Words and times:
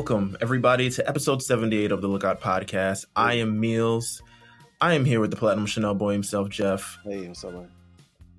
welcome 0.00 0.34
everybody 0.40 0.88
to 0.88 1.06
episode 1.06 1.42
78 1.42 1.92
of 1.92 2.00
the 2.00 2.08
Lookout 2.08 2.40
Podcast. 2.40 3.04
I 3.14 3.34
am 3.34 3.60
Meelz. 3.60 4.22
I 4.80 4.94
am 4.94 5.04
here 5.04 5.20
with 5.20 5.30
the 5.30 5.36
Platinum 5.36 5.66
Chanel 5.66 5.94
boy 5.94 6.14
himself, 6.14 6.48
Jeff. 6.48 6.96
Hey, 7.04 7.28
what's 7.28 7.44
up, 7.44 7.52
man? 7.52 7.70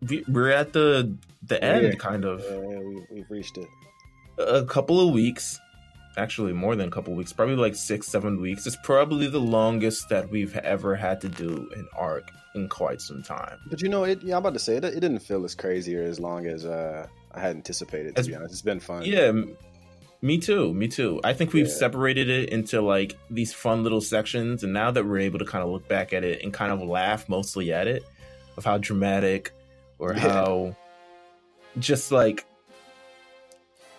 We, 0.09 0.23
we're 0.27 0.49
at 0.49 0.73
the 0.73 1.15
the 1.43 1.63
end, 1.63 1.99
kind 1.99 2.25
of. 2.25 2.39
Yeah, 2.41 2.55
yeah, 2.67 2.79
we, 2.79 3.05
we've 3.11 3.29
reached 3.29 3.59
it. 3.59 3.67
A 4.39 4.65
couple 4.65 5.07
of 5.07 5.13
weeks, 5.13 5.59
actually 6.17 6.51
more 6.51 6.75
than 6.75 6.87
a 6.87 6.91
couple 6.91 7.13
of 7.13 7.17
weeks, 7.17 7.31
probably 7.31 7.57
like 7.57 7.75
six, 7.75 8.07
seven 8.07 8.41
weeks. 8.41 8.65
It's 8.65 8.77
probably 8.81 9.27
the 9.27 9.39
longest 9.39 10.09
that 10.09 10.31
we've 10.31 10.57
ever 10.57 10.95
had 10.95 11.21
to 11.21 11.29
do 11.29 11.69
an 11.75 11.87
arc 11.95 12.31
in 12.55 12.69
quite 12.69 13.01
some 13.01 13.21
time. 13.21 13.59
But 13.67 13.83
you 13.83 13.89
know, 13.89 14.03
it, 14.05 14.23
yeah, 14.23 14.33
I'm 14.33 14.39
about 14.39 14.53
to 14.53 14.59
say 14.59 14.77
it. 14.77 14.83
It 14.83 14.99
didn't 14.99 15.19
feel 15.19 15.45
as 15.45 15.53
crazy 15.53 15.95
or 15.95 16.01
as 16.01 16.19
long 16.19 16.47
as 16.47 16.65
uh, 16.65 17.05
I 17.33 17.39
had 17.39 17.55
anticipated. 17.55 18.15
To 18.15 18.21
As- 18.21 18.27
be 18.27 18.33
honest, 18.33 18.51
it's 18.51 18.63
been 18.63 18.79
fun. 18.79 19.05
Yeah, 19.05 19.31
me 20.21 20.37
too. 20.37 20.73
Me 20.73 20.87
too. 20.87 21.19
I 21.23 21.33
think 21.33 21.53
we've 21.53 21.67
Yeah. 21.67 21.73
separated 21.73 22.29
it 22.29 22.49
into 22.49 22.81
like 22.81 23.15
these 23.29 23.53
fun 23.53 23.83
little 23.83 24.01
sections, 24.01 24.63
and 24.63 24.71
now 24.73 24.91
that 24.91 25.05
we're 25.05 25.19
able 25.19 25.39
to 25.39 25.45
kind 25.45 25.63
of 25.63 25.69
look 25.71 25.87
back 25.87 26.13
at 26.13 26.23
it 26.23 26.43
and 26.43 26.53
kind 26.53 26.71
of 26.71 26.81
laugh 26.81 27.27
mostly 27.27 27.73
at 27.73 27.87
it, 27.87 28.03
of 28.57 28.65
how 28.65 28.77
dramatic 28.77 29.51
or 29.99 30.13
Yeah. 30.13 30.19
how 30.19 30.75
just 31.79 32.11
like 32.11 32.45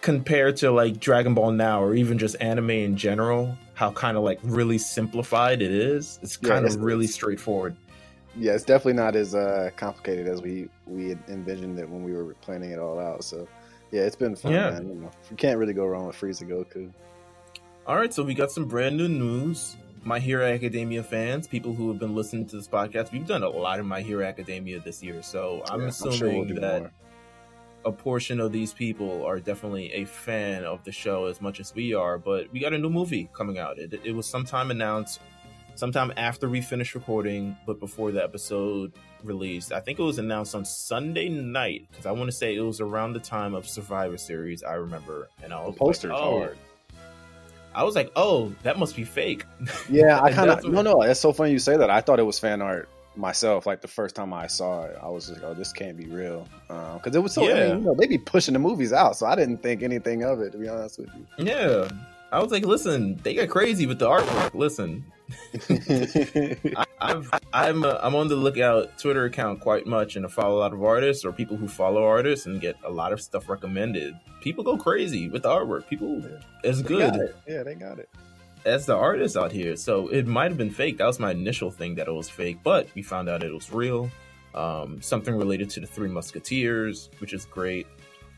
compared 0.01 0.57
to 0.59 0.71
like 0.71 0.99
Dragon 1.01 1.35
Ball 1.35 1.53
now 1.53 1.83
or 1.83 1.95
even 1.95 2.19
just 2.19 2.37
anime 2.41 2.71
in 2.71 2.97
general, 2.97 3.57
how 3.75 3.91
kind 3.93 4.17
of 4.17 4.23
like 4.25 4.39
really 4.43 4.79
simplified 4.79 5.63
it 5.63 5.71
is. 5.71 6.19
It's 6.23 6.37
kind 6.37 6.65
it's- 6.65 6.75
of 6.75 6.83
really 6.83 7.07
straightforward. 7.07 7.77
yeah, 8.37 8.53
it's 8.53 8.65
definitely 8.65 8.95
not 8.95 9.15
as 9.15 9.35
uh, 9.35 9.71
complicated 9.77 10.27
as 10.27 10.41
we 10.43 10.69
we 10.87 11.11
had 11.11 11.19
envisioned 11.29 11.79
it 11.79 11.89
when 11.89 12.03
we 12.03 12.13
were 12.13 12.35
planning 12.41 12.71
it 12.73 12.79
all 12.79 12.99
out. 12.99 13.23
So, 13.25 13.47
yeah, 13.93 14.03
it's 14.03 14.17
been 14.17 14.35
fun. 14.35 14.53
Yeah. 14.53 14.71
man. 14.71 14.89
You 14.89 14.95
know, 15.03 15.11
you 15.31 15.37
can't 15.37 15.59
really 15.59 15.73
go 15.75 15.87
wrong 15.87 16.07
with 16.09 16.17
Frieza 16.17 16.49
Goku. 16.49 16.93
All 17.87 17.97
right, 17.97 18.13
so 18.13 18.23
we 18.25 18.35
got 18.35 18.51
some 18.51 18.67
brand 18.67 18.97
new 18.97 19.09
news. 19.09 19.77
My 20.05 20.19
Hero 20.19 20.45
Academia 20.45 21.03
fans, 21.05 21.47
people 21.47 21.73
who 21.73 21.89
have 21.89 21.99
been 22.01 22.15
listening 22.15 22.47
to 22.47 22.57
this 22.57 22.67
podcast, 22.67 23.13
we've 23.13 23.27
done 23.27 23.45
a 23.45 23.49
lot 23.49 23.79
of 23.79 23.87
My 23.87 24.01
Hero 24.01 24.25
Academia 24.27 24.81
this 24.81 25.01
year. 25.03 25.23
So 25.23 25.63
I'm 25.69 25.83
Yeah, 25.83 25.87
assuming 25.89 26.19
sure 26.19 26.29
we'll 26.29 26.61
that 26.61 26.81
more. 26.83 26.93
a 27.85 27.93
portion 27.93 28.41
of 28.41 28.51
these 28.51 28.73
people 28.73 29.25
are 29.25 29.39
definitely 29.39 29.93
a 29.93 30.05
fan 30.05 30.65
of 30.65 30.83
the 30.83 30.91
show 30.91 31.27
as 31.27 31.41
much 31.41 31.61
as 31.61 31.73
we 31.75 31.95
are. 31.95 32.19
But 32.19 32.51
we 32.53 32.59
got 32.59 32.73
a 32.73 32.79
new 32.79 32.91
movie 32.91 33.29
coming 33.33 33.59
out. 33.59 33.79
It, 33.79 33.95
it 34.05 34.13
was 34.13 34.27
sometime 34.27 34.73
announced, 34.73 35.21
sometime 35.75 36.13
after 36.17 36.49
we 36.49 36.61
finished 36.61 36.95
recording, 36.95 37.57
but 37.67 37.81
before 37.81 38.11
the 38.13 38.23
episode 38.23 38.93
released. 39.25 39.73
I 39.73 39.81
think 39.81 39.99
it 39.99 40.03
was 40.03 40.19
announced 40.19 40.55
on 40.55 40.65
Sunday 40.65 41.29
night 41.29 41.87
because 41.91 42.07
I 42.07 42.13
want 42.13 42.27
to 42.31 42.37
say 42.37 42.55
it 42.55 42.61
was 42.61 42.81
around 42.81 43.13
the 43.13 43.21
time 43.21 43.55
of 43.55 43.69
Survivor 43.69 44.17
Series. 44.19 44.63
I 44.63 44.75
remember, 44.75 45.29
and 45.43 45.53
I 45.53 45.63
The 45.63 45.71
was 45.71 45.77
poster's 45.79 46.11
like, 46.13 46.21
oh. 46.21 46.39
hard. 46.41 46.59
I 47.75 47.85
was 47.85 47.95
like, 47.95 48.13
oh, 48.17 48.53
that 48.65 48.79
must 48.79 48.95
be 48.97 49.05
fake. 49.05 49.45
Yeah, 49.89 50.21
I 50.21 50.33
kind 50.33 50.51
of 50.51 50.65
no, 50.65 50.83
no. 50.83 51.03
It's 51.03 51.21
so 51.21 51.33
funny 51.33 51.53
you 51.53 51.59
say 51.59 51.77
that. 51.77 51.89
I 51.91 52.01
thought 52.01 52.19
it 52.19 52.25
was 52.25 52.39
fan 52.39 52.61
art 52.61 52.89
myself. 53.17 53.67
Like 53.67 53.81
the 53.81 53.89
first 53.89 54.15
time 54.15 54.33
I 54.35 54.47
saw 54.47 54.85
it, 54.85 54.97
I 55.03 55.09
was 55.09 55.29
just, 55.29 55.41
oh, 55.43 55.55
this 55.55 55.73
can't 55.73 55.97
be 55.97 56.05
real, 56.07 56.47
uh, 56.69 56.95
because 56.95 57.15
it 57.17 57.21
was 57.23 57.33
so. 57.33 57.45
I 57.45 57.49
Yeah. 57.49 57.69
mean, 57.69 57.79
you 57.79 57.85
know, 57.87 57.95
they 57.95 58.07
be 58.07 58.19
pushing 58.19 58.53
the 58.53 58.59
movies 58.61 58.93
out, 58.93 59.17
so 59.17 59.27
I 59.27 59.37
didn't 59.37 59.59
think 59.63 59.83
anything 59.83 60.23
of 60.23 60.41
it. 60.41 60.53
To 60.53 60.59
be 60.59 60.69
honest 60.69 60.99
with 60.99 61.09
you. 61.39 61.45
Yeah. 61.47 61.89
I 62.31 62.43
was 62.43 62.51
like, 62.51 62.65
listen, 62.65 63.21
they 63.23 63.35
got 63.35 63.49
crazy 63.51 63.87
with 63.87 63.99
the 63.99 64.09
artwork. 64.09 64.55
Listen. 64.55 65.05
I, 65.07 65.22
I've, 67.01 67.31
I'm 67.53 67.85
uh, 67.85 67.99
I'm 68.03 68.15
on 68.15 68.29
the 68.29 68.37
lookout 68.37 68.99
Twitter 68.99 69.25
account 69.25 69.61
quite 69.61 69.87
much, 69.87 70.17
and 70.17 70.25
I 70.25 70.29
follow 70.29 70.59
a 70.59 70.61
lot 70.61 70.73
of 70.73 70.83
artists 70.83 71.25
or 71.25 71.33
people 71.33 71.57
who 71.57 71.69
follow 71.69 72.05
artists 72.05 72.47
and 72.47 72.61
get 72.61 72.77
a 72.85 72.91
lot 72.91 73.13
of 73.13 73.21
stuff 73.21 73.49
recommended. 73.49 74.15
People 74.41 74.65
go 74.65 74.77
crazy 74.77 75.29
with 75.29 75.43
the 75.43 75.49
artwork. 75.49 75.89
People 75.89 76.23
it's 76.63 76.83
They 76.83 76.89
good 76.89 77.15
it. 77.17 77.37
Yeah, 77.47 77.63
they 77.63 77.75
got 77.75 77.99
it. 77.99 78.09
as 78.65 78.87
the 78.87 78.97
artists 78.97 79.37
out 79.37 79.53
here. 79.53 79.77
So 79.77 80.09
it 80.09 80.27
might 80.27 80.51
have 80.51 80.59
been 80.59 80.71
fake. 80.71 80.99
That 80.99 81.07
was 81.07 81.19
my 81.19 81.33
initial 81.33 81.71
thing 81.71 81.95
that 81.97 82.09
it 82.09 82.13
was 82.13 82.29
fake, 82.31 82.59
but 82.63 82.89
we 82.95 83.03
found 83.03 83.29
out 83.29 83.43
it 83.43 83.53
was 83.53 83.73
real. 83.73 84.11
Um, 84.55 85.01
something 85.01 85.35
related 85.35 85.71
to 85.71 85.81
the 85.81 85.87
Three 85.87 86.09
Musketeers, 86.09 87.09
which 87.19 87.33
is 87.33 87.45
great. 87.47 87.87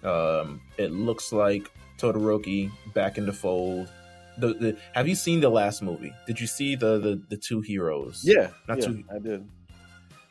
Um, 0.04 0.60
it 0.78 0.92
looks 0.92 1.32
like 1.32 1.70
Todoroki 1.98 2.70
back 2.92 3.18
in 3.18 3.26
the 3.26 3.32
fold. 3.32 3.90
The, 4.38 4.54
the 4.54 4.76
have 4.94 5.06
you 5.08 5.14
seen 5.14 5.40
the 5.40 5.48
last 5.48 5.82
movie? 5.82 6.12
Did 6.26 6.40
you 6.40 6.46
see 6.46 6.74
the 6.76 6.98
the, 6.98 7.22
the 7.28 7.36
two 7.36 7.60
heroes? 7.60 8.22
Yeah, 8.24 8.48
Not 8.68 8.78
yeah, 8.78 8.86
too- 8.86 9.04
I 9.14 9.18
did. 9.18 9.48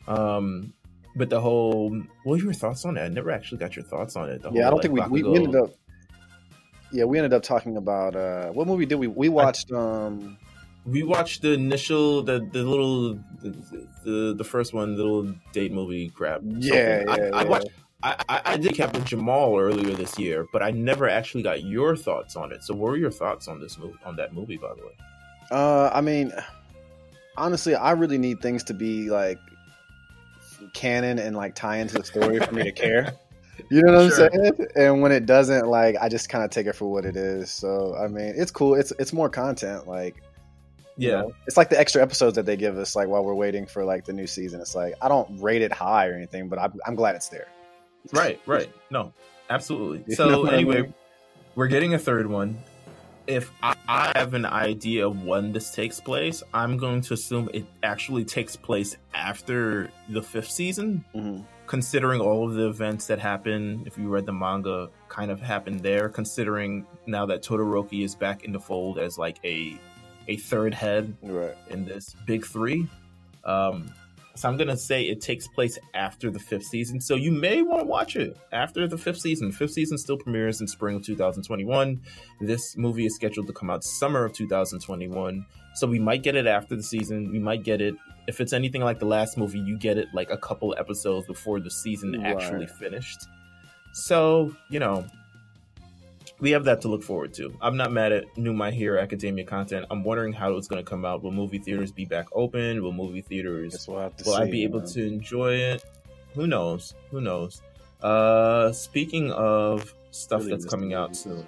Um, 0.07 0.73
but 1.15 1.29
the 1.29 1.39
whole 1.39 1.89
what 2.23 2.33
were 2.33 2.37
your 2.37 2.53
thoughts 2.53 2.85
on 2.85 2.97
it? 2.97 3.01
I 3.01 3.07
never 3.07 3.31
actually 3.31 3.59
got 3.59 3.75
your 3.75 3.85
thoughts 3.85 4.15
on 4.15 4.29
it. 4.29 4.41
The 4.41 4.51
Yeah, 4.51 4.67
I 4.67 4.69
don't 4.69 4.81
think 4.81 4.93
we, 4.93 4.99
like, 4.99 5.09
we, 5.09 5.23
ended 5.23 5.55
up. 5.55 5.69
Yeah, 6.91 7.05
we 7.05 7.17
ended 7.17 7.33
up 7.33 7.43
talking 7.43 7.77
about 7.77 8.15
uh 8.15 8.49
what 8.51 8.67
movie 8.67 8.85
did 8.85 8.95
we 8.95 9.07
we 9.07 9.29
watched? 9.29 9.71
um 9.71 10.37
we 10.85 11.03
watched 11.03 11.41
the 11.41 11.53
initial 11.53 12.23
the 12.23 12.39
the 12.51 12.63
little 12.63 13.13
the 13.41 13.87
the, 14.03 14.35
the 14.37 14.43
first 14.43 14.73
one 14.73 14.97
little 14.97 15.33
date 15.53 15.71
movie 15.71 16.09
crap. 16.09 16.41
Yeah, 16.43 16.75
yeah, 16.75 17.03
I, 17.07 17.15
I 17.15 17.43
yeah. 17.43 17.49
watched. 17.49 17.69
I, 18.03 18.41
I 18.45 18.57
did 18.57 18.75
Captain 18.75 19.03
Jamal 19.05 19.57
earlier 19.57 19.95
this 19.95 20.17
year, 20.19 20.45
but 20.51 20.61
I 20.61 20.71
never 20.71 21.07
actually 21.07 21.43
got 21.43 21.63
your 21.63 21.95
thoughts 21.95 22.35
on 22.35 22.51
it. 22.51 22.63
So, 22.63 22.73
what 22.73 22.91
were 22.91 22.97
your 22.97 23.11
thoughts 23.11 23.47
on 23.47 23.59
this 23.61 23.77
movie? 23.77 23.97
On 24.05 24.15
that 24.17 24.33
movie, 24.33 24.57
by 24.57 24.73
the 24.75 24.81
way? 24.85 24.93
Uh, 25.51 25.89
I 25.93 26.01
mean, 26.01 26.31
honestly, 27.37 27.75
I 27.75 27.91
really 27.91 28.17
need 28.17 28.41
things 28.41 28.63
to 28.65 28.73
be 28.73 29.09
like 29.09 29.39
canon 30.73 31.19
and 31.19 31.35
like 31.35 31.55
tie 31.55 31.77
into 31.77 31.95
the 31.97 32.03
story 32.03 32.39
for 32.39 32.53
me 32.53 32.63
to 32.63 32.71
care. 32.71 33.13
You 33.69 33.81
know 33.83 33.93
what 33.93 34.13
Sure. 34.13 34.29
I'm 34.29 34.31
saying? 34.31 34.67
And 34.75 35.01
when 35.01 35.11
it 35.11 35.25
doesn't, 35.27 35.67
like, 35.67 35.95
I 36.01 36.09
just 36.09 36.27
kind 36.27 36.43
of 36.43 36.49
take 36.49 36.65
it 36.67 36.73
for 36.73 36.91
what 36.91 37.05
it 37.05 37.15
is. 37.15 37.51
So, 37.51 37.95
I 37.95 38.07
mean, 38.07 38.33
it's 38.35 38.51
cool. 38.51 38.73
It's 38.75 38.91
it's 38.99 39.13
more 39.13 39.29
content. 39.29 39.87
Like, 39.87 40.23
you 40.97 41.09
Yeah, 41.09 41.11
know, 41.11 41.35
it's 41.47 41.57
like 41.57 41.69
the 41.69 41.79
extra 41.79 42.01
episodes 42.01 42.35
that 42.35 42.45
they 42.45 42.57
give 42.57 42.77
us, 42.77 42.95
like 42.95 43.07
while 43.09 43.23
we're 43.23 43.35
waiting 43.35 43.67
for 43.67 43.85
like 43.85 44.05
the 44.05 44.13
new 44.13 44.27
season. 44.27 44.59
It's 44.61 44.75
like 44.75 44.95
I 45.01 45.07
don't 45.07 45.39
rate 45.39 45.61
it 45.61 45.71
high 45.71 46.07
or 46.07 46.13
anything, 46.15 46.49
but 46.49 46.59
I'm, 46.59 46.73
I'm 46.85 46.95
glad 46.95 47.15
it's 47.15 47.29
there. 47.29 47.47
Right, 48.11 48.39
right. 48.45 48.69
No, 48.89 49.13
absolutely. 49.49 50.15
So, 50.15 50.47
I 50.47 50.53
anyway, 50.55 50.81
mean? 50.81 50.93
we're 51.55 51.67
getting 51.67 51.93
a 51.93 51.99
third 51.99 52.27
one. 52.27 52.57
If 53.25 53.51
I, 53.63 53.75
I 53.87 54.11
have 54.15 54.33
an 54.33 54.45
idea 54.45 55.07
of 55.07 55.23
when 55.23 55.53
this 55.53 55.73
takes 55.73 56.01
place, 56.01 56.43
I'm 56.53 56.75
going 56.77 56.99
to 57.01 57.13
assume 57.13 57.49
it 57.53 57.65
actually 57.81 58.25
takes 58.25 58.55
place 58.57 58.97
after 59.13 59.89
the 60.09 60.21
fifth 60.21 60.51
season. 60.51 61.03
Mhm. 61.15 61.45
considering 61.65 62.19
all 62.19 62.45
of 62.47 62.55
the 62.55 62.67
events 62.67 63.07
that 63.07 63.19
happen, 63.19 63.81
if 63.85 63.97
you 63.97 64.09
read 64.09 64.25
the 64.25 64.33
manga, 64.33 64.89
kind 65.07 65.31
of 65.31 65.39
happened 65.39 65.79
there. 65.79 66.09
Considering 66.09 66.85
now 67.07 67.25
that 67.25 67.41
Todoroki 67.41 68.03
is 68.03 68.13
back 68.15 68.43
in 68.43 68.51
the 68.51 68.59
fold 68.59 68.99
as 68.99 69.17
like 69.17 69.37
a 69.45 69.79
a 70.27 70.35
third 70.35 70.73
head 70.73 71.15
Right. 71.23 71.55
in 71.69 71.85
this 71.85 72.17
big 72.27 72.45
three, 72.45 72.85
um, 73.45 73.93
so 74.35 74.49
I'm 74.49 74.57
gonna 74.57 74.77
say 74.77 75.03
it 75.03 75.21
takes 75.21 75.47
place 75.47 75.77
after 75.93 76.31
the 76.31 76.39
fifth 76.39 76.65
season. 76.65 76.99
So 76.99 77.15
you 77.15 77.31
may 77.31 77.61
want 77.61 77.81
to 77.81 77.85
watch 77.85 78.15
it 78.15 78.35
after 78.51 78.87
the 78.87 78.97
fifth 78.97 79.19
season. 79.19 79.51
Fifth 79.51 79.71
season 79.71 79.97
still 79.97 80.17
premieres 80.17 80.59
in 80.59 80.67
spring 80.67 80.95
of 80.95 81.05
2021. 81.05 82.01
This 82.41 82.75
movie 82.75 83.05
is 83.05 83.15
scheduled 83.15 83.47
to 83.47 83.53
come 83.53 83.69
out 83.69 83.83
summer 83.83 84.25
of 84.25 84.33
2021. 84.33 85.45
So 85.75 85.87
we 85.87 85.99
might 85.99 86.23
get 86.23 86.35
it 86.35 86.47
after 86.47 86.75
the 86.75 86.83
season. 86.83 87.31
We 87.31 87.39
might 87.39 87.63
get 87.63 87.79
it 87.79 87.95
if 88.27 88.41
it's 88.41 88.53
anything 88.53 88.81
like 88.81 88.99
the 88.99 89.05
last 89.05 89.37
movie. 89.37 89.59
You 89.59 89.77
get 89.77 89.97
it 89.97 90.07
like 90.13 90.31
a 90.31 90.37
couple 90.37 90.73
episodes 90.79 91.27
before 91.27 91.59
the 91.59 91.69
season 91.69 92.23
actually 92.25 92.67
finished. 92.67 93.27
So 93.91 94.55
you 94.69 94.79
know. 94.79 95.05
We 96.43 96.51
have 96.51 96.65
that 96.65 96.81
to 96.81 96.89
look 96.89 97.03
forward 97.03 97.33
to. 97.35 97.55
I'm 97.61 97.77
not 97.77 97.93
mad 97.93 98.11
at 98.11 98.37
new 98.37 98.51
My 98.51 98.69
Hero 98.69 99.01
Academia 99.01 99.45
content. 99.45 99.85
I'm 99.89 100.03
wondering 100.03 100.33
how 100.33 100.57
it's 100.57 100.67
going 100.67 100.83
to 100.83 100.89
come 100.89 101.05
out. 101.05 101.23
Will 101.23 101.31
movie 101.31 101.57
theaters 101.57 101.93
be 101.93 102.03
back 102.03 102.25
open? 102.33 102.83
Will 102.83 102.91
movie 102.91 103.21
theaters 103.21 103.85
we'll 103.87 104.11
will 104.25 104.33
I 104.33 104.43
see, 104.43 104.51
be 104.51 104.63
able 104.65 104.81
to 104.81 105.07
enjoy 105.07 105.53
it? 105.53 105.85
Who 106.33 106.45
knows? 106.45 106.95
Who 107.11 107.21
knows? 107.21 107.61
Uh, 108.01 108.73
speaking 108.73 109.31
of 109.31 109.95
stuff 110.11 110.41
Really 110.41 110.51
that's 110.51 110.65
coming 110.65 110.93
out 110.93 111.15
soon, 111.15 111.47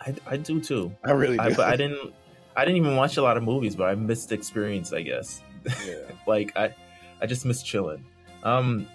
I, 0.00 0.16
I 0.26 0.36
do 0.36 0.60
too. 0.60 0.92
I 1.04 1.12
really 1.12 1.36
do. 1.36 1.42
I, 1.44 1.54
but 1.54 1.68
I 1.68 1.76
didn't. 1.76 2.12
I 2.56 2.64
didn't 2.64 2.78
even 2.78 2.96
watch 2.96 3.18
a 3.18 3.22
lot 3.22 3.36
of 3.36 3.44
movies, 3.44 3.76
but 3.76 3.84
I 3.84 3.94
missed 3.94 4.30
the 4.30 4.34
experience. 4.34 4.92
I 4.92 5.02
guess. 5.02 5.44
yeah. 5.86 5.94
like 6.26 6.56
I, 6.56 6.74
I 7.22 7.26
just 7.26 7.44
miss 7.44 7.62
chilling. 7.62 8.04
Um. 8.42 8.88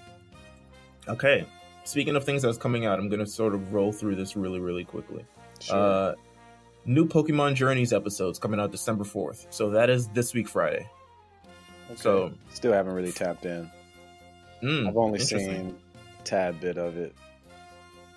Okay. 1.08 1.46
Speaking 1.84 2.16
of 2.16 2.24
things 2.24 2.42
that's 2.42 2.58
coming 2.58 2.86
out, 2.86 3.00
I'm 3.00 3.10
gonna 3.10 3.26
sort 3.26 3.54
of 3.54 3.74
roll 3.74 3.92
through 3.92 4.16
this 4.16 4.36
really, 4.36 4.60
really 4.60 4.86
quickly. 4.86 5.26
Sure. 5.60 5.76
Uh, 5.76 6.14
new 6.86 7.06
Pokemon 7.08 7.56
Journeys 7.56 7.92
episodes 7.94 8.40
coming 8.40 8.60
out 8.60 8.72
December 8.72 9.04
4th. 9.04 9.48
So 9.50 9.70
that 9.72 9.90
is 9.90 10.08
this 10.10 10.34
week 10.34 10.48
Friday. 10.48 10.88
Okay. 11.92 11.96
so- 12.02 12.32
still 12.54 12.72
haven't 12.74 12.94
really 12.94 13.12
tapped 13.12 13.46
in. 13.46 13.70
Mm, 14.64 14.88
I've 14.88 14.96
only 14.98 15.20
seen 15.20 15.78
a 16.20 16.24
tad 16.24 16.62
bit 16.62 16.78
of 16.78 16.96
it. 16.98 17.14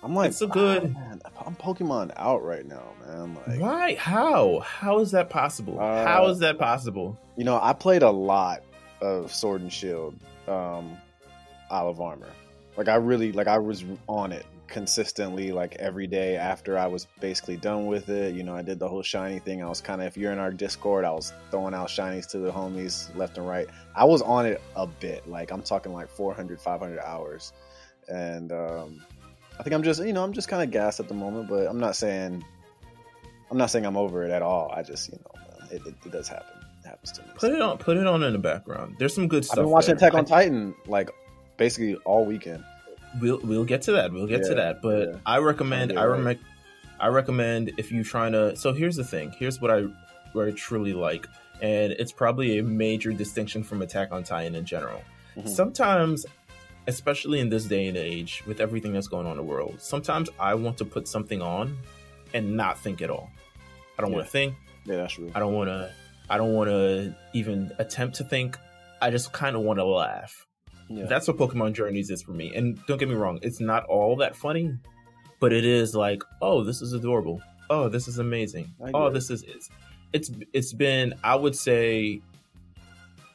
I'm 0.01 0.15
like, 0.15 0.29
It's 0.29 0.37
so 0.37 0.47
good. 0.47 0.83
"Ah, 0.95 0.99
man, 0.99 1.21
I'm 1.45 1.55
Pokemon 1.55 2.13
out 2.15 2.41
right 2.45 2.65
now, 2.65 2.83
man. 3.05 3.35
Like, 3.47 3.59
Why? 3.59 3.95
How? 3.95 4.59
How 4.59 4.99
is 4.99 5.11
that 5.11 5.29
possible? 5.29 5.77
Uh, 5.79 6.05
How 6.05 6.27
is 6.27 6.39
that 6.39 6.57
possible? 6.57 7.17
you 7.35 7.43
know, 7.43 7.59
I 7.61 7.73
played 7.73 8.03
a 8.03 8.11
lot 8.11 8.63
of 9.01 9.33
Sword 9.33 9.61
and 9.61 9.73
Shield, 9.73 10.15
um, 10.47 10.97
Isle 11.69 11.89
of 11.89 11.99
Armor. 11.99 12.29
Like, 12.77 12.87
I 12.87 12.95
really, 12.95 13.31
like, 13.31 13.47
I 13.47 13.57
was 13.57 13.83
on 14.07 14.31
it 14.31 14.45
consistently 14.67 15.51
like 15.51 15.75
every 15.75 16.07
day 16.07 16.35
after 16.35 16.77
I 16.77 16.87
was 16.87 17.07
basically 17.19 17.57
done 17.57 17.85
with 17.87 18.09
it. 18.09 18.35
You 18.35 18.43
know, 18.43 18.55
I 18.55 18.61
did 18.61 18.79
the 18.79 18.87
whole 18.87 19.01
shiny 19.01 19.39
thing. 19.39 19.63
I 19.63 19.69
was 19.69 19.81
kind 19.81 20.01
of 20.01 20.07
if 20.07 20.17
you're 20.17 20.31
in 20.31 20.39
our 20.39 20.51
Discord, 20.51 21.05
I 21.05 21.11
was 21.11 21.33
throwing 21.51 21.73
out 21.73 21.87
shinies 21.87 22.27
to 22.31 22.39
the 22.39 22.51
homies 22.51 23.13
left 23.15 23.37
and 23.37 23.47
right. 23.47 23.67
I 23.95 24.05
was 24.05 24.21
on 24.21 24.45
it 24.45 24.61
a 24.75 24.85
bit. 24.85 25.27
Like 25.27 25.51
I'm 25.51 25.61
talking 25.61 25.93
like 25.93 26.09
400, 26.09 26.59
500 26.59 26.99
hours. 26.99 27.53
And 28.07 28.51
um 28.51 29.01
I 29.59 29.63
think 29.63 29.73
I'm 29.73 29.83
just, 29.83 30.03
you 30.05 30.13
know, 30.13 30.23
I'm 30.23 30.33
just 30.33 30.47
kind 30.47 30.61
of 30.61 30.69
gassed 30.69 30.99
at 30.99 31.07
the 31.07 31.15
moment, 31.15 31.49
but 31.49 31.67
I'm 31.67 31.79
not 31.79 31.95
saying 31.95 32.43
I'm 33.49 33.57
not 33.57 33.69
saying 33.69 33.85
I'm 33.85 33.97
over 33.97 34.23
it 34.23 34.31
at 34.31 34.41
all. 34.41 34.71
I 34.75 34.83
just, 34.83 35.09
you 35.09 35.17
know, 35.17 35.67
it, 35.71 35.81
it, 35.85 35.95
it 36.05 36.11
does 36.11 36.27
happen. 36.27 36.61
It 36.83 36.87
happens 36.87 37.13
to 37.13 37.21
me. 37.21 37.29
Put 37.35 37.53
it 37.53 37.61
on. 37.61 37.77
Put 37.77 37.97
it 37.97 38.05
on 38.05 38.21
in 38.23 38.33
the 38.33 38.39
background. 38.39 38.97
There's 38.99 39.15
some 39.15 39.27
good 39.27 39.45
stuff. 39.45 39.59
I've 39.59 39.63
been 39.63 39.71
watching 39.71 39.95
there. 39.95 40.09
Attack 40.09 40.13
on 40.13 40.25
Titan 40.25 40.75
like 40.85 41.09
basically 41.57 41.95
all 42.05 42.25
weekend. 42.25 42.63
We'll 43.19 43.39
we'll 43.43 43.65
get 43.65 43.81
to 43.83 43.93
that. 43.93 44.11
We'll 44.11 44.27
get 44.27 44.43
to 44.43 44.55
that. 44.55 44.81
But 44.81 45.09
yeah. 45.09 45.15
I 45.25 45.39
recommend. 45.39 45.91
I 45.91 46.03
good, 46.03 46.09
recommend. 46.11 46.39
I 46.99 47.07
recommend 47.07 47.71
if 47.77 47.91
you're 47.91 48.03
trying 48.03 48.31
to. 48.33 48.55
So 48.55 48.73
here's 48.73 48.95
the 48.95 49.03
thing. 49.03 49.31
Here's 49.37 49.59
what 49.61 49.71
I 49.71 49.85
what 50.33 50.47
I 50.47 50.51
truly 50.51 50.93
like, 50.93 51.27
and 51.61 51.93
it's 51.93 52.11
probably 52.11 52.59
a 52.59 52.63
major 52.63 53.11
distinction 53.13 53.63
from 53.63 53.81
Attack 53.81 54.11
on 54.11 54.23
Titan 54.23 54.55
in 54.55 54.65
general. 54.65 55.01
Mhm. 55.37 55.47
Sometimes, 55.47 56.25
especially 56.87 57.39
in 57.39 57.49
this 57.49 57.65
day 57.65 57.87
and 57.87 57.97
age, 57.97 58.43
with 58.45 58.59
everything 58.59 58.93
that's 58.93 59.07
going 59.07 59.25
on 59.25 59.31
in 59.31 59.37
the 59.37 59.43
world, 59.43 59.75
sometimes 59.79 60.29
I 60.39 60.55
want 60.55 60.77
to 60.79 60.85
put 60.85 61.07
something 61.07 61.41
on 61.41 61.77
and 62.33 62.55
not 62.57 62.79
think 62.79 63.01
at 63.01 63.09
all. 63.09 63.29
I 63.97 64.01
don't 64.01 64.11
want 64.11 64.25
to 64.25 64.31
think. 64.31 64.55
Yeah, 64.85 64.97
that's 64.97 65.13
true. 65.13 65.31
I 65.33 65.39
don't 65.39 65.53
want 65.53 65.69
to. 65.69 65.91
I 66.29 66.37
don't 66.37 66.53
want 66.53 66.69
to 66.69 67.15
even 67.33 67.71
attempt 67.79 68.17
to 68.17 68.23
think. 68.23 68.57
I 69.01 69.11
just 69.11 69.31
kind 69.31 69.55
of 69.55 69.61
want 69.61 69.79
to 69.79 69.85
laugh. 69.85 70.45
Yeah. 70.89 71.05
That's 71.05 71.27
what 71.27 71.37
Pokemon 71.37 71.73
Journeys 71.73 72.09
is 72.09 72.21
for 72.21 72.31
me. 72.31 72.55
And 72.55 72.79
don't 72.85 72.97
get 72.97 73.09
me 73.09 73.15
wrong, 73.15 73.39
it's 73.41 73.59
not 73.59 73.85
all 73.85 74.15
that 74.17 74.35
funny, 74.35 74.77
but 75.39 75.53
it 75.53 75.65
is 75.65 75.95
like, 75.95 76.23
oh, 76.41 76.63
this 76.63 76.81
is 76.81 76.93
adorable. 76.93 77.41
Oh, 77.69 77.89
this 77.89 78.07
is 78.07 78.19
amazing. 78.19 78.73
Oh, 78.93 79.09
this 79.09 79.29
is 79.29 79.43
it's 79.43 79.69
it's 80.13 80.31
it's 80.53 80.73
been 80.73 81.13
I 81.23 81.35
would 81.35 81.55
say 81.55 82.21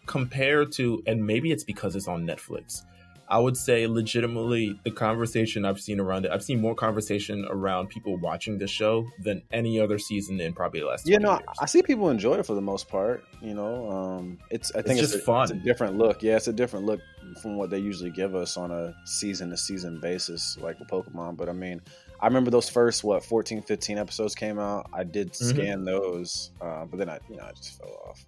compared 0.06 0.72
to 0.72 1.02
and 1.06 1.25
maybe 1.25 1.52
it's 1.52 1.64
because 1.64 1.94
it's 1.96 2.08
on 2.08 2.26
Netflix. 2.26 2.84
I 3.32 3.38
would 3.38 3.56
say 3.56 3.87
legitimately 3.87 4.79
the 4.84 4.90
conversation 4.90 5.64
I've 5.64 5.81
seen 5.81 5.99
around 6.00 6.26
it. 6.26 6.31
I've 6.31 6.43
seen 6.44 6.61
more 6.61 6.75
conversation 6.75 7.46
around 7.49 7.88
people 7.88 8.19
watching 8.19 8.58
the 8.58 8.67
show 8.67 9.08
than 9.25 9.40
any 9.50 9.81
other 9.81 9.99
season 9.99 10.38
in 10.38 10.52
probably 10.52 10.81
the 10.81 10.87
last. 10.87 11.08
Yeah, 11.08 11.17
20 11.17 11.25
no, 11.25 11.32
years. 11.38 11.56
I 11.58 11.64
see 11.64 11.82
people 11.82 12.11
enjoy 12.11 12.34
it 12.34 12.44
for 12.44 12.52
the 12.55 12.61
most 12.61 12.88
part. 12.90 13.25
You 13.40 13.55
know, 13.55 13.90
um, 13.90 14.38
it's 14.50 14.70
I 14.75 14.82
think 14.82 15.00
just 15.00 15.14
it's, 15.14 15.23
a, 15.23 15.25
fun. 15.25 15.44
It's 15.44 15.52
a 15.52 15.55
different 15.55 15.96
look. 15.96 16.23
Yeah, 16.23 16.37
it's 16.37 16.49
a 16.49 16.52
different 16.52 16.84
look 16.84 17.00
from 17.40 17.56
what 17.56 17.70
they 17.70 17.79
usually 17.79 18.11
give 18.11 18.34
us 18.34 18.58
on 18.58 18.70
a 18.70 18.94
season 19.06 19.49
to 19.49 19.56
season 19.56 19.99
basis, 19.99 20.58
like 20.61 20.79
with 20.79 20.88
Pokemon. 20.88 21.38
But 21.38 21.49
I 21.49 21.52
mean, 21.52 21.81
I 22.20 22.26
remember 22.26 22.50
those 22.50 22.69
first 22.69 23.02
what 23.02 23.25
14, 23.25 23.62
15 23.62 23.96
episodes 23.96 24.34
came 24.34 24.58
out. 24.58 24.90
I 24.93 25.05
did 25.05 25.32
Mhm. 25.32 25.37
scan 25.55 25.84
those, 25.87 26.50
uh, 26.61 26.84
but 26.84 26.99
then 26.99 27.08
I, 27.08 27.19
you 27.31 27.37
know, 27.38 27.44
I 27.44 27.52
just 27.52 27.79
fell 27.79 27.96
off. 28.06 28.26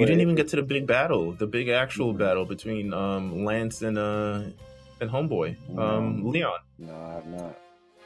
You 0.00 0.06
didn't 0.06 0.20
even 0.22 0.34
get 0.34 0.48
to 0.48 0.56
the 0.56 0.62
big 0.62 0.86
battle, 0.86 1.32
the 1.32 1.46
big 1.46 1.68
actual 1.68 2.14
Mhm. 2.14 2.18
battle 2.18 2.44
between 2.44 2.92
um, 2.94 3.44
Lance 3.44 3.82
and 3.82 3.98
uh, 3.98 4.42
and 5.00 5.10
Homeboy, 5.10 5.56
um, 5.78 6.28
Leon. 6.28 6.58
No, 6.78 6.94
I 6.94 7.12
have 7.14 7.26
not. 7.26 7.40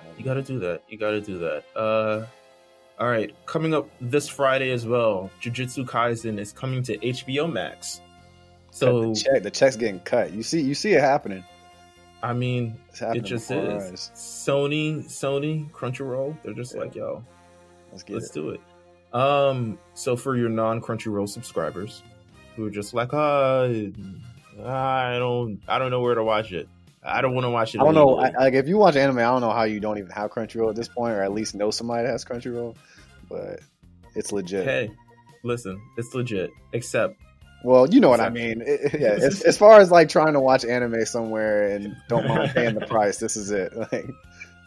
I 0.00 0.04
have 0.08 0.18
You 0.18 0.24
got 0.24 0.34
to 0.34 0.42
do 0.42 0.58
that. 0.60 0.82
You 0.88 0.98
got 0.98 1.10
to 1.12 1.20
do 1.20 1.38
that. 1.38 1.64
Uh, 1.76 2.26
all 2.98 3.08
right, 3.08 3.34
coming 3.46 3.74
up 3.74 3.88
this 4.00 4.28
Friday 4.28 4.70
as 4.70 4.86
well, 4.86 5.30
Jujutsu 5.42 5.84
Kaisen 5.84 6.38
is 6.38 6.52
coming 6.52 6.82
to 6.84 6.96
HBO 6.98 7.46
Max. 7.50 8.00
So 8.70 9.12
the 9.12 9.14
check, 9.14 9.42
the 9.42 9.50
check's 9.50 9.76
getting 9.76 10.00
cut. 10.00 10.32
You 10.32 10.42
see, 10.42 10.60
you 10.60 10.74
see 10.74 10.92
it 10.92 11.00
happening. 11.00 11.44
I 12.22 12.32
mean, 12.32 12.76
happening. 12.98 13.24
it 13.24 13.26
just 13.26 13.50
is. 13.50 14.10
Sony, 14.14 15.04
Sony, 15.04 15.70
Crunchyroll, 15.72 16.36
they're 16.42 16.54
just 16.54 16.74
Yeah. 16.74 16.80
like, 16.80 16.94
yo, 16.94 17.24
Let's 17.92 18.02
get 18.02 18.14
let's 18.14 18.30
it. 18.30 18.34
do 18.34 18.50
it. 18.50 18.60
Um, 19.14 19.78
so 19.94 20.16
for 20.16 20.36
your 20.36 20.48
non 20.48 20.80
Crunchyroll 20.80 21.28
subscribers 21.28 22.02
who 22.56 22.66
are 22.66 22.70
just 22.70 22.92
like, 22.94 23.14
uh, 23.14 23.68
I 24.64 25.18
don't, 25.18 25.60
I 25.68 25.78
don't 25.78 25.90
know 25.90 26.00
where 26.00 26.14
to 26.14 26.24
watch 26.24 26.52
it. 26.52 26.68
I 27.02 27.20
don't 27.20 27.34
want 27.34 27.44
to 27.44 27.50
watch 27.50 27.74
it. 27.74 27.80
I 27.80 27.84
don't 27.84 27.94
know. 27.94 28.16
I, 28.18 28.30
like 28.30 28.54
if 28.54 28.66
you 28.66 28.76
watch 28.78 28.96
anime, 28.96 29.18
I 29.18 29.22
don't 29.22 29.40
know 29.40 29.50
how 29.50 29.64
you 29.64 29.78
don't 29.78 29.98
even 29.98 30.10
have 30.10 30.30
Crunchyroll 30.30 30.70
at 30.70 30.76
this 30.76 30.88
point, 30.88 31.14
or 31.14 31.22
at 31.22 31.32
least 31.32 31.54
know 31.54 31.70
somebody 31.70 32.04
that 32.04 32.10
has 32.12 32.24
Crunchyroll. 32.24 32.76
But 33.28 33.60
it's 34.14 34.32
legit. 34.32 34.64
hey, 34.64 34.90
listen, 35.42 35.80
it's 35.98 36.14
legit. 36.14 36.50
Except 36.72 37.14
Well, 37.62 37.88
you 37.92 38.00
know 38.00 38.08
what 38.08 38.20
I 38.20 38.30
mean. 38.30 38.62
It- 38.66 38.98
yeah, 39.00 39.08
as, 39.20 39.42
as 39.42 39.58
far 39.58 39.80
as 39.80 39.90
like 39.90 40.08
trying 40.08 40.32
to 40.32 40.40
watch 40.40 40.64
anime 40.64 41.04
somewhere 41.04 41.68
and 41.68 41.94
don't 42.08 42.26
mind 42.26 42.52
paying 42.54 42.74
the 42.74 42.86
price, 42.86 43.18
this 43.18 43.36
is 43.36 43.50
it. 43.50 43.72
Like, 43.92 44.06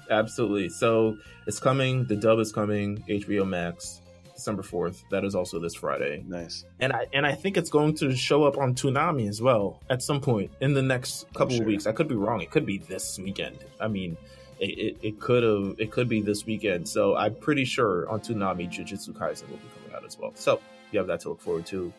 Absolutely. 0.10 0.70
So 0.70 1.18
it's 1.48 1.60
coming. 1.60 2.06
The 2.06 2.16
dub 2.16 2.40
is 2.40 2.52
coming. 2.54 3.04
HBO 3.10 3.46
Max, 3.48 4.02
December 4.38 4.62
fourth. 4.64 5.04
That 5.12 5.26
is 5.26 5.36
also 5.36 5.60
this 5.60 5.76
Friday, 5.76 6.24
nice. 6.26 6.64
and 6.80 6.94
I 6.94 7.08
and 7.12 7.26
I 7.26 7.34
think 7.34 7.58
it's 7.58 7.70
going 7.70 7.96
to 7.96 8.16
show 8.16 8.44
up 8.46 8.58
on 8.58 8.76
Toonami 8.76 9.28
as 9.28 9.42
well 9.42 9.82
at 9.90 10.02
some 10.02 10.22
point 10.22 10.52
in 10.62 10.74
the 10.74 10.82
next 10.82 11.26
couple 11.34 11.56
sure. 11.56 11.64
of 11.64 11.68
weeks. 11.68 11.88
I 11.88 11.92
could 11.92 12.08
be 12.08 12.16
wrong. 12.16 12.42
It 12.42 12.52
could 12.52 12.66
be 12.66 12.78
this 12.78 13.18
weekend. 13.20 13.58
I 13.82 13.88
mean, 13.88 14.16
it, 14.60 14.66
it, 14.66 14.98
it 15.02 15.20
could 15.20 15.44
have. 15.44 15.76
It 15.80 15.92
could 15.92 16.08
be 16.08 16.22
this 16.22 16.46
weekend. 16.46 16.88
So 16.88 17.16
I'm 17.18 17.36
pretty 17.36 17.66
sure 17.66 18.08
on 18.10 18.20
Toonami, 18.22 18.70
Jujutsu 18.70 19.10
Kaisen 19.10 19.50
will 19.50 19.58
be 19.58 19.68
coming 19.76 19.96
out 19.96 20.06
as 20.06 20.18
well. 20.18 20.32
So 20.36 20.62
you 20.92 21.00
have 21.00 21.08
that 21.08 21.20
to 21.22 21.30
look 21.30 21.42
forward 21.42 21.66
to. 21.68 21.92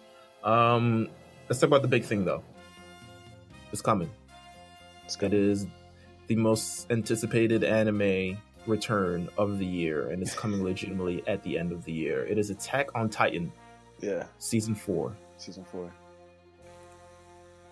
Um, 0.45 1.09
let's 1.49 1.61
talk 1.61 1.67
about 1.69 1.83
the 1.83 1.89
big 1.89 2.05
thing 2.05 2.25
though. 2.25 2.43
It's 3.73 3.83
coming. 3.83 4.11
It's 5.05 5.17
It 5.17 5.21
good. 5.21 5.35
is 5.35 5.67
the 6.29 6.37
most 6.37 6.91
anticipated 6.91 7.65
anime 7.65 8.39
return 8.69 9.29
of 9.39 9.59
the 9.59 9.67
year, 9.67 10.11
and 10.11 10.23
it's 10.23 10.35
coming 10.35 10.63
legitimately 10.63 11.23
at 11.27 11.43
the 11.43 11.59
end 11.59 11.73
of 11.73 11.85
the 11.85 11.93
year. 11.93 12.25
It 12.27 12.39
is 12.39 12.51
Attack 12.51 12.91
on 12.95 13.09
Titan, 13.09 13.53
Yeah, 14.01 14.27
season 14.39 14.75
four. 14.75 15.17
season 15.37 15.65
four. 15.65 15.93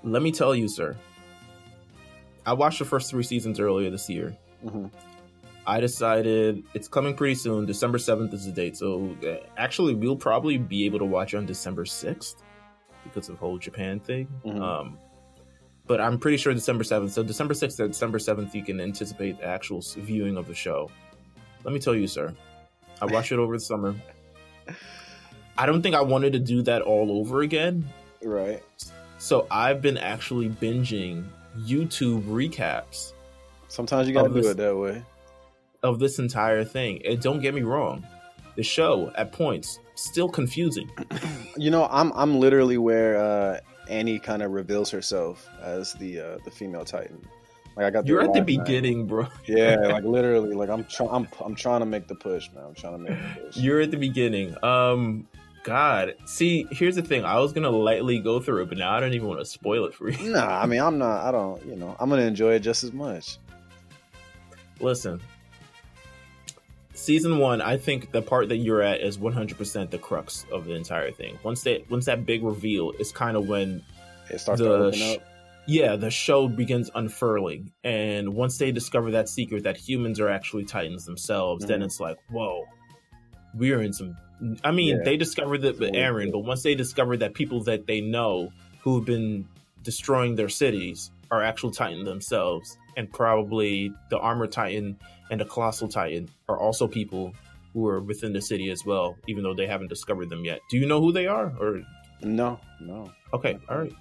Let 0.03 0.23
me 0.23 0.33
tell 0.33 0.55
you, 0.55 0.69
sir. 0.69 0.97
I 2.45 2.53
watched 2.53 2.79
the 2.79 2.85
first 2.85 3.11
three 3.11 3.23
seasons 3.25 3.59
earlier 3.61 3.91
this 3.91 4.09
year. 4.09 4.37
hmm 4.63 4.87
I 5.69 5.81
decided 5.81 6.63
it's 6.75 6.87
coming 6.87 7.17
pretty 7.17 7.35
soon. 7.35 7.67
December 7.67 7.99
7th 7.99 8.33
is 8.33 8.47
the 8.47 8.53
date. 8.53 8.77
So 8.77 9.17
uh, 9.27 9.45
actually, 9.57 9.97
we'll 9.97 10.15
probably 10.15 10.59
be 10.59 10.87
able 10.87 11.01
to 11.01 11.05
watch 11.05 11.35
on 11.35 11.45
December 11.45 11.85
6th 11.85 12.37
because 13.03 13.29
of 13.29 13.35
the 13.35 13.41
whole 13.41 13.59
Japan 13.59 13.99
thing. 13.99 14.29
Mhm. 14.45 14.61
Um, 14.61 14.97
but 15.87 16.01
I'm 16.01 16.19
pretty 16.19 16.37
sure 16.37 16.53
December 16.55 16.85
7th. 16.85 17.11
So 17.11 17.23
December 17.23 17.55
6th 17.55 17.79
and 17.81 17.93
December 17.93 18.19
7th, 18.19 18.55
you 18.55 18.65
can 18.65 18.81
anticipate 18.81 19.39
the 19.39 19.47
actual 19.47 19.83
viewing 19.97 20.37
of 20.37 20.47
the 20.47 20.55
show. 20.55 20.91
Let 21.65 21.73
me 21.75 21.81
tell 21.81 21.95
you, 21.95 22.07
sir. 22.07 22.35
I 23.01 23.07
watched 23.07 23.33
it 23.33 23.39
over 23.39 23.55
the 23.57 23.61
summer. 23.61 23.95
I 25.59 25.67
don't 25.67 25.83
think 25.83 25.95
I 25.95 26.03
wanted 26.03 26.33
to 26.35 26.39
do 26.39 26.63
that 26.63 26.83
all 26.83 27.19
over 27.19 27.41
again. 27.43 27.89
Right. 28.23 28.63
So 29.19 29.47
I've 29.51 29.81
been 29.81 29.97
actually 29.97 30.49
binging 30.49 31.25
YouTube 31.59 32.23
recaps 32.25 33.13
Sometimes 33.69 34.07
you 34.09 34.15
gotta 34.15 34.29
do 34.29 34.35
this- 34.35 34.47
it 34.53 34.57
that 34.59 34.77
way. 34.77 35.03
of 35.83 35.99
this 35.99 36.19
entire 36.19 36.65
thing. 36.65 37.05
And 37.07 37.21
don't 37.21 37.41
get 37.41 37.55
me 37.55 37.63
wrong, 37.63 38.07
the 38.57 38.63
show 38.63 39.11
at 39.17 39.33
points 39.33 39.79
still 39.95 40.29
confusing. 40.29 40.91
You 41.59 41.71
know, 41.71 41.89
I'm 41.91 42.13
I'm 42.15 42.39
literally 42.39 42.77
where 42.77 43.17
uh, 43.17 43.61
Annie 43.89 44.19
kind 44.19 44.43
of 44.43 44.53
reveals 44.53 44.91
herself 44.91 45.49
as 45.61 45.93
the 45.95 46.21
uh, 46.21 46.39
the 46.45 46.51
female 46.51 46.85
Titan. 46.85 47.21
Like 47.77 47.87
I 47.87 47.91
got. 47.91 48.07
You're 48.07 48.23
at 48.23 48.33
the 48.33 48.43
beginning, 48.43 49.07
bro. 49.07 49.27
Yeah, 49.47 49.77
like 49.77 50.05
literally, 50.05 50.55
like 50.55 50.71
I'm 50.71 50.85
trying. 50.85 51.11
I'm 51.11 51.29
I'm 51.45 51.55
trying 51.55 51.81
to 51.81 51.87
make 51.87 52.09
the 52.09 52.15
push, 52.15 52.51
man. 52.53 52.65
I'm 52.65 52.75
trying 52.75 52.95
to 52.95 52.99
make 52.99 53.19
the 53.19 53.41
push. 53.41 53.57
You're 53.57 53.81
at 53.81 53.91
the 53.91 53.97
beginning. 53.99 54.57
Um, 54.65 55.29
God, 55.63 56.15
see, 56.25 56.67
here's 56.71 56.95
the 56.95 57.03
thing. 57.03 57.25
I 57.25 57.39
was 57.39 57.53
gonna 57.53 57.71
lightly 57.71 58.19
go 58.19 58.41
through 58.41 58.63
it, 58.63 58.69
but 58.69 58.79
now 58.79 58.93
I 58.93 59.01
don't 59.01 59.13
even 59.13 59.29
want 59.29 59.41
to 59.41 59.47
spoil 59.47 59.85
it 59.87 59.95
for 59.95 60.09
you. 60.09 60.31
Nah, 60.33 60.63
I 60.63 60.67
mean, 60.67 60.81
I'm 60.81 60.97
not. 60.99 61.25
I 61.25 61.31
don't. 61.31 61.65
You 61.67 61.77
know, 61.77 61.97
I'm 62.01 62.09
gonna 62.09 62.23
enjoy 62.23 62.55
it 62.55 62.61
just 62.61 62.83
as 62.83 62.93
much. 62.93 63.39
Listen, 64.81 65.21
season 66.97 67.39
one, 67.39 67.61
I 67.61 67.77
think 67.77 68.11
the 68.13 68.23
part 68.23 68.49
that 68.49 68.57
you're 68.57 68.83
at 68.83 69.01
is 69.01 69.19
100% 69.19 69.91
the 69.91 69.99
crux 69.99 70.45
of 70.53 70.65
the 70.65 70.75
entire 70.75 71.11
thing. 71.11 71.39
Once 71.43 71.63
that 71.63 71.89
once 71.91 72.07
that 72.07 72.27
big 72.27 72.43
reveal 72.43 72.93
is 72.99 73.13
kind 73.13 73.37
of 73.37 73.47
when 73.49 73.83
It 74.31 74.39
starts 74.41 74.61
The 74.61 74.67
to 74.69 74.75
open 74.75 75.03
up. 75.03 75.19
yeah, 75.67 75.95
the 75.97 76.11
show 76.11 76.49
begins 76.49 76.91
unfurling. 76.95 77.73
And 77.85 78.35
once 78.35 78.59
they 78.59 78.73
discover 78.73 79.13
that 79.13 79.29
secret 79.29 79.63
that 79.65 79.77
humans 79.77 80.19
are 80.19 80.29
actually 80.29 80.65
Titans 80.65 81.05
themselves, 81.05 81.65
then 81.67 81.81
Mhm. 81.81 81.85
it's 81.85 82.01
like, 82.01 82.17
whoa, 82.31 82.65
we're 83.55 83.81
in 83.83 83.93
some. 83.93 84.17
I 84.65 84.71
mean, 84.73 84.97
Yeah. 84.97 85.03
they 85.05 85.17
discovered 85.17 85.63
that 85.63 85.79
with 85.79 85.93
Eren, 85.93 86.31
but 86.33 86.41
once 86.41 86.63
they 86.63 86.75
discovered 86.75 87.19
that 87.19 87.35
people 87.35 87.63
that 87.65 87.87
they 87.87 88.01
know 88.01 88.53
who 88.81 88.97
have 88.97 89.05
been 89.07 89.47
destroying 89.83 90.35
their 90.35 90.49
cities 90.49 91.11
are 91.31 91.43
actual 91.43 91.71
Titan 91.71 92.05
themselves, 92.05 92.79
and 92.97 93.13
probably 93.13 93.93
the 94.11 94.19
Armor 94.19 94.47
Titan 94.47 94.99
and 95.31 95.41
the 95.41 95.45
Colossal 95.45 95.89
Titan 95.89 96.29
are 96.49 96.59
also 96.59 96.87
people 96.87 97.33
who 97.73 97.87
are 97.87 98.01
within 98.01 98.33
the 98.33 98.41
city 98.41 98.71
as 98.71 98.85
well, 98.85 99.17
even 99.27 99.43
though 99.43 99.55
they 99.55 99.67
haven't 99.67 99.89
discovered 99.89 100.31
them 100.31 100.45
yet. 100.45 100.61
Do 100.71 100.79
you 100.79 100.87
know 100.87 101.01
who 101.01 101.13
they 101.13 101.27
are? 101.27 101.53
Or 101.61 101.83
No, 102.23 102.59
no. 102.81 103.13
Okay, 103.35 103.59
all 103.69 103.79
right. 103.79 103.93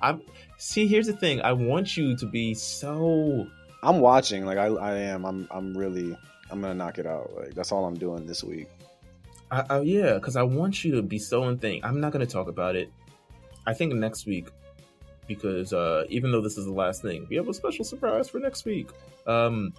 I'm 0.00 0.22
see. 0.56 0.86
Here's 0.86 1.06
the 1.06 1.12
thing. 1.12 1.42
I 1.42 1.52
want 1.52 1.96
you 1.96 2.16
to 2.16 2.26
be 2.26 2.54
so 2.54 3.48
I'm 3.82 4.00
watching. 4.00 4.44
Like 4.44 4.58
I, 4.58 4.66
I 4.66 4.94
am. 4.98 5.24
I'm, 5.24 5.48
I'm 5.50 5.76
really. 5.76 6.16
I'm 6.50 6.60
gonna 6.60 6.74
knock 6.74 6.98
it 6.98 7.06
out. 7.06 7.30
Like 7.36 7.54
that's 7.54 7.72
all 7.72 7.84
I'm 7.84 7.98
doing 7.98 8.26
this 8.26 8.42
week. 8.42 8.68
I, 9.50 9.64
I, 9.68 9.80
yeah, 9.80 10.14
because 10.14 10.36
I 10.36 10.42
want 10.42 10.84
you 10.84 10.92
to 10.96 11.02
be 11.02 11.18
so 11.18 11.48
in 11.48 11.58
thing. 11.58 11.80
I'm 11.84 12.00
not 12.00 12.12
to 12.12 12.26
talk 12.26 12.48
about 12.48 12.76
it. 12.76 12.90
I 13.66 13.74
think 13.74 13.94
next 13.94 14.26
week, 14.26 14.48
because 15.28 15.72
uh, 15.72 16.04
even 16.08 16.32
though 16.32 16.40
this 16.40 16.58
is 16.58 16.64
the 16.64 16.72
last 16.72 17.02
thing, 17.02 17.26
we 17.30 17.36
have 17.36 17.48
a 17.48 17.54
special 17.54 17.84
surprise 17.84 18.28
for 18.28 18.40
next 18.40 18.64
week. 18.64 18.88
Um, 19.26 19.72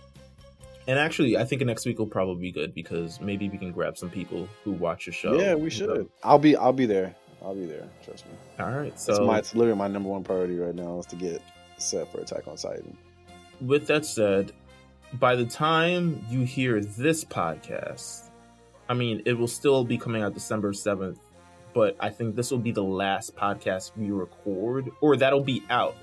and 0.88 0.98
actually, 0.98 1.38
I 1.38 1.44
think 1.44 1.62
next 1.64 1.86
week 1.86 2.00
will 2.00 2.08
probably 2.08 2.42
be 2.42 2.52
good 2.52 2.74
because 2.74 3.20
maybe 3.20 3.50
we 3.50 3.58
can 3.58 3.72
grab 3.72 3.98
some 3.98 4.10
people 4.10 4.48
who 4.64 4.72
watch 4.72 5.06
the 5.06 5.12
show. 5.12 5.40
Yeah, 5.40 5.56
we 5.56 5.70
should. 5.70 6.08
I'll 6.24 6.40
be. 6.40 6.56
I'll 6.56 6.74
be 6.74 6.86
there. 6.86 7.14
I'll 7.42 7.56
be 7.56 7.66
there. 7.66 7.88
Trust 8.04 8.26
me. 8.26 8.34
All 8.60 8.72
right. 8.72 8.98
So 9.00 9.12
it's, 9.12 9.20
my, 9.20 9.38
it's 9.40 9.56
literally 9.56 9.78
my 9.78 9.88
number 9.88 10.10
one 10.10 10.24
priority 10.24 10.58
right 10.58 10.76
now 10.76 11.00
is 11.00 11.06
to 11.08 11.16
get 11.16 11.42
set 11.78 12.12
for 12.12 12.20
Attack 12.20 12.48
on 12.48 12.56
Titan. 12.56 12.98
With 13.62 13.88
that 13.88 14.06
said, 14.06 14.52
by 15.14 15.36
the 15.36 15.46
time 15.46 16.26
you 16.30 16.42
hear 16.42 16.82
this 16.82 17.24
podcast, 17.24 18.30
I 18.90 18.94
mean, 18.94 19.22
it 19.26 19.34
will 19.34 19.48
still 19.48 19.84
be 19.84 19.98
coming 19.98 20.24
out 20.24 20.34
December 20.34 20.72
7th, 20.72 21.20
but 21.80 21.96
I 22.02 22.10
think 22.10 22.36
this 22.36 22.52
will 22.52 22.60
be 22.60 22.74
the 22.74 22.84
last 22.84 23.38
podcast 23.38 23.96
we 23.96 24.12
record, 24.12 24.90
or 25.00 25.16
that'll 25.16 25.46
be 25.46 25.64
out 25.70 25.96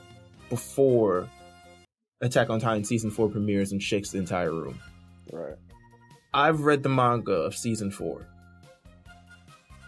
before 0.49 1.29
Attack 2.23 2.49
on 2.49 2.61
Titan 2.61 2.83
season 2.83 3.11
4 3.11 3.29
premieres 3.29 3.73
and 3.73 3.83
shakes 3.83 4.09
the 4.09 4.17
entire 4.17 4.55
room. 4.55 4.81
Right. 5.31 5.57
I've 6.33 6.61
read 6.63 6.83
the 6.83 6.89
manga 6.89 7.33
of 7.33 7.55
season 7.55 7.91
4 7.91 8.27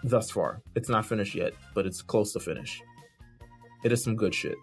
thus 0.04 0.30
far. 0.30 0.60
It's 0.74 0.90
not 0.90 1.06
finished 1.06 1.34
yet, 1.34 1.54
but 1.74 1.86
it's 1.86 2.02
close 2.02 2.34
to 2.34 2.40
finish. 2.40 2.82
It 3.82 3.90
is 3.90 4.04
some 4.04 4.14
good 4.14 4.34
shit. 4.34 4.56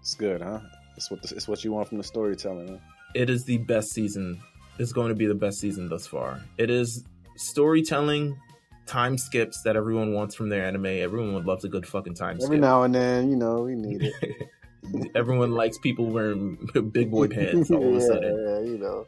It's 0.00 0.14
good, 0.14 0.40
huh? 0.40 0.60
It's 0.96 1.10
what 1.10 1.20
the, 1.20 1.36
it's 1.36 1.46
what 1.46 1.62
you 1.62 1.72
want 1.72 1.88
from 1.90 1.98
the 1.98 2.04
storytelling. 2.04 2.68
Huh? 2.68 2.78
It 3.14 3.28
is 3.28 3.44
the 3.44 3.58
best 3.58 3.90
season. 3.90 4.40
It's 4.78 4.94
going 4.94 5.10
to 5.10 5.14
be 5.14 5.26
the 5.26 5.34
best 5.34 5.60
season 5.60 5.90
thus 5.90 6.06
far. 6.06 6.40
It 6.56 6.70
is 6.70 7.04
storytelling, 7.36 8.40
time 8.88 9.18
skips 9.18 9.62
that 9.62 9.76
everyone 9.76 10.12
wants 10.12 10.34
from 10.34 10.48
their 10.48 10.64
anime. 10.64 10.86
Everyone 10.86 11.34
would 11.34 11.44
love 11.46 11.62
a 11.64 11.68
good 11.68 11.86
fucking 11.86 12.14
time 12.14 12.36
Every 12.42 12.56
skip. 12.56 12.60
now 12.60 12.82
and 12.82 12.94
then, 12.94 13.30
you 13.30 13.36
know, 13.36 13.62
we 13.62 13.74
need 13.74 14.02
it. 14.02 14.48
everyone 15.14 15.52
likes 15.52 15.78
people 15.78 16.06
wearing 16.06 16.56
big 16.92 17.10
boy 17.10 17.28
pants 17.28 17.70
all 17.70 17.80
yeah, 17.80 17.86
of 17.88 17.94
a 17.96 18.00
sudden. 18.06 18.46
Yeah, 18.46 18.70
you 18.70 18.78
know. 18.78 19.06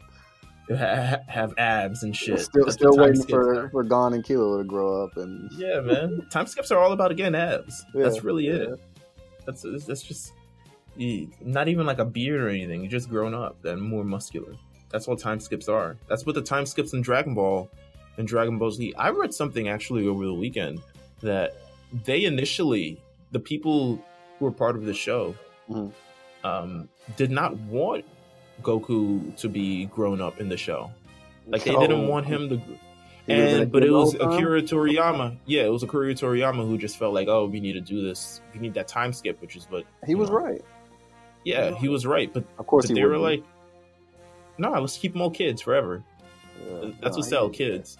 Ha- 0.76 1.18
have 1.26 1.52
abs 1.58 2.04
and 2.04 2.14
shit. 2.14 2.38
Still, 2.40 2.70
still 2.70 2.96
waiting 2.96 3.26
for, 3.26 3.68
for 3.70 3.82
Gon 3.82 4.14
and 4.14 4.22
Killua 4.22 4.58
to 4.58 4.64
grow 4.64 5.02
up 5.02 5.16
and 5.16 5.50
yeah, 5.56 5.80
man. 5.80 6.24
Time 6.30 6.46
skips 6.46 6.70
are 6.70 6.78
all 6.78 6.92
about 6.92 7.10
again 7.10 7.34
abs. 7.34 7.84
Yeah, 7.92 8.04
that's 8.04 8.22
really 8.22 8.46
yeah. 8.46 8.74
it. 8.74 8.80
That's 9.46 9.64
that's 9.86 10.02
just 10.02 10.32
not 11.40 11.66
even 11.66 11.86
like 11.86 11.98
a 11.98 12.04
beard 12.04 12.40
or 12.40 12.48
anything. 12.48 12.82
You're 12.82 12.90
just 12.90 13.08
grown 13.08 13.34
up 13.34 13.64
and 13.64 13.82
more 13.82 14.04
muscular. 14.04 14.54
That's 14.90 15.08
what 15.08 15.18
time 15.18 15.40
skips 15.40 15.68
are. 15.68 15.96
That's 16.08 16.24
what 16.24 16.36
the 16.36 16.42
time 16.42 16.66
skips 16.66 16.92
in 16.92 17.02
Dragon 17.02 17.34
Ball 17.34 17.68
and 18.20 18.28
Dragon 18.28 18.58
Ball 18.58 18.70
Z. 18.70 18.94
I 18.96 19.10
read 19.10 19.34
something 19.34 19.68
actually 19.68 20.06
over 20.06 20.24
the 20.24 20.34
weekend 20.34 20.80
that 21.22 21.56
they 22.04 22.24
initially, 22.24 23.02
the 23.32 23.40
people 23.40 23.96
who 24.38 24.44
were 24.44 24.52
part 24.52 24.76
of 24.76 24.84
the 24.84 24.94
show, 24.94 25.34
mm-hmm. 25.68 26.46
um, 26.46 26.88
did 27.16 27.30
not 27.30 27.56
want 27.56 28.04
Goku 28.62 29.36
to 29.36 29.48
be 29.48 29.86
grown 29.86 30.20
up 30.20 30.38
in 30.38 30.48
the 30.48 30.56
show. 30.56 30.90
Like 31.46 31.64
they 31.64 31.74
oh. 31.74 31.80
didn't 31.80 32.06
want 32.06 32.26
him 32.26 32.48
to. 32.50 32.62
And 33.28 33.70
but 33.70 33.84
it 33.84 33.90
was 33.90 34.14
Akira 34.14 34.62
Toriyama. 34.62 35.36
Yeah, 35.46 35.62
it 35.62 35.72
was 35.72 35.82
Akira 35.82 36.14
Toriyama 36.14 36.66
who 36.66 36.78
just 36.78 36.96
felt 36.96 37.14
like, 37.14 37.28
oh, 37.28 37.46
we 37.46 37.60
need 37.60 37.74
to 37.74 37.80
do 37.80 38.02
this. 38.02 38.40
We 38.54 38.60
need 38.60 38.74
that 38.74 38.88
time 38.88 39.12
skip, 39.12 39.40
which 39.40 39.56
is 39.56 39.66
what 39.70 39.84
he 40.06 40.14
was 40.14 40.30
know. 40.30 40.36
right. 40.36 40.64
Yeah, 41.44 41.74
he 41.74 41.88
was 41.88 42.06
right. 42.06 42.32
But 42.32 42.44
of 42.58 42.66
course, 42.66 42.86
but 42.86 42.94
they 42.94 43.04
were 43.04 43.14
be. 43.14 43.18
like, 43.18 43.44
no, 44.58 44.72
let's 44.72 44.96
keep 44.96 45.12
them 45.12 45.22
all 45.22 45.30
kids 45.30 45.62
forever. 45.62 46.02
Yeah, 46.66 46.90
That's 47.00 47.16
no, 47.16 47.20
what 47.20 47.28
sell 47.28 47.48
kids. 47.48 47.98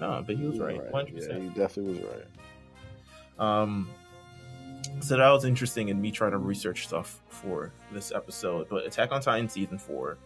No, 0.00 0.22
but 0.26 0.36
he 0.36 0.44
was, 0.44 0.56
he 0.56 0.60
was 0.60 0.74
right. 0.78 0.92
Hundred 0.92 1.14
percent. 1.14 1.42
Yeah, 1.42 1.48
he 1.48 1.48
definitely 1.50 1.94
was 1.94 2.02
right. 2.02 2.26
Um, 3.38 3.88
so 5.00 5.16
that 5.16 5.28
was 5.30 5.44
interesting 5.44 5.88
in 5.88 6.00
me 6.00 6.10
trying 6.10 6.32
to 6.32 6.38
research 6.38 6.86
stuff 6.86 7.20
for 7.28 7.72
this 7.92 8.12
episode. 8.12 8.68
But 8.68 8.86
Attack 8.86 9.12
on 9.12 9.20
Titan 9.20 9.48
season 9.48 9.78
four, 9.78 10.18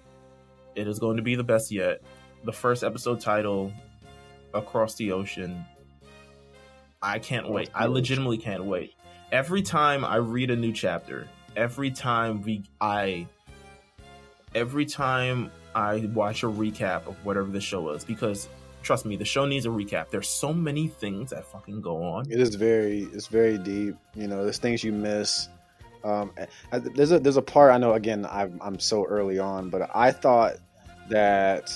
it 0.75 0.87
is 0.87 0.99
going 0.99 1.17
to 1.17 1.23
be 1.23 1.35
the 1.35 1.45
best 1.45 1.71
yet. 1.71 2.03
The 2.45 2.53
first 2.53 2.83
episode 2.85 3.21
title, 3.21 3.73
Across 4.55 4.95
the 4.95 5.13
Ocean. 5.13 5.65
I 7.03 7.19
can't 7.19 7.49
wait. 7.49 7.71
I 7.75 7.87
legitimately 7.87 8.39
can't 8.39 8.65
wait. 8.65 8.95
Every 9.33 9.63
time 9.63 10.05
I 10.05 10.17
read 10.17 10.51
a 10.51 10.57
new 10.57 10.73
chapter, 10.73 11.29
every 11.57 11.91
time 11.91 12.43
we 12.43 12.65
I 12.81 13.27
every 14.55 14.85
time 14.87 15.51
I 15.75 16.11
watch 16.15 16.43
a 16.43 16.47
recap 16.47 17.07
of 17.07 17.25
whatever 17.25 17.51
the 17.51 17.61
show 17.61 17.91
is, 17.91 18.05
because 18.05 18.49
trust 18.83 19.05
me, 19.05 19.17
the 19.17 19.25
show 19.25 19.47
needs 19.47 19.67
a 19.67 19.69
recap. 19.69 20.11
There's 20.11 20.29
so 20.29 20.53
many 20.53 20.89
things 20.89 21.31
that 21.31 21.45
fucking 21.45 21.81
go 21.81 22.03
on. 22.03 22.31
It 22.31 22.41
is 22.41 22.55
very, 22.55 23.03
it's 23.13 23.27
very 23.27 23.59
deep. 23.59 23.97
You 24.15 24.27
know, 24.27 24.45
there's 24.45 24.59
things 24.59 24.83
you 24.83 24.93
miss. 24.93 25.49
Um, 26.05 26.33
there's 26.73 27.13
a 27.13 27.19
there's 27.19 27.37
a 27.37 27.43
part 27.43 27.73
I 27.73 27.79
know. 27.79 27.93
Again, 27.93 28.27
I'm 28.31 28.59
I'm 28.63 28.79
so 28.79 29.05
early 29.05 29.39
on, 29.39 29.69
but 29.69 29.91
I 29.95 30.13
thought 30.13 30.57
that 31.11 31.71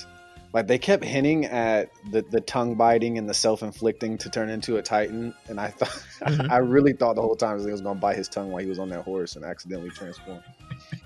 like 0.54 0.68
they 0.68 0.78
kept 0.78 1.04
hinting 1.04 1.46
at 1.46 1.90
the 2.12 2.24
the 2.30 2.40
tongue 2.40 2.76
biting 2.76 3.18
and 3.18 3.28
the 3.28 3.34
self 3.34 3.62
inflicting 3.62 4.16
to 4.18 4.30
turn 4.30 4.48
into 4.48 4.76
a 4.76 4.82
titan, 4.82 5.34
and 5.48 5.60
I 5.60 5.68
thought 5.68 5.88
mm-hmm. 6.20 6.50
I 6.50 6.58
really 6.58 6.92
thought 6.92 7.16
the 7.16 7.22
whole 7.22 7.36
time 7.36 7.58
he 7.58 7.70
was 7.70 7.80
going 7.80 7.96
to 7.96 8.00
bite 8.00 8.16
his 8.16 8.28
tongue 8.28 8.50
while 8.50 8.62
he 8.62 8.68
was 8.68 8.78
on 8.78 8.88
that 8.90 9.02
horse 9.02 9.36
and 9.36 9.44
accidentally 9.44 9.90
transform. 9.90 10.42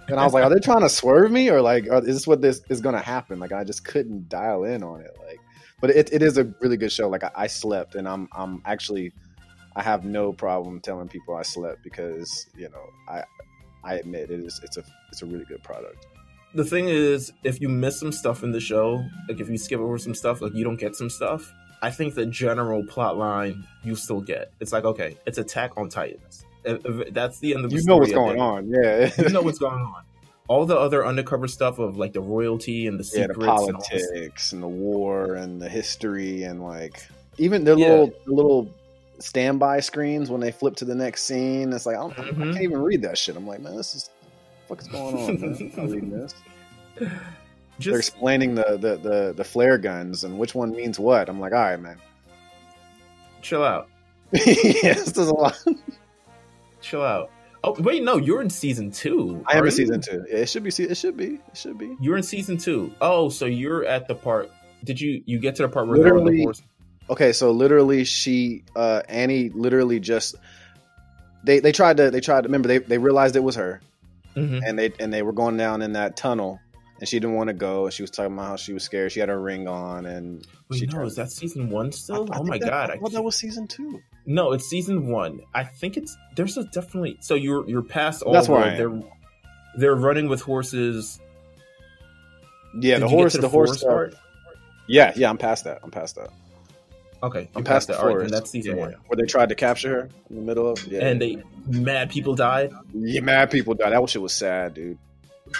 And 0.06 0.20
I 0.20 0.24
was 0.24 0.32
like, 0.32 0.44
are 0.44 0.50
they 0.50 0.60
trying 0.60 0.82
to 0.82 0.88
swerve 0.88 1.30
me 1.30 1.50
or 1.50 1.60
like 1.60 1.86
is 1.86 2.04
this 2.04 2.26
what 2.26 2.42
this 2.42 2.62
is 2.68 2.80
going 2.80 2.94
to 2.94 3.00
happen? 3.00 3.40
Like 3.40 3.52
I 3.52 3.64
just 3.64 3.84
couldn't 3.84 4.28
dial 4.28 4.64
in 4.64 4.82
on 4.82 5.00
it. 5.00 5.16
Like 5.26 5.27
but 5.80 5.90
it, 5.90 6.12
it 6.12 6.22
is 6.22 6.38
a 6.38 6.44
really 6.60 6.76
good 6.76 6.92
show. 6.92 7.08
Like 7.08 7.24
I, 7.24 7.30
I, 7.34 7.46
slept, 7.46 7.94
and 7.94 8.08
I'm 8.08 8.28
I'm 8.32 8.62
actually 8.64 9.12
I 9.76 9.82
have 9.82 10.04
no 10.04 10.32
problem 10.32 10.80
telling 10.80 11.08
people 11.08 11.36
I 11.36 11.42
slept 11.42 11.82
because 11.82 12.46
you 12.56 12.68
know 12.68 12.84
I 13.08 13.24
I 13.84 13.94
admit 13.94 14.30
it 14.30 14.40
is 14.40 14.60
it's 14.64 14.76
a 14.76 14.84
it's 15.10 15.22
a 15.22 15.26
really 15.26 15.44
good 15.44 15.62
product. 15.62 16.06
The 16.54 16.64
thing 16.64 16.88
is, 16.88 17.32
if 17.44 17.60
you 17.60 17.68
miss 17.68 18.00
some 18.00 18.10
stuff 18.10 18.42
in 18.42 18.52
the 18.52 18.60
show, 18.60 19.04
like 19.28 19.40
if 19.40 19.48
you 19.48 19.58
skip 19.58 19.80
over 19.80 19.98
some 19.98 20.14
stuff, 20.14 20.40
like 20.40 20.54
you 20.54 20.64
don't 20.64 20.80
get 20.80 20.96
some 20.96 21.10
stuff. 21.10 21.52
I 21.80 21.90
think 21.90 22.14
the 22.14 22.26
general 22.26 22.84
plot 22.84 23.16
line 23.16 23.64
you 23.84 23.94
still 23.94 24.20
get. 24.20 24.52
It's 24.60 24.72
like 24.72 24.84
okay, 24.84 25.16
it's 25.26 25.38
Attack 25.38 25.72
on 25.76 25.88
Titans. 25.88 26.44
That's 26.64 27.38
the 27.38 27.54
end 27.54 27.64
of 27.64 27.70
the 27.70 27.76
you 27.76 27.84
know 27.84 27.98
what's 27.98 28.12
going 28.12 28.40
on. 28.40 28.68
Yeah, 28.68 29.10
you 29.18 29.28
know 29.28 29.42
what's 29.42 29.58
going 29.58 29.80
on 29.80 30.04
all 30.48 30.64
the 30.64 30.76
other 30.76 31.06
undercover 31.06 31.46
stuff 31.46 31.78
of 31.78 31.96
like 31.96 32.14
the 32.14 32.20
royalty 32.20 32.86
and 32.86 32.98
the 32.98 33.04
secrets, 33.04 33.36
yeah, 33.38 33.44
the 33.44 33.46
politics 33.46 34.52
and, 34.52 34.62
and, 34.62 34.62
the 34.62 34.76
war 34.76 35.34
and 35.34 35.60
the 35.60 35.68
history 35.68 36.42
and 36.42 36.62
like 36.62 37.06
even 37.36 37.64
their 37.64 37.78
yeah. 37.78 37.88
little 37.88 38.12
little 38.26 38.74
standby 39.20 39.80
screens 39.80 40.30
when 40.30 40.40
they 40.40 40.50
flip 40.50 40.74
to 40.76 40.84
the 40.84 40.94
next 40.94 41.24
scene. 41.24 41.72
It's 41.72 41.86
like 41.86 41.96
I, 41.96 42.00
mm-hmm. 42.00 42.42
I 42.42 42.46
can't 42.46 42.62
even 42.62 42.82
read 42.82 43.02
that 43.02 43.18
shit. 43.18 43.36
I'm 43.36 43.46
like, 43.46 43.60
man, 43.60 43.76
this 43.76 43.94
is 43.94 44.10
what's 44.68 44.88
going 44.88 45.16
on. 45.16 45.40
Man? 45.40 45.72
I'm 45.76 45.90
reading 45.90 46.10
this. 46.10 46.34
Just, 47.78 47.92
They're 47.92 47.98
explaining 47.98 48.56
the, 48.56 48.76
the 48.80 48.96
the 48.96 49.34
the 49.36 49.44
flare 49.44 49.78
guns 49.78 50.24
and 50.24 50.36
which 50.36 50.52
one 50.54 50.72
means 50.72 50.98
what. 50.98 51.28
I'm 51.28 51.38
like, 51.38 51.52
all 51.52 51.60
right, 51.60 51.78
man, 51.78 51.98
chill 53.40 53.62
out. 53.62 53.88
yes, 54.32 55.12
there's 55.12 55.28
a 55.28 55.34
lot. 55.34 55.56
chill 56.80 57.02
out. 57.02 57.30
Oh 57.64 57.74
wait, 57.80 58.02
no, 58.02 58.16
you're 58.16 58.40
in 58.40 58.50
season 58.50 58.90
two. 58.90 59.42
I 59.46 59.58
am 59.58 59.64
in 59.64 59.70
season 59.70 60.00
two. 60.00 60.24
Yeah, 60.28 60.38
it 60.38 60.48
should 60.48 60.62
be. 60.62 60.70
It 60.70 60.96
should 60.96 61.16
be. 61.16 61.34
It 61.34 61.56
should 61.56 61.78
be. 61.78 61.96
You're 62.00 62.16
in 62.16 62.22
season 62.22 62.56
two. 62.56 62.92
Oh, 63.00 63.28
so 63.28 63.46
you're 63.46 63.84
at 63.84 64.06
the 64.06 64.14
part. 64.14 64.50
Did 64.84 65.00
you 65.00 65.22
you 65.26 65.38
get 65.38 65.56
to 65.56 65.62
the 65.62 65.68
part 65.68 65.88
where 65.88 65.98
literally? 65.98 66.46
Okay, 67.10 67.32
so 67.32 67.50
literally, 67.50 68.04
she 68.04 68.64
uh 68.76 69.02
Annie 69.08 69.48
literally 69.50 69.98
just 69.98 70.36
they 71.42 71.60
they 71.60 71.72
tried 71.72 71.96
to 71.96 72.10
they 72.10 72.20
tried 72.20 72.42
to 72.42 72.48
remember 72.48 72.68
they 72.68 72.78
they 72.78 72.98
realized 72.98 73.34
it 73.34 73.42
was 73.42 73.56
her, 73.56 73.80
mm-hmm. 74.36 74.60
and 74.64 74.78
they 74.78 74.92
and 75.00 75.12
they 75.12 75.22
were 75.22 75.32
going 75.32 75.56
down 75.56 75.82
in 75.82 75.94
that 75.94 76.16
tunnel, 76.16 76.60
and 77.00 77.08
she 77.08 77.18
didn't 77.20 77.36
want 77.36 77.48
to 77.48 77.54
go. 77.54 77.84
And 77.84 77.92
She 77.92 78.02
was 78.02 78.10
talking 78.10 78.32
about 78.32 78.46
how 78.46 78.56
she 78.56 78.72
was 78.72 78.82
scared. 78.82 79.12
She 79.12 79.20
had 79.20 79.28
her 79.28 79.40
ring 79.40 79.68
on, 79.68 80.06
and 80.06 80.46
Wait, 80.68 80.80
she. 80.80 80.86
No, 80.86 81.04
is 81.04 81.16
that 81.16 81.30
season 81.30 81.70
one 81.70 81.92
still? 81.92 82.28
I, 82.32 82.36
I 82.36 82.38
oh 82.40 82.44
my 82.44 82.58
that, 82.58 82.68
god! 82.68 82.90
I 82.90 82.96
thought 82.96 83.12
that 83.12 83.22
was 83.22 83.36
season 83.36 83.66
two. 83.66 84.00
No, 84.26 84.52
it's 84.52 84.66
season 84.66 85.08
one. 85.08 85.40
I 85.54 85.64
think 85.64 85.96
it's 85.96 86.16
there's 86.36 86.56
a 86.56 86.64
definitely 86.64 87.18
so 87.20 87.34
you're 87.34 87.68
you're 87.68 87.82
past 87.82 88.22
all 88.22 88.32
That's 88.32 88.48
why 88.48 88.76
they're 88.76 89.02
they're 89.76 89.94
running 89.94 90.28
with 90.28 90.42
horses. 90.42 91.20
Yeah, 92.74 92.94
Did 92.94 93.04
the 93.04 93.08
horse 93.08 93.32
the, 93.34 93.40
the 93.40 93.48
horse 93.48 93.82
part. 93.82 94.14
Yeah, 94.86 95.12
yeah, 95.16 95.30
I'm 95.30 95.38
past 95.38 95.64
that. 95.64 95.80
I'm 95.82 95.90
past 95.90 96.16
that. 96.16 96.30
Okay, 97.22 97.48
I'm 97.54 97.64
past, 97.64 97.88
past 97.88 98.00
that. 98.00 98.14
Right, 98.14 98.30
that's 98.30 98.50
season 98.50 98.76
yeah, 98.76 98.82
one. 98.82 98.94
Where 99.06 99.16
they 99.16 99.24
tried 99.24 99.48
to 99.48 99.54
capture 99.54 100.02
her 100.02 100.08
in 100.30 100.36
the 100.36 100.42
middle 100.42 100.70
of 100.70 100.86
yeah. 100.86 101.04
And 101.04 101.20
they 101.20 101.42
mad 101.66 102.10
people 102.10 102.34
died. 102.34 102.72
Yeah, 102.94 103.20
mad 103.20 103.50
people 103.50 103.74
died. 103.74 103.92
That 103.92 104.08
shit 104.08 104.22
was 104.22 104.32
sad, 104.32 104.74
dude. 104.74 104.98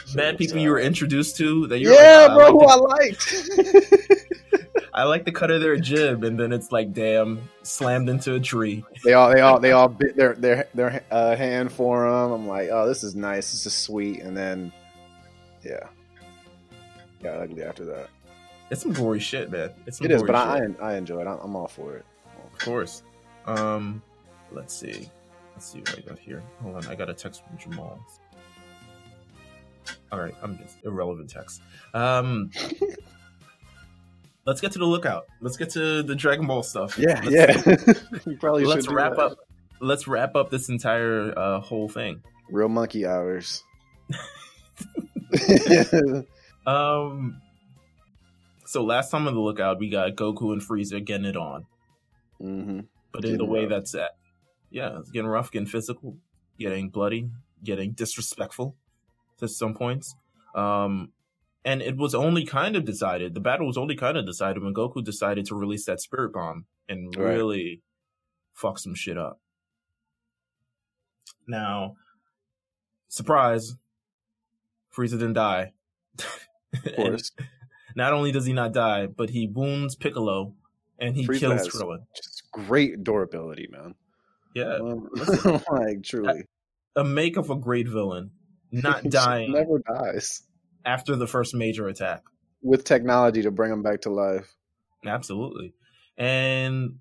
Shit 0.07 0.17
mad 0.17 0.39
people 0.39 0.59
you 0.59 0.71
were 0.71 0.81
introduced 0.81 1.37
to 1.39 1.67
that 1.69 1.79
you're 1.79 1.93
Yeah, 1.93 2.27
like, 2.29 2.37
bro, 2.37 2.53
who 2.53 2.65
I 2.67 2.77
liked. 2.77 3.51
I 4.95 5.05
like 5.05 5.25
the 5.25 5.31
cut 5.33 5.51
of 5.51 5.61
their 5.61 5.77
jib, 5.77 6.25
and 6.25 6.39
then 6.39 6.53
it's 6.53 6.73
like, 6.73 6.93
damn, 6.93 7.49
slammed 7.63 8.09
into 8.09 8.35
a 8.35 8.41
tree. 8.41 8.85
They 9.05 9.13
all, 9.13 9.33
they 9.33 9.41
all, 9.41 9.61
they 9.61 9.71
all 9.71 9.89
bit 9.89 10.17
their 10.17 10.35
their 10.35 10.69
their 10.75 11.05
uh, 11.11 11.37
hand 11.37 11.71
for 11.71 12.05
them. 12.05 12.33
I'm 12.33 12.49
like, 12.49 12.71
oh, 12.73 12.89
this 12.89 13.05
is 13.05 13.15
nice. 13.15 13.53
This 13.53 13.67
is 13.67 13.75
sweet. 13.75 14.23
And 14.23 14.37
then, 14.37 14.73
yeah, 15.63 15.87
got 17.23 17.41
ugly 17.41 17.63
after 17.63 17.85
that. 17.85 18.09
It's 18.71 18.83
some 18.83 18.93
gory 18.93 19.21
shit, 19.21 19.51
man. 19.51 19.71
It's 19.87 20.01
It 20.01 20.11
is, 20.11 20.23
but 20.23 20.35
I, 20.35 20.61
shit. 20.61 20.77
I 20.81 20.93
I 20.93 20.97
enjoy 20.97 21.21
it. 21.21 21.29
I'm, 21.29 21.39
I'm 21.39 21.55
all 21.55 21.69
for 21.69 21.95
it. 21.97 22.05
Of 22.53 22.59
course. 22.59 23.03
Um, 23.47 24.03
let's 24.51 24.75
see. 24.75 25.09
Let's 25.55 25.73
see 25.73 25.79
what 25.79 25.99
I 25.99 26.01
got 26.03 26.19
here. 26.19 26.43
Hold 26.63 26.77
on, 26.77 26.87
I 26.87 26.95
got 26.95 27.09
a 27.09 27.15
text 27.15 27.45
from 27.47 27.57
Jamal. 27.57 27.99
All 30.13 30.21
right, 30.21 30.35
I'm 30.43 30.59
just 30.59 30.77
irrelevant 30.85 31.31
text. 31.31 31.63
Um, 31.95 32.51
let's 34.47 34.61
get 34.61 34.73
to 34.73 34.79
the 34.79 34.85
lookout. 34.87 35.27
Let's 35.41 35.57
get 35.57 35.71
to 35.71 36.03
the 36.03 36.15
Dragon 36.15 36.47
Ball 36.47 36.63
stuff. 36.63 36.99
Yeah, 36.99 37.21
Let's- 37.25 37.67
yeah. 37.67 37.95
you 38.27 38.37
probably 38.39 38.65
Let's 38.65 38.85
should 38.87 38.95
wrap 38.95 39.19
up. 39.19 39.39
Let's 39.81 40.09
wrap 40.09 40.35
up 40.35 40.51
this 40.51 40.69
entire 40.69 41.33
uh, 41.39 41.61
whole 41.61 41.89
thing. 41.89 42.23
Real 42.51 42.69
monkey 42.69 43.07
hours. 43.07 43.63
Um, 46.67 47.41
so 48.67 48.85
last 48.85 49.11
time 49.11 49.27
on 49.27 49.33
the 49.35 49.41
lookout, 49.41 49.79
we 49.79 49.89
got 49.89 50.15
Goku 50.17 50.53
and 50.53 50.61
Frieza 50.61 51.03
getting 51.03 51.25
it 51.25 51.37
on, 51.37 51.65
hmm 52.39 52.81
but 53.11 53.25
in 53.25 53.39
the 53.39 53.45
way 53.47 53.61
rough. 53.61 53.71
that's 53.71 53.95
at. 53.95 54.11
Yeah, 54.71 54.99
it's 54.99 55.11
getting 55.11 55.29
rough, 55.31 55.51
getting 55.51 55.67
physical, 55.67 56.19
getting 56.59 56.91
bloody, 56.91 57.31
getting 57.65 57.93
disrespectful 57.93 58.77
to 59.39 59.49
some 59.49 59.75
points. 59.75 60.15
Um, 60.55 61.13
and 61.65 61.83
it 61.83 61.97
was 61.97 62.15
only 62.15 62.45
kind 62.45 62.77
of 62.77 62.85
decided. 62.85 63.35
The 63.35 63.41
battle 63.41 63.67
was 63.67 63.77
only 63.77 63.95
kind 63.97 64.17
of 64.17 64.25
decided 64.27 64.63
when 64.63 64.75
Goku 64.75 65.05
decided 65.05 65.47
to 65.47 65.55
release 65.55 65.85
that 65.87 66.01
spirit 66.01 66.33
bomb 66.33 66.67
and 66.89 67.15
Right. 67.17 67.35
really 67.35 67.83
fuck 68.55 68.79
some 68.79 68.95
shit 68.95 69.19
up. 69.19 69.41
Now, 71.47 71.97
surprise, 73.09 73.75
Frieza 74.95 75.13
didn't 75.13 75.35
die. 75.35 75.73
Of 76.19 76.95
course. 76.97 77.33
not 77.97 78.13
only 78.13 78.33
does 78.33 78.47
he 78.47 78.53
not 78.53 78.73
die, 78.73 79.07
but 79.07 79.31
he 79.31 79.47
wounds 79.47 79.95
Piccolo 79.95 80.55
and 80.99 81.17
he 81.17 81.27
Frieza 81.27 81.41
kills 81.41 81.69
Krillin. 81.69 81.99
Just 82.15 82.43
great 82.53 83.03
durability, 83.05 83.69
man. 83.71 83.95
Yeah, 84.55 84.75
Um, 84.77 85.09
like 85.71 86.03
truly, 86.03 86.43
a 86.97 87.05
make 87.05 87.37
of 87.37 87.51
a 87.51 87.57
great 87.57 87.87
villain, 87.89 88.31
not 88.73 89.03
dying 89.11 89.53
never 89.53 89.79
dies 89.79 90.43
after 90.85 91.17
the 91.17 91.27
first 91.27 91.55
major 91.55 91.89
attack. 91.89 92.23
with 92.63 92.85
technology 92.85 93.43
to 93.43 93.51
bring 93.51 93.73
him 93.73 93.83
back 93.83 94.03
to 94.03 94.11
life. 94.11 94.55
Absolutely. 95.07 95.75
And 96.17 96.99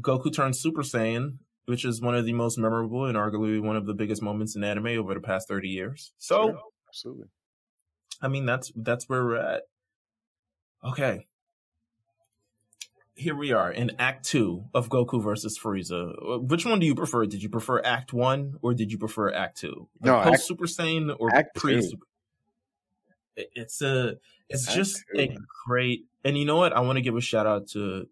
Goku 0.00 0.32
turns 0.32 0.60
Super 0.60 0.82
Saiyan, 0.82 1.38
which 1.66 1.84
is 1.84 2.00
one 2.00 2.14
of 2.14 2.24
the 2.24 2.32
most 2.32 2.58
memorable 2.58 3.06
and 3.06 3.16
arguably 3.16 3.60
one 3.60 3.76
of 3.76 3.86
the 3.86 3.94
biggest 3.94 4.22
moments 4.22 4.54
in 4.54 4.62
anime 4.64 4.98
over 4.98 5.14
the 5.14 5.20
past 5.20 5.48
30 5.48 5.68
years. 5.68 6.12
So, 6.18 6.48
Sure. 6.48 6.58
Absolutely. 6.88 7.26
I 8.22 8.28
mean, 8.28 8.46
that's 8.46 8.70
that's 8.76 9.08
where 9.08 9.24
we're 9.24 9.36
at. 9.36 9.62
Okay. 10.84 11.26
Here 13.16 13.34
we 13.36 13.52
are 13.52 13.70
in 13.70 13.92
Act 13.98 14.24
2 14.26 14.70
of 14.74 14.88
Goku 14.88 15.22
versus 15.22 15.56
Frieza. 15.58 16.14
Uh, 16.20 16.38
Which 16.40 16.66
one 16.66 16.80
do 16.80 16.86
you 16.86 16.96
prefer? 16.96 17.26
Did 17.26 17.42
you 17.42 17.48
prefer 17.48 17.80
Act 17.84 18.12
1 18.12 18.58
or 18.60 18.74
did 18.74 18.90
you 18.90 18.98
prefer 18.98 19.32
Act 19.32 19.58
2? 19.58 19.88
The 20.00 20.06
No, 20.06 20.22
post 20.22 20.46
Super 20.46 20.64
Saiyan 20.66 21.14
or 21.18 21.30
pre 21.54 21.74
two. 21.74 21.82
Super 21.82 22.06
It's 23.36 23.80
a 23.82 24.16
it's 24.48 24.66
Act 24.66 24.76
just 24.76 25.04
two. 25.14 25.20
a 25.20 25.36
great 25.66 26.06
and 26.24 26.36
you 26.36 26.44
know 26.44 26.56
what? 26.56 26.72
I 26.72 26.80
want 26.80 26.96
to 26.96 27.02
give 27.02 27.16
a 27.16 27.20
shout 27.20 27.46
out 27.46 27.68
to 27.68 28.08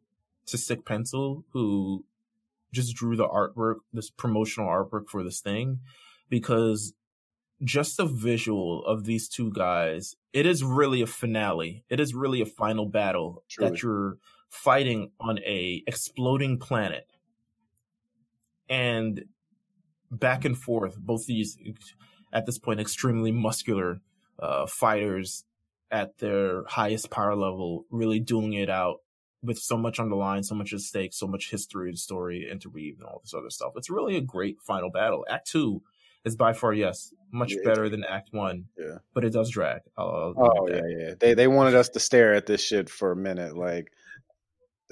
to 0.47 0.59
Sick 0.59 0.85
Pencil 0.85 1.45
who 1.53 2.05
just 2.73 2.95
drew 2.95 3.17
the 3.17 3.27
artwork, 3.29 3.77
this 3.93 4.09
promotional 4.09 4.69
artwork 4.69 5.09
for 5.09 5.23
this 5.25 5.41
thing 5.41 5.81
because 6.29 6.95
just 7.63 7.97
the 7.97 8.07
visual 8.07 8.85
of 8.87 9.05
these 9.05 9.29
two 9.29 9.51
guys, 9.53 10.17
it 10.33 10.47
is 10.47 10.63
really 10.65 11.03
a 11.03 11.07
finale. 11.07 11.85
It 11.89 11.99
is 12.01 12.15
really 12.15 12.41
a 12.41 12.47
final 12.47 12.87
battle 12.87 13.43
Truly. 13.49 13.71
that 13.71 13.83
you're 13.83 14.19
fighting 14.53 15.11
on 15.19 15.39
a 15.39 15.83
exploding 15.87 16.59
planet. 16.59 17.07
And 18.69 19.25
back 20.11 20.45
and 20.45 20.57
forth, 20.57 20.99
both 20.99 21.27
these 21.27 21.59
at 22.33 22.45
this 22.47 22.59
point 22.59 22.79
extremely 22.79 23.33
muscular 23.33 24.01
uh, 24.39 24.67
fighters 24.67 25.45
at 25.91 26.19
their 26.19 26.65
highest 26.65 27.11
power 27.11 27.35
level, 27.35 27.87
really 27.91 28.21
dueling 28.21 28.53
it 28.53 28.71
out 28.71 28.99
with 29.43 29.59
so 29.59 29.77
much 29.77 29.99
on 29.99 30.09
the 30.11 30.17
line, 30.17 30.43
so 30.43 30.55
much 30.55 30.73
at 30.73 30.81
stake, 30.81 31.13
so 31.13 31.27
much 31.27 31.51
history 31.51 31.89
and 31.89 31.99
story 31.99 32.49
interweaved, 32.51 33.01
and 33.01 33.09
all 33.09 33.21
this 33.25 33.35
other 33.35 33.51
stuff. 33.51 33.73
It's 33.77 33.91
really 33.91 34.17
a 34.17 34.21
great 34.21 34.59
final 34.61 34.91
battle. 34.91 35.27
Act 35.29 35.49
two 35.51 35.83
is 36.25 36.37
by 36.37 36.53
far, 36.53 36.73
yes, 36.73 37.13
much 37.33 37.53
Yeah, 37.53 37.63
better 37.65 37.89
than 37.89 38.05
Act 38.05 38.29
one, 38.33 38.67
Yeah. 38.79 38.99
but 39.15 39.25
it 39.25 39.33
does 39.33 39.51
drag. 39.51 39.81
I'll, 39.97 40.35
I'll 40.39 40.53
Oh 40.61 40.69
yeah, 40.69 40.87
yeah. 40.87 41.15
They 41.19 41.35
they 41.35 41.49
wanted 41.49 41.75
us 41.75 41.89
to 41.91 42.01
stare 42.01 42.35
at 42.35 42.47
this 42.47 42.63
shit 42.63 42.89
for 42.89 43.13
a 43.13 43.17
minute. 43.17 43.57
Like, 43.57 43.91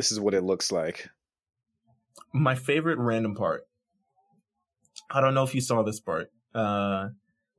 this 0.00 0.10
is 0.10 0.18
what 0.18 0.32
it 0.32 0.42
looks 0.42 0.72
like. 0.72 1.10
My 2.32 2.54
favorite 2.54 2.96
random 2.96 3.34
part. 3.34 3.66
I 5.10 5.20
don't 5.20 5.34
know 5.34 5.42
if 5.42 5.54
you 5.54 5.60
saw 5.60 5.82
this 5.82 6.00
part. 6.00 6.32
Uh, 6.54 7.08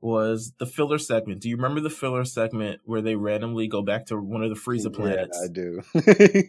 was 0.00 0.52
the 0.58 0.66
filler 0.66 0.98
segment. 0.98 1.40
Do 1.40 1.48
you 1.48 1.54
remember 1.54 1.80
the 1.80 1.88
filler 1.88 2.24
segment 2.24 2.80
where 2.84 3.00
they 3.00 3.14
randomly 3.14 3.68
go 3.68 3.80
back 3.80 4.06
to 4.06 4.16
one 4.16 4.42
of 4.42 4.50
the 4.50 4.56
Frieza 4.56 4.92
planets? 4.92 5.38
Yeah, 5.40 5.44
I 5.44 5.52
do. 5.52 5.82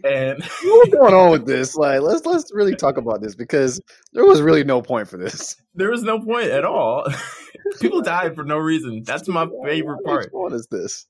and 0.04 0.44
What's 0.44 0.96
going 0.96 1.14
on 1.14 1.30
with 1.30 1.46
this? 1.46 1.76
Like, 1.76 2.02
let's 2.02 2.26
let's 2.26 2.52
really 2.52 2.76
talk 2.76 2.98
about 2.98 3.22
this 3.22 3.36
because 3.36 3.80
there 4.14 4.26
was 4.26 4.42
really 4.42 4.64
no 4.64 4.82
point 4.82 5.08
for 5.08 5.18
this. 5.18 5.56
there 5.76 5.92
was 5.92 6.02
no 6.02 6.20
point 6.20 6.48
at 6.48 6.66
all. 6.66 7.06
People 7.80 8.02
died 8.02 8.34
for 8.34 8.44
no 8.44 8.58
reason. 8.58 9.04
That's 9.06 9.28
my 9.28 9.48
favorite 9.64 10.04
part. 10.04 10.30
What 10.32 10.54
is 10.54 10.66
this? 10.72 11.06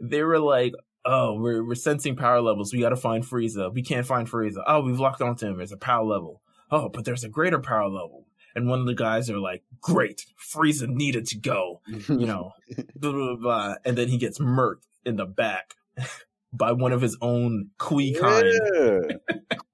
They 0.00 0.22
were 0.22 0.38
like, 0.38 0.74
"Oh, 1.04 1.34
we're 1.34 1.64
we're 1.64 1.74
sensing 1.74 2.16
power 2.16 2.40
levels. 2.40 2.72
We 2.72 2.80
got 2.80 2.90
to 2.90 2.96
find 2.96 3.24
Frieza. 3.24 3.72
We 3.72 3.82
can't 3.82 4.06
find 4.06 4.28
Frieza. 4.28 4.62
Oh, 4.66 4.80
we've 4.82 5.00
locked 5.00 5.22
onto 5.22 5.46
him. 5.46 5.56
There's 5.56 5.72
a 5.72 5.76
power 5.76 6.04
level. 6.04 6.42
Oh, 6.70 6.88
but 6.88 7.04
there's 7.04 7.24
a 7.24 7.28
greater 7.28 7.58
power 7.58 7.88
level." 7.88 8.26
And 8.54 8.68
one 8.68 8.80
of 8.80 8.86
the 8.86 8.94
guys 8.94 9.30
are 9.30 9.38
like, 9.38 9.62
"Great, 9.80 10.26
Frieza 10.38 10.88
needed 10.88 11.26
to 11.26 11.38
go." 11.38 11.80
You 12.08 12.26
know, 12.26 12.52
blah 12.96 13.12
blah 13.12 13.36
blah. 13.36 13.74
And 13.84 13.96
then 13.96 14.08
he 14.08 14.18
gets 14.18 14.38
murked 14.38 14.86
in 15.04 15.16
the 15.16 15.26
back 15.26 15.74
by 16.52 16.72
one 16.72 16.92
of 16.92 17.00
his 17.00 17.16
own 17.20 17.70
Kui 17.78 18.14
kind. 18.14 18.46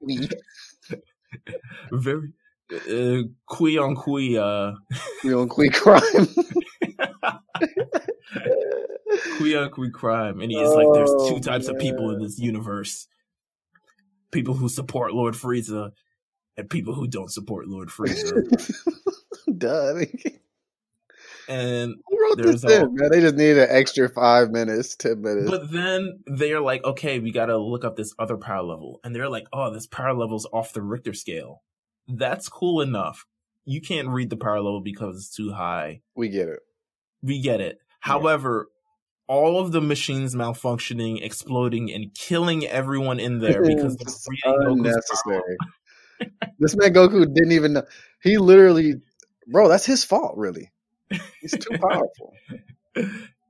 Yeah. 0.07 0.29
Very 1.93 2.33
uh, 2.73 3.23
Kui 3.47 3.79
on 3.79 3.97
Kui. 3.97 4.37
Uh, 4.37 4.73
on 5.25 5.49
quick 5.49 5.73
crime. 5.73 6.03
Kui 9.39 9.57
on 9.57 9.71
Kui 9.71 9.91
crime, 9.91 10.41
and 10.41 10.51
he's 10.51 10.69
like, 10.69 10.87
"There's 10.93 11.13
two 11.29 11.41
types 11.41 11.69
of 11.69 11.79
people 11.79 12.11
in 12.11 12.21
this 12.23 12.39
universe: 12.39 13.07
people 14.31 14.55
who 14.55 14.69
support 14.69 15.13
Lord 15.13 15.35
Frieza, 15.35 15.93
and 16.57 16.69
people 16.69 16.95
who 16.95 17.07
don't 17.07 17.31
support 17.31 17.69
Lord 17.69 17.89
Frieza." 17.89 18.43
Duh. 19.59 19.91
I 19.91 19.93
mean, 19.95 20.41
and 21.49 21.95
who 22.07 22.21
wrote 22.21 22.39
this 22.39 22.65
in, 22.65 22.95
man? 22.95 23.11
They 23.11 23.21
just 23.21 23.37
needed 23.37 23.59
an 23.59 23.69
extra 23.71 24.09
five 24.09 24.51
minutes, 24.51 24.97
ten 24.97 25.23
minutes. 25.23 25.51
but 25.51 25.71
then 25.71 26.21
they're 26.27 26.61
like, 26.61 26.85
"Okay, 26.85 27.21
we 27.21 27.31
got 27.31 27.47
to 27.47 27.57
look 27.57 27.85
up 27.85 27.97
this 27.97 28.13
other 28.19 28.37
power 28.37 28.63
level," 28.63 29.01
and 29.05 29.15
they're 29.15 29.29
like, 29.29 29.47
"Oh, 29.53 29.73
this 29.73 29.87
power 29.87 30.15
level's 30.15 30.49
off 30.53 30.73
the 30.73 30.83
Richter 30.83 31.15
scale." 31.15 31.63
That's 32.09 32.49
cool 32.49 32.81
enough. 32.81 33.27
You 33.65 33.81
can't 33.81 34.09
read 34.09 34.31
the 34.31 34.37
power 34.37 34.61
level 34.61 34.81
because 34.81 35.17
it's 35.17 35.35
too 35.35 35.53
high. 35.53 36.03
we 36.15 36.29
get 36.29 36.49
it. 36.49 36.61
We 37.23 37.41
get 37.41 37.61
it. 37.61 37.79
Yeah. 37.79 38.13
However, 38.13 38.69
all 39.27 39.59
of 39.59 39.73
the 39.73 39.81
machines 39.81 40.35
malfunctioning, 40.37 41.21
exploding, 41.25 41.93
and 41.93 42.15
killing 42.15 42.65
everyone 42.67 43.19
in 43.19 43.41
there 43.41 43.63
because 43.63 43.97
It's 44.01 44.27
reading 44.29 44.43
Goku's 44.43 44.43
power 44.45 44.69
unnecessary. 44.69 45.57
this 46.61 46.77
man 46.77 46.95
Goku 46.95 47.25
didn't 47.35 47.53
even 47.53 47.73
know. 47.73 47.83
He 48.23 48.39
literally, 48.39 48.95
bro, 49.49 49.69
that's 49.69 49.87
his 49.87 50.05
fault. 50.05 50.37
Really, 50.37 50.71
he's 51.41 51.53
too 51.53 51.77
powerful. 51.81 52.35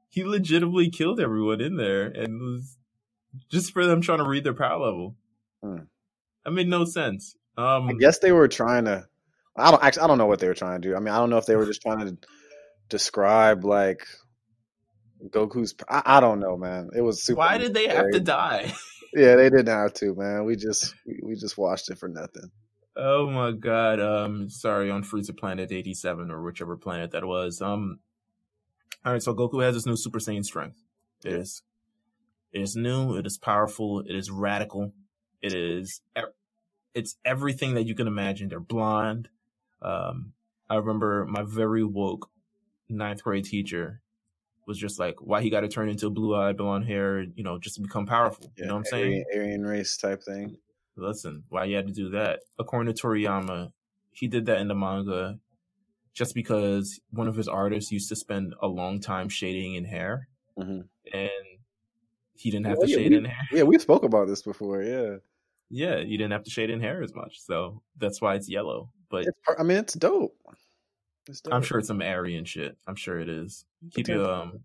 he 0.09 0.25
legitimately 0.25 0.91
killed 0.91 1.21
everyone 1.21 1.61
in 1.61 1.77
there 1.77 2.07
and 2.07 2.41
was 2.41 2.79
just 3.51 3.73
for 3.73 3.85
them 3.85 4.01
trying 4.01 4.19
to 4.19 4.29
read 4.29 4.45
their 4.45 4.55
power 4.55 4.79
level. 4.79 5.15
Hmm. 5.63 5.81
That 6.45 6.53
made 6.53 6.69
no 6.69 6.85
sense. 6.87 7.37
Um, 7.57 7.89
I 7.89 7.93
guess 7.95 8.19
they 8.19 8.33
were 8.33 8.49
trying 8.49 8.85
to. 8.85 9.07
I 9.57 9.71
don't 9.71 9.83
actually. 9.83 10.03
I 10.03 10.07
don't 10.07 10.19
know 10.19 10.27
what 10.27 10.41
they 10.41 10.49
were 10.49 10.55
trying 10.55 10.81
to 10.81 10.89
do. 10.89 10.97
I 10.97 11.01
mean, 11.01 11.09
I 11.09 11.19
don't 11.19 11.31
know 11.31 11.39
if 11.39 11.47
they 11.47 11.57
were 11.57 11.67
just 11.67 11.83
trying 11.83 12.07
to 12.07 12.19
describe 12.89 13.65
like 13.65 14.07
Goku's. 15.29 15.75
I, 15.89 16.03
I 16.05 16.21
don't 16.21 16.41
know, 16.41 16.57
man. 16.57 16.91
It 16.95 17.01
was 17.01 17.23
super. 17.23 17.39
why 17.39 17.59
did 17.59 17.75
they 17.75 17.89
have 17.89 18.11
to 18.13 18.21
die? 18.21 18.73
Yeah, 19.15 19.37
they 19.37 19.45
didn't 19.51 19.69
have 19.69 19.95
to, 19.95 20.15
man. 20.15 20.45
We 20.45 20.57
just 20.57 20.95
we, 21.07 21.21
we 21.23 21.35
just 21.35 21.57
watched 21.57 21.91
it 21.91 21.99
for 21.99 22.09
nothing. 22.09 22.51
Oh 22.97 23.29
my 23.29 23.53
god. 23.53 24.01
Um, 24.01 24.49
sorry, 24.49 24.91
on 24.91 25.05
Frieza 25.05 25.37
Planet 25.37 25.71
87 25.71 26.31
or 26.31 26.43
whichever 26.43 26.77
planet 26.77 27.11
that 27.13 27.25
was. 27.25 27.61
Um, 27.61 28.01
all 29.05 29.13
right, 29.13 29.23
so 29.23 29.35
Goku 29.35 29.63
has 29.63 29.75
his 29.75 29.87
new 29.87 29.97
Super 29.97 30.19
Saiyan 30.19 30.45
strength. 30.45 30.83
It 31.25 31.33
is, 31.33 31.63
it 32.53 32.61
is 32.61 32.75
new. 32.75 33.17
It 33.17 33.27
is 33.27 33.39
powerful. 33.39 34.01
It 34.01 34.15
is 34.15 34.31
radical. 34.31 34.93
It 35.43 35.55
is, 35.55 36.01
it's 36.97 37.17
everything 37.25 37.75
that 37.75 37.87
you 37.87 37.95
can 37.95 38.07
imagine. 38.07 38.49
They're 38.49 38.59
blonde. 38.59 39.29
Um, 39.83 40.33
I 40.69 40.77
remember 40.77 41.27
my 41.27 41.43
very 41.43 41.85
woke 41.85 42.31
ninth 42.89 43.23
grade 43.23 43.45
teacher 43.45 44.01
was 44.67 44.79
just 44.79 44.99
like 44.99 45.17
why 45.21 45.43
he 45.43 45.51
got 45.51 45.61
to 45.61 45.69
turn 45.69 45.89
into 45.89 46.07
a 46.07 46.11
blue 46.11 46.35
eyed 46.35 46.57
blonde 46.57 46.87
hair, 46.87 47.21
you 47.23 47.45
know, 47.45 47.59
just 47.59 47.77
to 47.77 47.83
become 47.83 48.07
powerful. 48.07 48.51
Yeah, 48.57 48.63
you 48.63 48.69
know 48.69 48.75
what 48.75 48.79
I'm 48.81 48.85
saying? 48.87 49.25
Aryan, 49.35 49.65
race 49.65 49.97
type 49.97 50.23
thing. 50.23 50.57
Listen, 50.97 51.45
why 51.51 51.65
you 51.65 51.77
had 51.77 51.87
to 51.87 51.93
do 51.93 52.09
that? 52.11 52.41
According 52.59 52.93
to 52.93 53.01
Toriyama, 53.01 53.73
he 54.13 54.27
did 54.27 54.47
that 54.47 54.59
in 54.59 54.69
the 54.69 54.75
manga 54.75 55.39
just 56.15 56.35
because 56.35 56.99
one 57.11 57.29
of 57.29 57.37
his 57.37 57.47
artists 57.47 57.93
used 57.93 58.09
to 58.09 58.17
spend 58.17 58.55
a 58.63 58.67
long 58.67 59.01
time 59.01 59.29
shading 59.29 59.75
in 59.75 59.85
hair, 59.85 60.29
hmm 60.57 60.81
and 61.13 61.31
he 62.35 62.51
didn't 62.51 62.67
have 62.67 62.79
Well, 62.79 62.87
to 62.87 62.91
yeah, 62.91 62.97
shade 62.97 63.11
we- 63.11 63.19
in 63.19 63.25
hair. 63.27 63.49
Yeah, 63.53 63.63
we 63.65 63.79
spoke 63.79 64.03
about 64.03 64.27
this 64.27 64.41
before. 64.43 64.83
Yeah, 64.83 65.17
Yeah, 65.69 65.99
you 65.99 66.17
didn't 66.17 66.33
have 66.33 66.45
to 66.45 66.51
shade 66.51 66.71
in 66.71 66.81
hair 66.81 67.03
as 67.03 67.15
much, 67.15 67.41
so 67.41 67.83
that's 67.99 68.21
why 68.21 68.35
it's 68.37 68.49
yellow. 68.49 68.91
But 69.11 69.27
it's, 69.27 69.39
I 69.59 69.63
mean, 69.63 69.79
it's 69.79 69.95
dope. 69.95 70.37
It's 71.29 71.41
dope. 71.41 71.55
I'm 71.55 71.63
sure 71.63 71.79
it's 71.79 71.89
some 71.89 72.03
Aryan 72.03 72.45
shit. 72.45 72.77
I'm 72.87 72.97
sure 72.97 73.19
it 73.19 73.29
is. 73.29 73.65
Keep 73.93 74.09
your 74.09 74.31
um, 74.31 74.61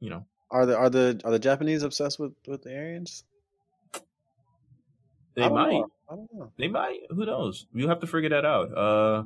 you 0.00 0.10
know, 0.10 0.26
Are 0.50 0.66
the 0.66 0.76
are 0.76 0.90
the 0.90 1.20
are 1.24 1.30
the 1.30 1.38
Japanese 1.38 1.82
obsessed 1.82 2.18
with 2.18 2.32
with 2.46 2.62
the 2.62 2.74
Aryans? 2.74 3.24
they 5.34 5.48
might. 5.48 5.72
know. 5.72 5.88
I 6.10 6.14
don't 6.14 6.34
know. 6.34 6.52
They 6.56 6.68
might. 6.68 7.00
Who 7.10 7.26
knows? 7.26 7.66
We'll 7.72 7.88
have 7.88 8.00
to 8.00 8.06
figure 8.06 8.30
that 8.30 8.44
out. 8.44 8.76
Uh, 8.76 9.24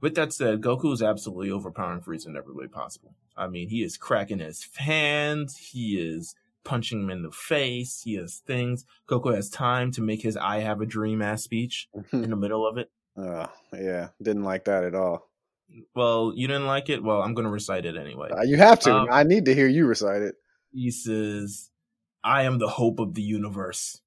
with 0.00 0.14
that 0.14 0.32
said, 0.32 0.62
Goku 0.62 0.92
is 0.92 1.02
absolutely 1.02 1.50
overpowering 1.50 2.00
Frieza 2.00 2.28
in 2.28 2.36
every 2.36 2.54
way 2.54 2.66
possible. 2.66 3.14
I 3.36 3.46
mean, 3.48 3.68
he 3.68 3.82
is 3.82 3.96
cracking 3.98 4.38
his 4.38 4.64
fans. 4.64 5.56
He 5.56 5.98
is 5.98 6.34
punching 6.64 7.00
him 7.00 7.10
in 7.10 7.22
the 7.22 7.30
face. 7.30 8.02
He 8.02 8.14
has 8.14 8.42
things. 8.46 8.84
Goku 9.08 9.34
has 9.34 9.48
time 9.48 9.92
to 9.92 10.02
make 10.02 10.22
his 10.22 10.36
"I 10.36 10.60
have 10.60 10.80
a 10.80 10.86
dream" 10.86 11.22
ass 11.22 11.42
speech 11.42 11.88
in 12.12 12.30
the 12.30 12.36
middle 12.36 12.66
of 12.66 12.78
it. 12.78 12.90
Uh, 13.16 13.46
yeah, 13.72 14.08
didn't 14.22 14.44
like 14.44 14.64
that 14.64 14.84
at 14.84 14.94
all. 14.94 15.28
Well, 15.94 16.32
you 16.34 16.46
didn't 16.48 16.66
like 16.66 16.88
it. 16.88 17.02
Well, 17.02 17.22
I'm 17.22 17.34
gonna 17.34 17.50
recite 17.50 17.86
it 17.86 17.96
anyway. 17.96 18.30
Uh, 18.30 18.42
you 18.42 18.56
have 18.56 18.80
to. 18.80 18.94
Um, 18.94 19.08
I 19.10 19.22
need 19.22 19.44
to 19.46 19.54
hear 19.54 19.68
you 19.68 19.86
recite 19.86 20.22
it. 20.22 20.34
He 20.72 20.90
says, 20.90 21.70
"I 22.24 22.42
am 22.42 22.58
the 22.58 22.68
hope 22.68 22.98
of 22.98 23.14
the 23.14 23.22
universe. 23.22 24.00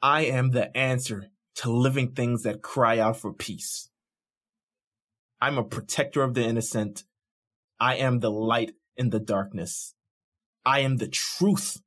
I 0.00 0.22
am 0.26 0.50
the 0.50 0.74
answer 0.76 1.30
to 1.56 1.72
living 1.72 2.12
things 2.12 2.44
that 2.44 2.62
cry 2.62 2.98
out 2.98 3.16
for 3.16 3.32
peace. 3.32 3.90
I'm 5.40 5.58
a 5.58 5.64
protector 5.64 6.22
of 6.22 6.34
the 6.34 6.44
innocent. 6.44 7.04
I 7.80 7.96
am 7.96 8.20
the 8.20 8.30
light 8.30 8.72
in 8.96 9.10
the 9.10 9.20
darkness. 9.20 9.94
I 10.68 10.80
am 10.80 10.98
the 10.98 11.08
truth. 11.08 11.80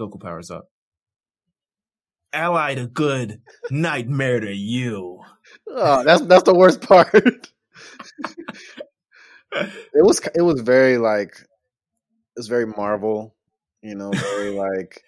Goku 0.00 0.18
powers 0.18 0.50
up. 0.50 0.70
Ally 2.32 2.76
to 2.76 2.86
good, 2.86 3.42
nightmare 3.70 4.40
to 4.40 4.50
you. 4.50 5.20
Oh, 5.68 6.02
that's 6.02 6.22
that's 6.22 6.44
the 6.44 6.54
worst 6.54 6.80
part. 6.80 7.12
it 9.52 10.02
was 10.02 10.18
it 10.34 10.40
was 10.40 10.62
very 10.62 10.96
like 10.96 11.32
it 11.38 12.38
was 12.38 12.48
very 12.48 12.66
Marvel, 12.66 13.34
you 13.82 13.94
know, 13.94 14.10
very 14.10 14.50
like 14.56 15.04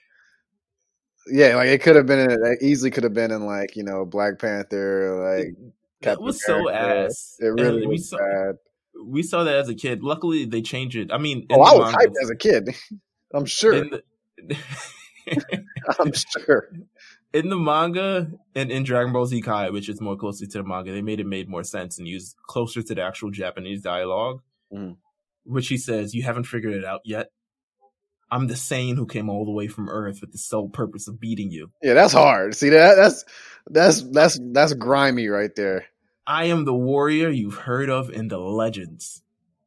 yeah, 1.28 1.56
like 1.56 1.68
it 1.68 1.80
could 1.80 1.96
have 1.96 2.06
been 2.06 2.30
in, 2.30 2.30
it 2.30 2.58
easily 2.60 2.90
could 2.90 3.04
have 3.04 3.14
been 3.14 3.32
in 3.32 3.46
like 3.46 3.74
you 3.74 3.84
know 3.84 4.04
Black 4.04 4.38
Panther, 4.38 5.16
like 5.34 5.56
that 6.02 6.18
Captain 6.18 6.24
was 6.26 6.44
so 6.44 6.68
ass. 6.68 7.38
It 7.40 7.46
really 7.46 7.84
And 7.84 7.88
was 7.88 8.10
saw, 8.10 8.18
bad. 8.18 8.56
We 9.04 9.22
saw 9.22 9.44
that 9.44 9.56
as 9.56 9.68
a 9.68 9.74
kid. 9.74 10.02
Luckily, 10.02 10.44
they 10.44 10.62
changed 10.62 10.96
it. 10.96 11.10
I 11.12 11.18
mean, 11.18 11.46
Oh, 11.50 11.60
I 11.62 11.74
was 11.74 11.92
manga- 11.92 11.98
hyped 12.10 12.22
as 12.22 12.30
a 12.30 12.36
kid. 12.36 12.74
I'm 13.34 13.44
sure. 13.44 13.74
the, 13.84 14.02
I'm 15.98 16.12
sure. 16.12 16.68
in 17.32 17.48
the 17.48 17.56
manga 17.56 18.30
and 18.54 18.70
in 18.70 18.84
Dragon 18.84 19.12
Ball 19.12 19.26
Z 19.26 19.40
Kai, 19.42 19.70
which 19.70 19.88
is 19.88 20.00
more 20.00 20.16
closely 20.16 20.46
to 20.46 20.58
the 20.58 20.64
manga, 20.64 20.92
they 20.92 21.02
made 21.02 21.20
it 21.20 21.26
made 21.26 21.48
more 21.48 21.64
sense 21.64 21.98
and 21.98 22.06
used 22.08 22.36
closer 22.46 22.82
to 22.82 22.94
the 22.94 23.02
actual 23.02 23.30
Japanese 23.30 23.82
dialogue, 23.82 24.40
Mhm. 24.72 24.96
which 25.44 25.68
he 25.68 25.76
says, 25.76 26.14
"You 26.14 26.22
haven't 26.22 26.44
figured 26.44 26.74
it 26.74 26.84
out 26.84 27.00
yet. 27.04 27.30
I'm 28.30 28.46
the 28.48 28.54
Saiyan 28.54 28.96
who 28.96 29.06
came 29.06 29.28
all 29.28 29.44
the 29.44 29.52
way 29.52 29.68
from 29.68 29.88
Earth 29.88 30.20
with 30.20 30.32
the 30.32 30.38
sole 30.38 30.68
purpose 30.68 31.06
of 31.06 31.20
beating 31.20 31.50
you. 31.50 31.70
Yeah, 31.82 31.94
that's 31.94 32.12
hard. 32.12 32.56
See 32.56 32.70
that? 32.70 32.96
That's 32.96 33.24
that's 33.70 34.02
that's 34.10 34.38
that's 34.52 34.72
grimy 34.74 35.28
right 35.28 35.54
there. 35.54 35.86
I 36.26 36.46
am 36.46 36.64
the 36.64 36.74
warrior 36.74 37.28
you've 37.28 37.58
heard 37.58 37.88
of 37.88 38.10
in 38.10 38.28
the 38.28 38.38
legends, 38.38 39.22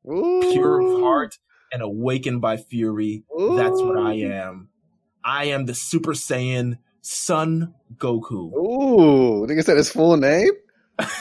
Ooh. 0.10 0.42
pure 0.52 0.82
of 0.82 1.02
heart 1.02 1.40
and 1.72 1.82
awakened 1.82 2.42
by 2.42 2.58
fury. 2.58 3.24
That's 3.30 3.82
what 3.82 3.98
I 3.98 4.16
am. 4.16 4.70
I 5.24 5.46
am 5.46 5.66
the 5.66 5.76
Super 5.76 6.14
Saiyan 6.14 6.80
Son 7.02 7.74
Goku." 7.96 8.54
Ooh, 8.54 9.48
nigga 9.48 9.64
said 9.64 9.78
his 9.78 9.90
full 9.90 10.18
name. 10.18 10.52
that's 10.98 11.14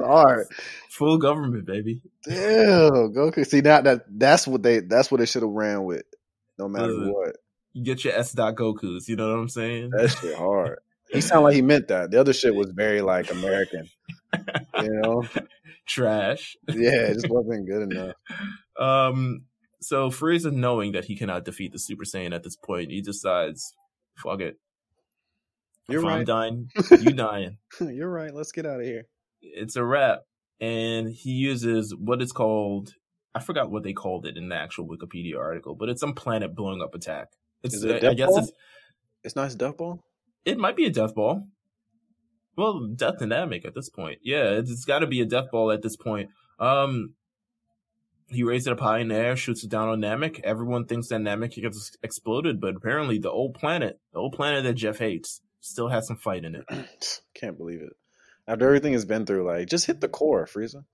hard. 0.00 0.46
Full 0.90 1.18
government, 1.18 1.66
baby. 1.66 2.02
Damn, 2.24 3.12
Goku. 3.12 3.44
See 3.46 3.62
now 3.62 3.80
that 3.80 4.04
that's 4.08 4.46
what 4.46 4.62
they 4.62 4.80
that's 4.80 5.10
what 5.10 5.18
they 5.18 5.26
should 5.26 5.42
have 5.42 5.50
ran 5.50 5.84
with, 5.84 6.04
no 6.58 6.68
matter 6.68 6.92
Listen. 6.92 7.12
what. 7.12 7.36
You 7.72 7.84
get 7.84 8.04
your 8.04 8.14
S. 8.14 8.32
Dot 8.32 8.54
Gokus. 8.54 9.08
You 9.08 9.16
know 9.16 9.30
what 9.30 9.38
I'm 9.38 9.48
saying? 9.48 9.90
That 9.90 10.10
shit 10.10 10.36
hard. 10.36 10.78
He 11.12 11.20
sounded 11.20 11.44
like 11.44 11.54
he 11.54 11.62
meant 11.62 11.88
that. 11.88 12.10
The 12.10 12.20
other 12.20 12.32
shit 12.32 12.54
was 12.54 12.70
very 12.70 13.02
like 13.02 13.30
American. 13.30 13.88
You 14.80 14.90
know? 15.02 15.24
Trash. 15.86 16.56
Yeah, 16.68 17.06
it 17.08 17.14
just 17.14 17.28
wasn't 17.28 17.66
good 17.68 17.90
enough. 17.92 18.14
Um. 18.80 19.42
So 19.82 20.08
Frieza, 20.10 20.50
knowing 20.50 20.92
that 20.92 21.04
he 21.04 21.14
cannot 21.16 21.44
defeat 21.44 21.72
the 21.72 21.78
Super 21.78 22.04
Saiyan 22.04 22.34
at 22.34 22.42
this 22.42 22.56
point, 22.56 22.90
he 22.90 23.02
decides, 23.02 23.74
"Fuck 24.16 24.40
it. 24.40 24.56
You're 25.88 26.00
if 26.00 26.06
I'm 26.06 26.24
dying, 26.24 26.68
you 26.90 27.12
dying. 27.12 27.58
You're 27.80 28.10
right. 28.10 28.32
Let's 28.32 28.50
get 28.50 28.64
out 28.64 28.80
of 28.80 28.86
here. 28.86 29.04
It's 29.42 29.76
a 29.76 29.84
wrap." 29.84 30.20
And 30.58 31.08
he 31.10 31.32
uses 31.32 31.94
what 31.94 32.22
is 32.22 32.32
called. 32.32 32.94
I 33.34 33.40
forgot 33.40 33.70
what 33.70 33.82
they 33.82 33.92
called 33.92 34.24
it 34.24 34.38
in 34.38 34.48
the 34.48 34.56
actual 34.56 34.88
Wikipedia 34.88 35.38
article, 35.38 35.74
but 35.74 35.90
it's 35.90 36.00
some 36.00 36.14
planet 36.14 36.54
blowing 36.54 36.80
up 36.80 36.94
attack. 36.94 37.28
It's, 37.62 37.74
Is 37.74 37.84
it 37.84 37.90
a 37.90 37.96
I 37.96 37.98
death 38.00 38.16
guess 38.16 38.28
ball? 38.28 38.38
it's 38.38 38.52
It's 39.24 39.36
not 39.36 39.44
his 39.44 39.56
duck 39.56 39.76
ball. 39.76 40.02
It 40.44 40.58
might 40.58 40.76
be 40.76 40.86
a 40.86 40.90
death 40.90 41.14
ball. 41.14 41.46
Well, 42.56 42.86
death 42.94 43.18
dynamic 43.18 43.64
at 43.64 43.74
this 43.74 43.88
point. 43.88 44.18
Yeah, 44.22 44.50
it's, 44.50 44.70
it's 44.70 44.84
got 44.84 45.00
to 45.00 45.06
be 45.06 45.20
a 45.20 45.26
death 45.26 45.50
ball 45.50 45.70
at 45.70 45.82
this 45.82 45.96
point. 45.96 46.30
Um, 46.58 47.14
he 48.28 48.42
raised 48.42 48.66
it 48.66 48.72
up 48.72 48.80
high 48.80 48.98
in 48.98 49.08
the 49.08 49.14
air, 49.14 49.36
shoots 49.36 49.64
it 49.64 49.70
down 49.70 49.88
on 49.88 50.00
Namek. 50.00 50.40
Everyone 50.40 50.84
thinks 50.84 51.08
that 51.08 51.20
Namek 51.20 51.60
gets 51.60 51.96
exploded, 52.02 52.60
but 52.60 52.76
apparently 52.76 53.18
the 53.18 53.30
old 53.30 53.54
planet, 53.54 54.00
the 54.12 54.18
old 54.18 54.34
planet 54.34 54.64
that 54.64 54.74
Jeff 54.74 54.98
hates, 54.98 55.40
still 55.60 55.88
has 55.88 56.06
some 56.06 56.16
fight 56.16 56.44
in 56.44 56.54
it. 56.54 56.64
Can't 57.34 57.56
believe 57.56 57.82
it. 57.82 57.94
After 58.46 58.66
everything 58.66 58.92
has 58.92 59.04
been 59.04 59.24
through, 59.24 59.46
like 59.46 59.68
just 59.68 59.86
hit 59.86 60.00
the 60.00 60.08
core, 60.08 60.46
Frieza. 60.46 60.84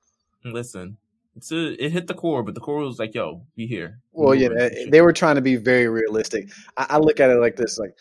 Listen, 0.44 0.98
it's 1.36 1.50
a, 1.50 1.84
it 1.84 1.92
hit 1.92 2.06
the 2.06 2.14
core, 2.14 2.42
but 2.42 2.54
the 2.54 2.60
core 2.60 2.80
was 2.80 2.98
like, 2.98 3.14
"Yo, 3.14 3.46
be 3.56 3.66
here." 3.66 4.00
Well, 4.12 4.34
yeah, 4.34 4.68
they 4.90 5.00
were 5.00 5.12
trying 5.12 5.36
to 5.36 5.40
be 5.40 5.56
very 5.56 5.88
realistic. 5.88 6.50
I, 6.76 6.86
I 6.90 6.98
look 6.98 7.20
at 7.20 7.30
it 7.30 7.40
like 7.40 7.56
this: 7.56 7.78
like, 7.78 7.96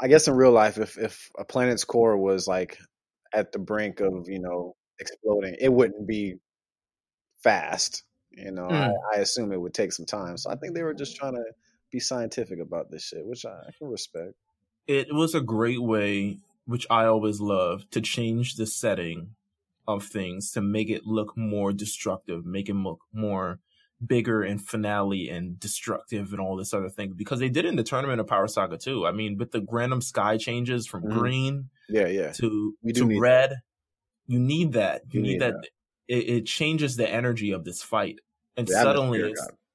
I 0.00 0.08
guess 0.08 0.28
in 0.28 0.34
real 0.34 0.52
life, 0.52 0.78
if 0.78 0.98
if 0.98 1.30
a 1.38 1.44
planet's 1.44 1.84
core 1.84 2.16
was 2.18 2.46
like 2.48 2.78
at 3.32 3.52
the 3.52 3.58
brink 3.58 4.00
of 4.00 4.28
you 4.28 4.40
know 4.40 4.76
exploding, 5.00 5.56
it 5.60 5.72
wouldn't 5.72 6.06
be 6.06 6.36
fast. 7.42 8.04
You 8.30 8.50
know, 8.50 8.72
I, 8.74 8.88
Mm. 8.88 8.94
I 9.14 9.20
assume 9.20 9.52
it 9.52 9.60
would 9.60 9.74
take 9.74 9.92
some 9.92 10.06
time. 10.06 10.36
So 10.36 10.50
I 10.50 10.56
think 10.56 10.74
they 10.74 10.82
were 10.82 10.94
just 10.94 11.16
trying 11.16 11.34
to 11.34 11.44
be 11.90 12.00
scientific 12.00 12.58
about 12.60 12.90
this 12.90 13.04
shit, 13.04 13.24
which 13.24 13.44
I, 13.46 13.50
I 13.68 13.70
can 13.78 13.88
respect. 13.88 14.34
it 14.86 15.12
was 15.12 15.34
a 15.34 15.40
great 15.40 15.82
way, 15.82 16.38
which 16.64 16.86
I 16.90 17.06
always 17.06 17.40
love, 17.40 17.88
to 17.90 18.00
change 18.00 18.56
the 18.56 18.66
setting 18.66 19.34
of 19.86 20.04
things 20.04 20.52
to 20.52 20.60
make 20.60 20.90
it 20.90 21.06
look 21.06 21.36
more 21.36 21.72
destructive, 21.72 22.44
make 22.44 22.68
it 22.68 22.74
look 22.74 23.00
more 23.12 23.60
bigger 24.04 24.42
and 24.42 24.60
finale 24.66 25.28
and 25.28 25.58
destructive 25.58 26.32
and 26.32 26.40
all 26.40 26.56
this 26.56 26.74
other 26.74 26.88
thing. 26.90 27.12
Because 27.16 27.38
they 27.40 27.48
did 27.48 27.64
it 27.64 27.68
in 27.68 27.76
the 27.76 27.82
tournament 27.82 28.20
of 28.20 28.26
Power 28.26 28.46
Saga 28.48 28.76
too. 28.76 29.06
I 29.06 29.12
mean, 29.12 29.36
with 29.38 29.52
the 29.52 29.64
random 29.70 30.00
sky 30.02 30.36
changes 30.36 30.86
from 30.86 31.04
Mhm. 31.04 31.10
green 31.12 31.70
Yeah, 31.88 32.06
yeah. 32.08 32.32
to 32.32 32.76
to 32.94 33.18
red, 33.20 33.54
you 34.26 34.38
need 34.38 34.72
that. 34.72 35.02
You, 35.10 35.20
You 35.20 35.22
need, 35.22 35.32
need 35.32 35.40
that. 35.40 35.54
It, 36.08 36.28
it 36.28 36.46
changes 36.46 36.96
the 36.96 37.08
energy 37.10 37.52
of 37.52 37.64
this 37.64 37.82
fight, 37.82 38.20
and 38.56 38.66
The 38.68 38.72
suddenly 38.74 39.34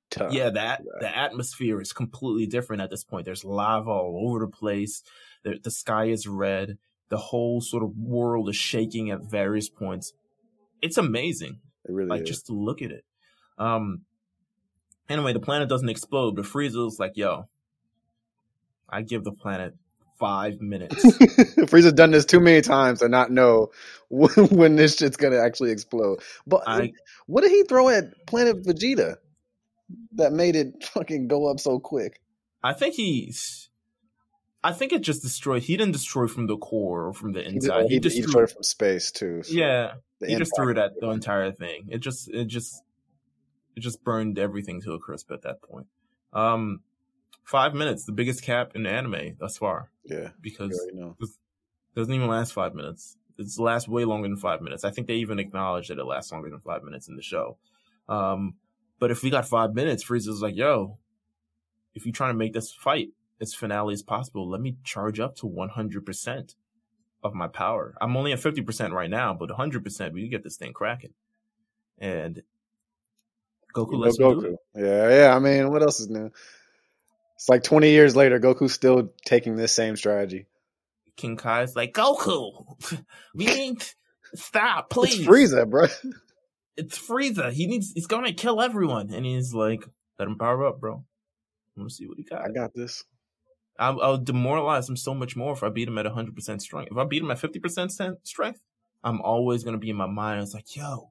tough. 0.10 0.34
yeah 0.34 0.50
that 0.50 0.82
Yeah. 0.86 0.92
the 1.00 1.18
atmosphere 1.18 1.82
is 1.82 1.92
completely 1.94 2.46
different 2.46 2.82
at 2.82 2.90
this 2.90 3.04
point 3.04 3.26
there's 3.26 3.44
lava 3.46 3.90
all 3.90 4.28
over 4.28 4.40
the 4.46 4.52
place 4.52 5.04
the, 5.44 5.58
the 5.64 5.72
sky 5.72 6.06
is 6.06 6.28
red 6.28 6.78
the 7.10 7.18
whole 7.18 7.62
sort 7.62 7.82
of 7.82 7.98
world 7.98 8.50
is 8.50 8.56
shaking 8.58 9.10
at 9.10 9.22
various 9.22 9.70
points 9.70 10.12
it's 10.82 10.98
amazing 10.98 11.62
it 11.86 11.92
really 11.94 12.10
like 12.10 12.24
is. 12.24 12.28
just 12.28 12.46
to 12.48 12.54
look 12.54 12.82
at 12.82 12.92
it 12.92 13.06
um 13.58 14.02
anyway 15.12 15.34
the 15.34 15.40
planet 15.40 15.70
doesn't 15.70 15.90
explode 15.90 16.36
but 16.36 16.46
frieza's 16.46 17.00
like 17.00 17.14
yo 17.16 17.48
i 18.90 19.02
give 19.02 19.24
the 19.24 19.32
planet 19.32 19.76
five 20.20 20.62
minutes 20.62 21.04
Frieza's 21.66 21.94
done 21.94 22.12
this 22.12 22.26
too 22.26 22.40
many 22.40 22.62
times 22.62 23.00
to 23.00 23.10
not 23.10 23.32
know 23.32 23.72
when, 24.10 24.30
when 24.52 24.76
this 24.76 24.98
shit's 24.98 25.18
gonna 25.18 25.40
actually 25.40 25.72
explode. 25.72 26.20
But 26.46 26.62
i 26.68 26.92
what 27.26 27.42
did 27.42 27.50
he 27.50 27.64
throw 27.64 27.90
at 27.90 28.28
Planet 28.28 28.64
Vegeta 28.64 29.16
that 30.14 30.32
made 30.32 30.56
it 30.56 30.84
fucking 30.84 31.28
go 31.28 31.50
up 31.50 31.60
so 31.60 31.80
quick? 31.80 32.22
i 32.64 32.72
think 32.74 32.94
he's. 32.94 33.70
I 34.64 34.74
think 34.74 34.94
it 34.94 35.02
just 35.02 35.24
destroyed. 35.24 35.64
He 35.64 35.76
didn't 35.76 35.94
destroy 35.94 36.28
from 36.28 36.46
the 36.46 36.56
core 36.56 37.08
or 37.08 37.14
from 37.14 37.32
the 37.32 37.42
inside. 37.44 37.86
he, 37.86 37.88
He, 37.88 37.94
he 37.96 38.00
destroyed. 38.00 38.24
destroyed 38.26 38.52
from 38.52 38.62
space 38.62 39.12
too. 39.12 39.42
so 39.42 39.54
yeah, 39.54 39.94
he 40.24 40.36
just 40.36 40.52
threw 40.56 40.70
it 40.70 40.78
at 40.78 40.92
the 41.00 41.10
entire 41.10 41.52
thing. 41.52 41.88
It 41.90 41.98
just, 41.98 42.30
it 42.30 42.46
just, 42.46 42.84
it 43.76 43.80
just 43.82 44.04
burned 44.04 44.38
everything 44.40 44.82
to 44.82 44.94
a 44.94 45.00
crisp 45.00 45.32
at 45.32 45.42
that 45.44 45.62
point. 45.62 45.88
Um, 46.34 46.82
five 47.44 47.74
minutes, 47.74 48.06
the 48.06 48.12
biggest 48.12 48.44
cap 48.44 48.72
in 48.76 48.86
anime 48.86 49.36
thus 49.40 49.58
far, 49.58 49.90
Yeah, 50.06 50.30
because 50.42 50.72
you 50.72 50.80
already 50.80 50.98
know. 50.98 51.16
it 51.20 51.30
doesn't 51.96 52.14
even 52.14 52.28
last 52.28 52.54
five 52.54 52.74
minutes. 52.76 53.18
It's 53.38 53.58
lasts 53.58 53.88
way 53.88 54.06
longer 54.06 54.28
than 54.28 54.38
five 54.38 54.62
minutes. 54.62 54.84
I 54.84 54.92
think 54.92 55.08
they 55.08 55.16
even 55.16 55.40
acknowledge 55.40 55.88
that 55.88 55.98
it 55.98 56.04
lasts 56.06 56.32
longer 56.32 56.50
than 56.50 56.60
five 56.60 56.84
minutes 56.84 57.08
in 57.08 57.16
the 57.16 57.22
show. 57.22 57.58
Um, 58.08 58.56
but 59.00 59.10
if 59.10 59.24
we 59.24 59.30
got 59.30 59.48
five 59.48 59.74
minutes, 59.74 60.04
Frieza's 60.04 60.42
like, 60.42 60.56
"Yo, 60.56 61.00
if 61.96 62.06
you're 62.06 62.14
trying 62.14 62.34
to 62.34 62.38
make 62.38 62.54
this 62.54 62.72
fight 62.72 63.10
as 63.40 63.54
finale 63.54 63.94
as 63.94 64.04
possible, 64.04 64.48
let 64.48 64.62
me 64.62 64.78
charge 64.84 65.20
up 65.20 65.36
to 65.38 65.48
100% 65.48 66.56
of 67.24 67.34
my 67.34 67.48
power. 67.48 67.96
I'm 68.00 68.16
only 68.16 68.32
at 68.32 68.40
50% 68.40 68.92
right 68.94 69.10
now, 69.10 69.34
but 69.34 69.50
100% 69.50 70.14
we 70.14 70.22
can 70.22 70.30
get 70.30 70.44
this 70.44 70.58
thing 70.58 70.74
cracking." 70.74 71.14
And 71.98 72.44
Goku 73.74 73.92
You 73.94 74.00
know 74.00 74.06
him 74.06 74.12
do 74.12 74.24
Goku. 74.24 74.54
it. 74.54 74.60
Yeah, 74.76 75.10
yeah. 75.10 75.36
I 75.36 75.40
mean, 75.40 75.70
what 75.72 75.82
else 75.82 76.00
is 76.00 76.10
new? 76.10 76.32
It's 77.36 77.50
like 77.50 77.64
20 77.64 77.90
years 77.90 78.16
later, 78.16 78.40
Goku's 78.40 78.74
still 78.74 79.12
taking 79.26 79.56
this 79.56 79.72
same 79.72 79.96
strategy. 79.96 80.46
King 81.18 81.38
Kai's 81.38 81.76
like, 81.76 81.94
"Goku, 81.94 82.66
we 83.36 83.46
need 83.46 83.84
stop, 84.36 84.90
please." 84.90 85.20
It's 85.20 85.28
Frieza, 85.28 85.70
bro. 85.70 85.88
it's 86.78 86.98
Frieza. 86.98 87.52
He 87.52 87.68
needs. 87.68 87.92
He's 87.94 88.08
gonna 88.08 88.34
kill 88.34 88.62
everyone, 88.62 89.12
and 89.14 89.26
he's 89.26 89.54
like, 89.54 89.84
"Let 90.18 90.28
him 90.28 90.38
power 90.38 90.66
up, 90.66 90.80
bro. 90.80 91.04
I 91.76 91.80
want 91.80 91.90
to 91.90 91.96
see 91.96 92.08
what 92.08 92.18
he 92.18 92.24
got." 92.24 92.42
I 92.46 92.52
got 92.52 92.74
this. 92.74 93.04
I'll, 93.80 94.02
I'll 94.02 94.18
demoralize 94.18 94.88
him 94.88 94.96
so 94.98 95.14
much 95.14 95.36
more 95.36 95.54
if 95.54 95.64
I 95.64 95.70
beat 95.70 95.88
him 95.88 95.98
at 95.98 96.06
100 96.06 96.36
percent 96.36 96.62
strength. 96.62 96.92
If 96.92 96.98
I 96.98 97.04
beat 97.06 97.24
him 97.24 97.32
at 97.32 97.40
50 97.40 97.60
percent 97.60 97.92
strength, 98.24 98.62
I'm 99.04 99.22
always 99.22 99.64
gonna 99.64 99.78
be 99.80 99.90
in 99.90 99.96
my 99.96 100.08
mind. 100.08 100.42
It's 100.42 100.54
like, 100.54 100.76
yo, 100.76 101.11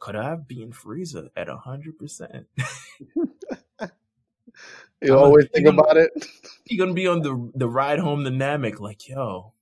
could 0.00 0.16
I 0.16 0.24
have 0.24 0.48
beaten 0.48 0.72
Frieza 0.72 1.28
at 1.36 1.48
100 1.48 1.98
percent? 1.98 2.46
You 5.00 5.12
I'm 5.16 5.22
always 5.22 5.46
think 5.54 5.66
even- 5.66 5.78
about 5.78 5.96
it. 5.96 6.10
You're 6.66 6.84
gonna 6.84 6.94
be 6.94 7.06
on 7.06 7.22
the 7.22 7.52
the 7.54 7.68
ride 7.68 8.00
home 8.00 8.24
the 8.24 8.30
Namek, 8.30 8.80
like, 8.80 9.08
yo. 9.08 9.52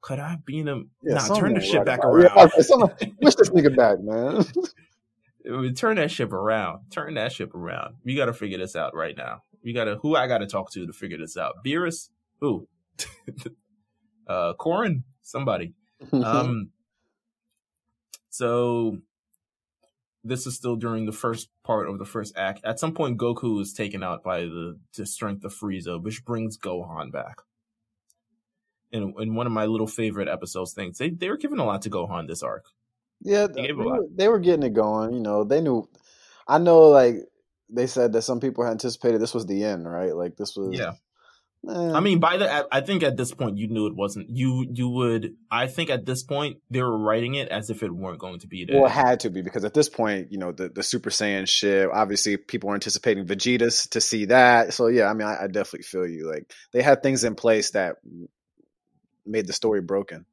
Could 0.00 0.18
I 0.18 0.30
have 0.30 0.46
beaten 0.46 0.68
him? 0.68 0.90
Yeah, 1.02 1.16
nah, 1.16 1.34
turn 1.34 1.52
the 1.52 1.60
shit 1.60 1.84
back 1.84 2.02
around. 2.02 2.30
Yeah, 2.34 2.44
okay, 2.44 3.12
wish 3.20 3.34
this 3.34 3.50
nigga 3.50 3.76
back, 3.76 4.00
man. 4.00 4.44
Turn 5.74 5.96
that 5.96 6.10
ship 6.10 6.32
around. 6.32 6.90
Turn 6.90 7.14
that 7.14 7.32
ship 7.32 7.54
around. 7.54 7.96
We 8.04 8.14
got 8.14 8.26
to 8.26 8.32
figure 8.32 8.58
this 8.58 8.76
out 8.76 8.94
right 8.94 9.16
now. 9.16 9.42
We 9.64 9.72
got 9.72 9.84
to 9.84 9.96
who 9.96 10.14
I 10.16 10.26
got 10.26 10.38
to 10.38 10.46
talk 10.46 10.70
to 10.72 10.86
to 10.86 10.92
figure 10.92 11.18
this 11.18 11.36
out. 11.36 11.64
Beerus, 11.64 12.08
who? 12.40 12.68
uh, 14.26 14.52
Korin, 14.58 15.02
somebody. 15.22 15.74
Um, 16.12 16.70
so 18.30 18.98
this 20.24 20.46
is 20.46 20.54
still 20.54 20.76
during 20.76 21.06
the 21.06 21.12
first 21.12 21.48
part 21.64 21.88
of 21.88 21.98
the 21.98 22.04
first 22.04 22.36
act. 22.36 22.60
At 22.64 22.78
some 22.78 22.92
point, 22.94 23.18
Goku 23.18 23.60
is 23.60 23.72
taken 23.72 24.02
out 24.02 24.22
by 24.22 24.40
the, 24.42 24.78
the 24.96 25.06
strength 25.06 25.44
of 25.44 25.54
Frieza, 25.54 26.02
which 26.02 26.24
brings 26.24 26.58
Gohan 26.58 27.10
back. 27.10 27.36
In, 28.92 29.14
in 29.18 29.34
one 29.34 29.46
of 29.46 29.52
my 29.52 29.66
little 29.66 29.86
favorite 29.86 30.28
episodes 30.28 30.72
things, 30.72 30.98
they, 30.98 31.10
they 31.10 31.28
were 31.28 31.36
giving 31.36 31.58
a 31.58 31.64
lot 31.64 31.82
to 31.82 31.90
Gohan 31.90 32.26
this 32.26 32.42
arc. 32.42 32.64
yeah, 33.22 33.46
He 33.46 33.52
they 33.54 33.66
gave 33.68 33.78
a 33.78 33.82
lot. 33.82 33.98
were, 33.98 34.06
they 34.14 34.28
were 34.28 34.40
getting 34.40 34.64
it 34.64 34.74
going. 34.74 35.14
You 35.14 35.20
know, 35.20 35.44
they 35.44 35.60
knew. 35.60 35.88
I 36.46 36.58
know, 36.58 36.88
like 36.88 37.16
they 37.68 37.86
said 37.86 38.12
that 38.12 38.22
some 38.22 38.40
people 38.40 38.64
had 38.64 38.72
anticipated 38.72 39.20
this 39.20 39.34
was 39.34 39.46
the 39.46 39.64
end, 39.64 39.90
right? 39.90 40.14
Like 40.14 40.36
this 40.36 40.56
was. 40.56 40.76
Yeah. 40.76 40.92
Eh, 41.68 41.92
I 41.92 42.00
mean, 42.00 42.20
by 42.20 42.36
the, 42.36 42.50
I- 42.50 42.64
I 42.78 42.80
think 42.80 43.02
at 43.02 43.16
this 43.16 43.32
point 43.32 43.58
you 43.58 43.68
knew 43.68 43.86
it 43.86 43.94
wasn't. 43.96 44.30
You, 44.30 44.66
you 44.72 44.88
would. 44.88 45.34
I 45.50 45.66
think 45.66 45.90
at 45.90 46.06
this 46.06 46.22
point 46.22 46.58
they 46.70 46.82
were 46.82 46.96
writing 46.98 47.34
it 47.34 47.48
as 47.48 47.70
if 47.70 47.82
it 47.82 47.92
weren't 47.92 48.18
going 48.18 48.40
to 48.40 48.46
be 48.46 48.64
there. 48.64 48.76
Well, 48.76 48.86
it 48.86 48.92
had 48.92 49.20
to 49.20 49.30
be 49.30 49.42
because 49.42 49.64
at 49.64 49.74
this 49.74 49.88
point, 49.88 50.32
you 50.32 50.38
know, 50.38 50.52
the, 50.52 50.68
the 50.68 50.82
Super 50.82 51.10
Saiyan 51.10 51.48
shit. 51.48 51.88
Obviously, 51.92 52.36
people 52.36 52.68
were 52.68 52.74
anticipating 52.74 53.26
Vegeta's 53.26 53.86
to 53.88 54.00
see 54.00 54.26
that. 54.26 54.72
So 54.74 54.86
yeah, 54.88 55.06
I 55.06 55.14
mean, 55.14 55.28
I, 55.28 55.44
I 55.44 55.46
definitely 55.46 55.82
feel 55.84 56.06
you. 56.06 56.30
Like 56.30 56.52
they 56.72 56.82
had 56.82 57.02
things 57.02 57.24
in 57.24 57.34
place 57.34 57.72
that 57.72 57.96
made 59.26 59.46
the 59.46 59.52
story 59.52 59.80
broken. 59.80 60.24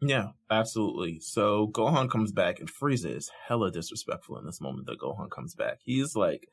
yeah, 0.00 0.28
absolutely. 0.50 1.18
So 1.20 1.66
Gohan 1.68 2.08
comes 2.10 2.30
back 2.32 2.60
and 2.60 2.70
Frieza 2.70 3.16
is 3.16 3.30
hella 3.48 3.70
disrespectful 3.72 4.38
in 4.38 4.46
this 4.46 4.60
moment 4.60 4.86
that 4.86 5.00
Gohan 5.00 5.28
comes 5.30 5.54
back. 5.56 5.80
He's 5.84 6.14
like, 6.14 6.48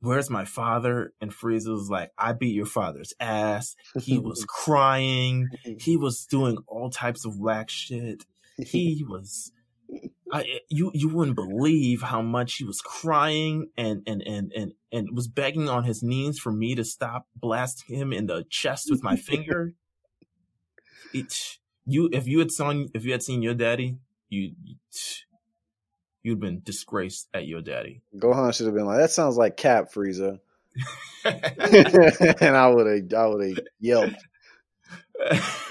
"Where's 0.00 0.30
my 0.30 0.44
father?" 0.44 1.12
And 1.20 1.32
Frieza's 1.32 1.90
like, 1.90 2.10
"I 2.18 2.32
beat 2.32 2.54
your 2.54 2.66
father's 2.66 3.12
ass." 3.20 3.76
He 4.00 4.18
was 4.30 4.44
crying. 4.44 5.48
He 5.80 5.96
was 5.96 6.26
doing 6.26 6.58
all 6.66 6.90
types 6.90 7.24
of 7.24 7.38
whack 7.38 7.70
shit. 7.70 8.24
He 8.56 9.04
was. 9.08 9.52
I, 10.32 10.60
you 10.68 10.92
you 10.94 11.08
wouldn't 11.08 11.36
believe 11.36 12.02
how 12.02 12.22
much 12.22 12.54
he 12.54 12.64
was 12.64 12.80
crying 12.80 13.70
and 13.76 14.02
and 14.06 14.22
and 14.22 14.52
and 14.54 14.72
and 14.92 15.08
was 15.12 15.26
begging 15.26 15.68
on 15.68 15.82
his 15.82 16.02
knees 16.02 16.38
for 16.38 16.52
me 16.52 16.76
to 16.76 16.84
stop 16.84 17.26
blasting 17.34 17.96
him 17.96 18.12
in 18.12 18.26
the 18.26 18.44
chest 18.48 18.86
with 18.88 19.02
my 19.02 19.16
finger. 19.16 19.74
It, 21.12 21.58
you 21.84 22.08
if 22.12 22.28
you 22.28 22.38
had 22.38 22.52
seen 22.52 22.88
if 22.94 23.04
you 23.04 23.10
had 23.10 23.24
seen 23.24 23.42
your 23.42 23.54
daddy, 23.54 23.98
you 24.28 24.52
you'd 26.22 26.40
been 26.40 26.60
disgraced 26.62 27.28
at 27.34 27.46
your 27.46 27.62
daddy. 27.62 28.02
Gohan 28.16 28.54
should 28.54 28.66
have 28.66 28.74
been 28.74 28.86
like, 28.86 28.98
"That 28.98 29.10
sounds 29.10 29.36
like 29.36 29.56
Cap 29.56 29.92
Frieza," 29.92 30.38
and 31.24 32.56
I 32.56 32.68
would 32.68 32.86
have, 32.86 33.12
I 33.14 33.26
would 33.26 33.48
have 33.48 33.58
yelped. 33.78 34.16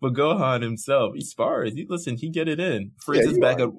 but 0.00 0.12
Gohan 0.12 0.62
himself, 0.62 1.14
he 1.14 1.20
spars. 1.22 1.74
He 1.74 1.86
listen, 1.88 2.16
he 2.16 2.30
get 2.30 2.48
it 2.48 2.60
in. 2.60 2.82
Yeah, 2.82 3.22
Frieza's 3.22 3.36
you 3.36 3.40
back 3.40 3.60
are. 3.60 3.68
at 3.68 3.74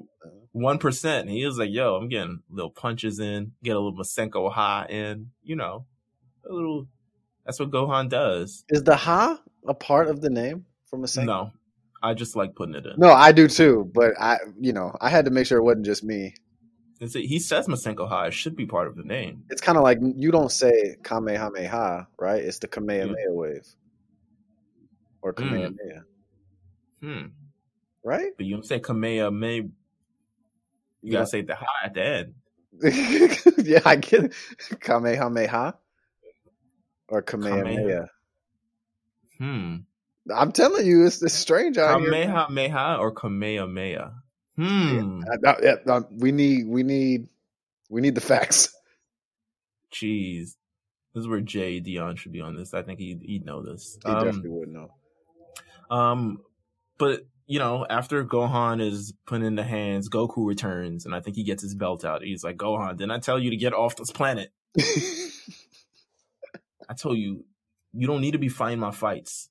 one 0.51 0.77
percent. 0.79 1.29
He 1.29 1.45
was 1.45 1.57
like, 1.57 1.71
"Yo, 1.71 1.95
I'm 1.95 2.09
getting 2.09 2.41
little 2.49 2.71
punches 2.71 3.19
in, 3.19 3.53
get 3.63 3.75
a 3.75 3.79
little 3.79 3.97
Masenko 3.97 4.51
high 4.51 4.87
in, 4.89 5.31
you 5.43 5.55
know, 5.55 5.85
a 6.49 6.53
little." 6.53 6.87
That's 7.45 7.59
what 7.59 7.71
Gohan 7.71 8.09
does. 8.09 8.63
Is 8.69 8.83
the 8.83 8.95
Ha 8.95 9.41
a 9.67 9.73
part 9.73 10.07
of 10.07 10.21
the 10.21 10.29
name 10.29 10.65
from 10.89 11.03
a 11.03 11.07
second? 11.07 11.27
No, 11.27 11.51
I 12.01 12.13
just 12.13 12.35
like 12.35 12.55
putting 12.55 12.75
it 12.75 12.85
in. 12.85 12.93
No, 12.97 13.11
I 13.11 13.31
do 13.31 13.47
too, 13.47 13.89
but 13.93 14.13
I, 14.19 14.37
you 14.59 14.71
know, 14.73 14.95
I 15.01 15.09
had 15.09 15.25
to 15.25 15.31
make 15.31 15.45
sure 15.47 15.57
it 15.57 15.63
wasn't 15.63 15.85
just 15.85 16.03
me. 16.03 16.33
It's, 17.01 17.13
he 17.13 17.39
says 17.39 17.67
Masenko 17.67 18.07
high 18.09 18.27
it 18.27 18.33
should 18.33 18.55
be 18.55 18.65
part 18.65 18.87
of 18.87 18.95
the 18.97 19.03
name. 19.03 19.43
It's 19.49 19.61
kind 19.61 19.77
of 19.77 19.83
like 19.83 19.99
you 20.01 20.31
don't 20.31 20.51
say 20.51 20.97
Kamehameha, 21.03 22.07
right? 22.19 22.43
It's 22.43 22.59
the 22.59 22.67
Kamehameha 22.67 23.31
wave 23.31 23.65
or 25.21 25.33
Mm. 25.33 25.37
Kamehameha, 25.37 26.03
Hmm. 27.01 27.25
right? 28.03 28.31
But 28.35 28.45
you 28.45 28.55
don't 28.55 28.65
say 28.65 28.79
Kamehameha. 28.79 29.55
You 29.63 29.71
Yeah. 31.01 31.11
gotta 31.19 31.27
say 31.27 31.41
the 31.41 31.55
high 31.55 31.85
at 31.85 31.93
the 31.93 32.03
end. 32.05 32.33
yeah, 33.65 33.81
I 33.85 33.95
get 33.95 34.25
it. 34.25 34.33
Kamehameha 34.81 35.75
or 37.07 37.21
Kamehameha. 37.21 38.07
Hmm. 39.37 39.75
I'm 40.33 40.51
telling 40.51 40.85
you, 40.85 41.05
it's, 41.05 41.21
it's 41.21 41.33
strange 41.33 41.77
out 41.77 41.99
here. 42.01 42.11
Kamehameha 42.11 42.97
or 42.99 43.11
Kamehameha? 43.11 44.13
Hmm. 44.57 45.21
Uh, 45.45 45.53
yeah, 45.61 45.75
uh, 45.87 46.01
we 46.11 46.31
need, 46.31 46.67
we 46.67 46.83
need, 46.83 47.27
we 47.89 48.01
need 48.01 48.15
the 48.15 48.21
facts. 48.21 48.73
Jeez. 49.91 50.55
This 51.13 51.21
is 51.21 51.27
where 51.27 51.41
Jay 51.41 51.79
Dion 51.79 52.15
should 52.15 52.31
be 52.31 52.41
on 52.41 52.55
this. 52.55 52.73
I 52.73 52.81
think 52.83 52.99
he'd, 52.99 53.21
he'd 53.23 53.45
know 53.45 53.63
this. 53.63 53.97
He 54.05 54.11
Um, 54.11 54.23
definitely 54.25 54.49
would 54.51 54.69
know. 54.69 54.91
Um, 55.89 56.41
but 56.97 57.25
you 57.47 57.57
know, 57.57 57.83
after 57.89 58.23
Gohan 58.23 58.79
is 58.79 59.13
put 59.25 59.41
in 59.41 59.55
the 59.55 59.63
hands, 59.63 60.07
Goku 60.07 60.45
returns, 60.45 61.05
and 61.05 61.15
I 61.15 61.19
think 61.19 61.35
he 61.35 61.43
gets 61.43 61.63
his 61.63 61.73
belt 61.73 62.05
out. 62.05 62.21
He's 62.21 62.43
like, 62.43 62.57
"Gohan, 62.57 62.95
didn't 62.95 63.09
I 63.09 63.17
tell 63.17 63.39
you 63.39 63.49
to 63.49 63.55
get 63.55 63.73
off 63.73 63.95
this 63.95 64.11
planet? 64.11 64.51
I 66.87 66.93
told 66.95 67.17
you 67.17 67.43
you 67.91 68.05
don't 68.05 68.21
need 68.21 68.31
to 68.33 68.37
be 68.37 68.49
fighting 68.49 68.77
my 68.79 68.91
fights." 68.91 69.49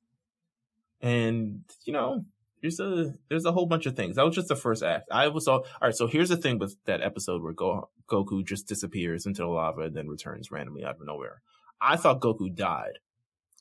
And 1.00 1.64
you 1.84 1.92
know, 1.92 2.24
there's 2.62 2.80
a 2.80 3.14
there's 3.28 3.44
a 3.44 3.52
whole 3.52 3.66
bunch 3.66 3.86
of 3.86 3.94
things. 3.96 4.16
That 4.16 4.24
was 4.24 4.34
just 4.34 4.48
the 4.48 4.56
first 4.56 4.82
act. 4.82 5.08
I 5.12 5.28
was 5.28 5.46
all 5.48 5.58
all 5.60 5.66
right. 5.88 5.94
So 5.94 6.06
here's 6.06 6.28
the 6.28 6.36
thing 6.36 6.58
with 6.58 6.76
that 6.86 7.02
episode 7.02 7.42
where 7.42 7.52
Go, 7.52 7.88
Goku 8.08 8.44
just 8.44 8.66
disappears 8.66 9.26
into 9.26 9.42
the 9.42 9.48
lava 9.48 9.82
and 9.82 9.94
then 9.96 10.08
returns 10.08 10.50
randomly 10.50 10.84
out 10.84 10.96
of 11.00 11.06
nowhere. 11.06 11.40
I 11.80 11.96
thought 11.96 12.20
Goku 12.20 12.52
died. 12.54 12.98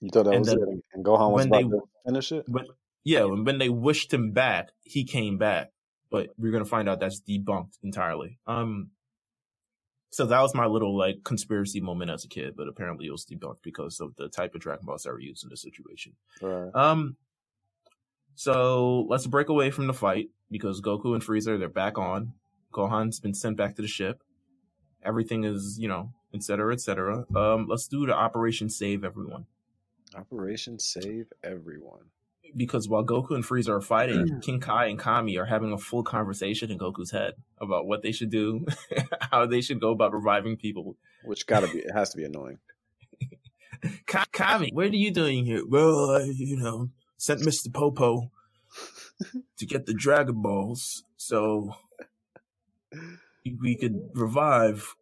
you 0.02 0.10
thought 0.12 0.24
that 0.24 0.32
and 0.32 0.40
was 0.40 0.48
then 0.50 0.58
it, 0.60 0.84
and 0.94 1.06
Gohan 1.06 1.32
was 1.32 1.48
when 1.48 1.48
about 1.64 1.72
they- 1.72 1.78
to 1.78 1.84
finish 2.06 2.32
it. 2.32 2.46
But 2.48 2.66
yeah, 3.04 3.24
when, 3.24 3.46
when 3.46 3.58
they 3.60 3.70
wished 3.70 4.12
him 4.14 4.32
back, 4.32 4.70
he 4.84 5.04
came 5.06 5.38
back. 5.38 5.72
But 6.10 6.30
we're 6.38 6.52
gonna 6.52 6.66
find 6.66 6.90
out 6.90 7.00
that's 7.00 7.22
debunked 7.22 7.78
entirely. 7.84 8.40
Um, 8.48 8.92
so 10.10 10.26
that 10.26 10.42
was 10.42 10.56
my 10.56 10.66
little 10.66 10.98
like 10.98 11.18
conspiracy 11.24 11.82
moment 11.82 12.10
as 12.10 12.24
a 12.24 12.30
kid, 12.30 12.56
but 12.56 12.68
apparently 12.68 13.06
it 13.08 13.12
was 13.12 13.26
debunked 13.26 13.62
because 13.62 14.00
of 14.00 14.16
the 14.16 14.30
type 14.30 14.56
of 14.56 14.62
Dragon 14.62 14.86
Balls 14.86 15.04
that 15.04 15.12
were 15.12 15.20
used 15.20 15.44
in 15.44 15.50
this 15.50 15.62
situation. 15.62 16.14
Right. 16.42 16.72
Um, 16.74 17.18
so 18.38 19.08
let's 19.10 19.26
break 19.26 19.50
away 19.50 19.72
from 19.72 19.88
the 19.88 19.94
fight 19.94 20.30
because 20.52 20.80
Goku 20.80 21.16
and 21.16 21.24
Frieza 21.24 21.58
they're 21.58 21.68
back 21.68 21.98
on. 21.98 22.34
Gohan's 22.72 23.20
been 23.20 23.34
sent 23.34 23.58
back 23.58 23.76
to 23.78 23.82
the 23.82 23.88
ship. 23.88 24.22
Everything 25.04 25.44
is 25.44 25.78
you 25.80 25.88
know 25.88 26.14
etc., 26.36 26.72
etc. 26.74 27.26
Um, 27.36 27.66
let's 27.68 27.88
do 27.88 28.06
the 28.06 28.14
Operation 28.14 28.70
Save 28.70 29.04
Everyone. 29.04 29.48
Operation 30.16 30.78
Save 30.78 31.34
Everyone. 31.44 32.12
Because 32.56 32.88
while 32.88 33.04
Goku 33.04 33.32
and 33.32 33.44
Frieza 33.44 33.70
are 33.70 33.82
fighting. 33.82 34.40
King 34.42 34.60
Kai 34.60 34.86
and 34.86 35.00
Kami 35.00 35.38
are 35.38 35.46
having 35.46 35.74
a 35.74 35.78
full 35.80 36.04
conversation 36.04 36.70
in 36.70 36.78
Goku's 36.78 37.12
head 37.12 37.34
about 37.58 37.88
what 37.88 38.04
they 38.04 38.12
should 38.12 38.30
do, 38.30 38.68
how 39.32 39.48
they 39.48 39.62
should 39.62 39.82
go 39.82 39.90
about 39.90 40.14
reviving 40.14 40.58
people. 40.58 40.96
Which 41.24 41.48
gotta 41.48 41.68
be 41.68 41.80
it 41.80 41.92
has 41.92 42.12
to 42.12 42.18
be 42.18 42.24
annoying. 42.24 42.60
Kami, 44.32 44.70
what 44.74 44.86
are 44.86 44.96
you 44.96 45.12
doing 45.12 45.44
here? 45.44 45.64
Well, 45.68 46.12
I, 46.12 46.24
you 46.24 46.58
know, 46.58 46.90
sent 47.18 47.42
Mr. 47.42 47.74
Popo 47.74 48.32
to 49.58 49.66
get 49.66 49.86
the 49.86 49.94
Dragon 49.94 50.42
Balls 50.42 51.04
so 51.18 51.76
we 53.62 53.76
could 53.76 54.10
revive 54.14 54.96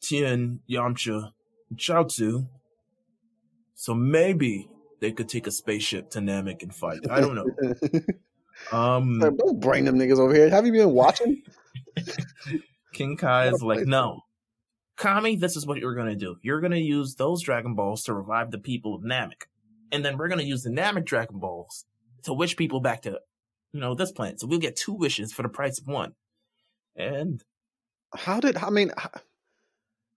Tien, 0.00 0.60
Yamcha, 0.68 1.32
and 1.70 1.78
Chaozu. 1.78 2.48
So 3.74 3.94
maybe 3.94 4.68
they 5.00 5.12
could 5.12 5.28
take 5.28 5.46
a 5.46 5.50
spaceship 5.50 6.10
to 6.10 6.20
Namek 6.20 6.62
and 6.62 6.74
fight. 6.74 7.00
I 7.10 7.20
don't 7.20 7.34
know. 7.34 8.00
Um, 8.72 9.18
Don't 9.20 9.60
bring 9.60 9.84
them 9.84 9.98
niggas 9.98 10.18
over 10.18 10.34
here. 10.34 10.50
Have 10.50 10.66
you 10.66 10.72
been 10.72 10.90
watching? 10.90 11.42
King 12.92 13.16
Kai 13.16 13.48
is 13.48 13.62
like, 13.62 13.80
no. 13.86 14.22
Kami, 14.96 15.36
this 15.36 15.56
is 15.56 15.64
what 15.64 15.78
you're 15.78 15.94
gonna 15.94 16.16
do. 16.16 16.36
You're 16.42 16.60
gonna 16.60 16.76
use 16.76 17.14
those 17.14 17.42
Dragon 17.42 17.74
Balls 17.74 18.02
to 18.04 18.14
revive 18.14 18.50
the 18.50 18.58
people 18.58 18.94
of 18.94 19.02
Namek. 19.02 19.44
And 19.92 20.04
then 20.04 20.18
we're 20.18 20.28
gonna 20.28 20.42
use 20.42 20.62
the 20.62 20.70
Namek 20.70 21.04
Dragon 21.04 21.38
Balls 21.38 21.84
to 22.24 22.34
wish 22.34 22.56
people 22.56 22.80
back 22.80 23.02
to, 23.02 23.20
you 23.72 23.80
know, 23.80 23.94
this 23.94 24.12
planet. 24.12 24.40
So 24.40 24.46
we'll 24.46 24.58
get 24.58 24.76
two 24.76 24.92
wishes 24.92 25.32
for 25.32 25.42
the 25.42 25.48
price 25.48 25.78
of 25.78 25.86
one. 25.86 26.14
And 26.96 27.42
How 28.14 28.40
did 28.40 28.56
I 28.56 28.70
mean? 28.70 28.92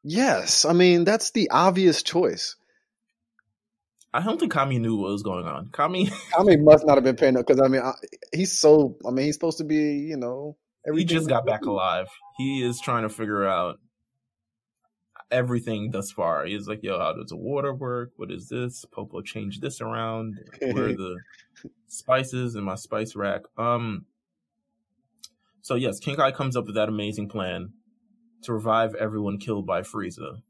Yes, 0.04 0.66
I 0.66 0.74
mean 0.74 1.04
that's 1.04 1.32
the 1.32 1.50
obvious 1.52 2.04
choice. 2.04 2.56
I 4.14 4.22
don't 4.22 4.40
think 4.40 4.52
Kami 4.52 4.78
knew 4.80 4.98
what 4.98 5.12
was 5.12 5.24
going 5.24 5.46
on. 5.46 5.70
Kami, 5.72 6.10
Kami 6.36 6.58
must 6.58 6.86
not 6.86 6.96
have 6.96 7.04
been 7.04 7.16
paying 7.16 7.38
up 7.38 7.48
because 7.48 7.62
I 7.62 7.68
mean 7.68 7.82
I, 7.82 7.94
he's 8.34 8.58
so. 8.58 8.98
I 9.08 9.12
mean, 9.12 9.26
he's 9.26 9.36
supposed 9.36 9.60
to 9.60 9.64
be. 9.64 10.00
You 10.00 10.18
know, 10.18 10.58
he 10.94 11.06
just 11.06 11.30
got 11.30 11.46
back 11.46 11.66
alive. 11.66 12.08
He 12.38 12.64
is 12.64 12.82
trying 12.82 13.04
to 13.04 13.10
figure 13.10 13.48
out 13.48 13.80
everything 15.32 15.92
thus 15.92 16.12
far. 16.12 16.46
He's 16.46 16.68
like, 16.68 16.84
yo, 16.84 17.00
how 17.00 17.14
does 17.14 17.30
the 17.30 17.38
water 17.38 17.74
work? 17.74 18.12
What 18.18 18.32
is 18.32 18.50
this? 18.50 18.86
Popo 18.86 19.22
changed 19.22 19.62
this 19.62 19.82
around. 19.82 20.40
Where 20.60 20.90
are 20.90 20.94
the 20.94 21.18
spices 21.88 22.56
in 22.56 22.64
my 22.64 22.76
spice 22.76 23.16
rack? 23.16 23.42
Um. 23.58 24.06
So 25.62 25.76
yes, 25.76 26.00
King 26.00 26.16
Kai 26.16 26.32
comes 26.32 26.56
up 26.56 26.66
with 26.66 26.76
that 26.76 26.90
amazing 26.90 27.30
plan 27.30 27.74
to 28.44 28.54
revive 28.54 28.96
everyone 28.96 29.38
killed 29.38 29.68
by 29.68 29.82
Frieza, 29.82 30.42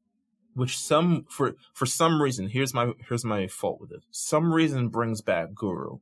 which 0.53 0.77
some 0.77 1.25
for 1.29 1.55
for 1.73 1.85
some 1.85 2.21
reason 2.21 2.47
here's 2.47 2.73
my 2.73 2.93
here's 3.07 3.25
my 3.25 3.47
fault 3.47 3.79
with 3.81 3.91
it. 3.91 4.03
Some 4.11 4.53
reason 4.53 4.89
brings 4.89 5.21
back 5.21 5.53
Guru. 5.53 5.99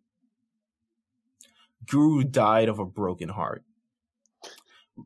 Guru 1.87 2.23
died 2.23 2.69
of 2.69 2.77
a 2.77 2.85
broken 2.85 3.29
heart, 3.29 3.63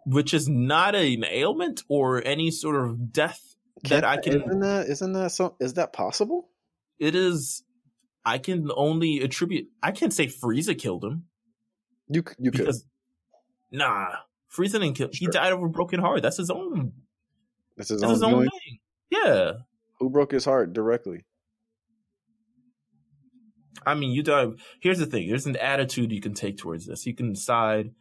which 0.06 0.34
is 0.34 0.50
not 0.50 0.96
an 0.96 1.24
ailment 1.24 1.84
or 1.88 2.26
any 2.26 2.52
sort 2.52 2.76
of 2.76 3.14
death 3.14 3.53
that 3.90 4.04
I 4.04 4.18
can. 4.18 4.42
Isn't 4.42 4.60
that 4.60 4.88
isn't 4.88 5.14
that 5.14 5.32
so? 5.32 5.56
Is 5.60 5.74
that 5.76 5.94
possible? 5.94 6.50
It 7.00 7.16
is. 7.16 7.64
I 8.26 8.38
can 8.38 8.70
only 8.76 9.20
attribute. 9.20 9.68
I 9.82 9.92
can't 9.92 10.14
say 10.14 10.28
Frieza 10.28 10.78
killed 10.78 11.04
him 11.04 11.26
You 12.08 12.24
you 12.40 12.52
could. 12.52 12.60
because 12.60 12.86
nah, 13.72 14.08
Frieza 14.56 14.74
didn't 14.74 14.94
kill. 14.94 15.10
He 15.12 15.28
died 15.28 15.52
of 15.52 15.62
a 15.62 15.68
broken 15.68 16.00
heart. 16.00 16.22
That's 16.22 16.38
his 16.38 16.50
own. 16.50 16.94
That's 17.76 17.90
his 17.90 18.00
That's 18.02 18.10
own 18.10 18.14
his 18.14 18.24
own 18.24 18.42
thing. 18.44 18.80
Yeah. 19.10 19.52
Who 20.00 20.10
broke 20.10 20.32
his 20.32 20.46
heart 20.46 20.74
directly? 20.74 21.26
I 23.86 23.96
mean, 23.96 24.12
you 24.12 24.24
die. 24.24 24.48
Here's 24.80 25.00
the 25.00 25.06
thing. 25.06 25.28
There's 25.28 25.46
an 25.46 25.58
attitude 25.58 26.12
you 26.12 26.22
can 26.22 26.34
take 26.34 26.58
towards 26.58 26.86
this. 26.86 27.06
You 27.06 27.14
can 27.14 27.34
decide. 27.34 27.92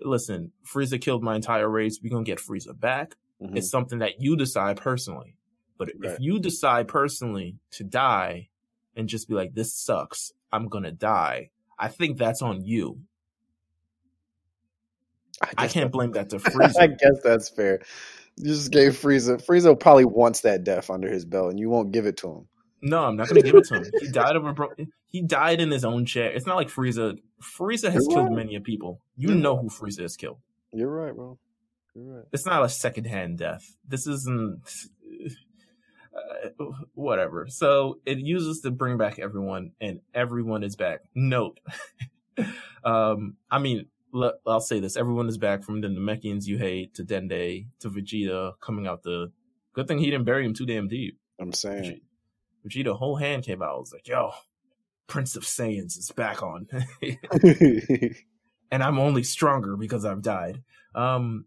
Listen, 0.00 0.52
Frieza 0.66 1.00
killed 1.00 1.22
my 1.22 1.36
entire 1.36 1.68
race. 1.68 2.00
We're 2.02 2.10
gonna 2.10 2.24
get 2.24 2.38
Frieza 2.40 2.78
back. 2.78 3.14
Mhm. 3.42 3.56
It's 3.56 3.70
something 3.70 3.98
that 3.98 4.20
you 4.20 4.36
decide 4.36 4.76
personally. 4.76 5.36
But 5.78 5.90
if 6.02 6.20
you 6.20 6.38
decide 6.38 6.86
personally 6.86 7.56
to 7.72 7.82
die 7.84 8.48
and 8.94 9.08
just 9.08 9.28
be 9.28 9.34
like, 9.34 9.54
this 9.54 9.74
sucks, 9.74 10.32
I'm 10.52 10.68
gonna 10.68 10.92
die, 10.92 11.50
I 11.78 11.88
think 11.88 12.18
that's 12.18 12.40
on 12.42 12.62
you. 12.64 13.00
I 15.42 15.64
guess 15.64 15.72
can't 15.72 15.90
blame 15.90 16.12
that 16.12 16.30
to 16.30 16.36
Frieza. 16.38 16.78
I 16.80 16.86
guess 16.88 17.20
that's 17.24 17.48
fair. 17.48 17.80
You 18.36 18.44
just 18.46 18.70
gave 18.70 18.92
Frieza. 18.92 19.44
Frieza 19.44 19.78
probably 19.78 20.04
wants 20.04 20.40
that 20.40 20.62
death 20.64 20.88
under 20.90 21.10
his 21.10 21.24
belt, 21.24 21.50
and 21.50 21.58
you 21.58 21.68
won't 21.68 21.90
give 21.92 22.06
it 22.06 22.16
to 22.18 22.28
him. 22.28 22.48
no, 22.82 23.04
I'm 23.04 23.16
not 23.16 23.28
gonna 23.28 23.42
give 23.42 23.54
it 23.54 23.64
to 23.64 23.76
him. 23.76 23.84
He 24.00 24.08
died 24.08 24.36
of 24.36 24.46
a 24.46 24.52
bro- 24.52 24.72
He 25.08 25.22
died 25.22 25.60
in 25.60 25.70
his 25.70 25.84
own 25.84 26.04
chair. 26.06 26.30
It's 26.30 26.46
not 26.46 26.56
like 26.56 26.68
Frieza. 26.68 27.18
Frieza 27.42 27.90
has 27.92 28.04
You're 28.06 28.14
killed 28.18 28.28
right. 28.36 28.46
many 28.46 28.58
people. 28.60 29.00
You 29.16 29.30
You're 29.30 29.38
know 29.38 29.56
who 29.56 29.68
Frieza 29.68 30.02
has 30.02 30.16
killed. 30.16 30.38
You're 30.72 30.90
right, 30.90 31.14
bro. 31.14 31.38
Right. 31.94 32.24
It's 32.32 32.46
not 32.46 32.64
a 32.64 32.68
secondhand 32.68 33.38
death. 33.38 33.76
This 33.86 34.06
isn't. 34.06 34.62
Uh, 36.14 36.64
whatever. 36.94 37.46
So 37.48 37.98
it 38.04 38.18
uses 38.18 38.60
to 38.60 38.70
bring 38.70 38.98
back 38.98 39.18
everyone, 39.18 39.72
and 39.80 40.00
everyone 40.14 40.62
is 40.62 40.76
back. 40.76 41.00
Note. 41.14 41.58
um, 42.84 43.36
I 43.50 43.58
mean, 43.58 43.86
l- 44.14 44.38
I'll 44.46 44.60
say 44.60 44.80
this: 44.80 44.96
everyone 44.96 45.28
is 45.28 45.38
back 45.38 45.64
from 45.64 45.80
the 45.80 45.88
Namekians 45.88 46.46
you 46.46 46.58
hate 46.58 46.94
to 46.94 47.04
Dende 47.04 47.66
to 47.80 47.90
Vegeta 47.90 48.52
coming 48.60 48.86
out 48.86 49.02
the. 49.02 49.32
Good 49.74 49.88
thing 49.88 49.98
he 49.98 50.10
didn't 50.10 50.24
bury 50.26 50.44
him 50.44 50.52
too 50.52 50.66
damn 50.66 50.86
deep. 50.88 51.18
I'm 51.40 51.52
saying. 51.52 52.00
Vegeta 52.66 52.96
whole 52.96 53.16
hand 53.16 53.44
came 53.44 53.62
out. 53.62 53.76
I 53.76 53.78
was 53.78 53.92
like, 53.92 54.06
"Yo, 54.06 54.32
Prince 55.06 55.34
of 55.34 55.44
Saiyans 55.44 55.96
is 55.96 56.12
back 56.14 56.42
on," 56.42 56.68
and 58.70 58.82
I'm 58.82 58.98
only 58.98 59.22
stronger 59.22 59.76
because 59.76 60.04
I've 60.04 60.22
died. 60.22 60.62
Um, 60.94 61.46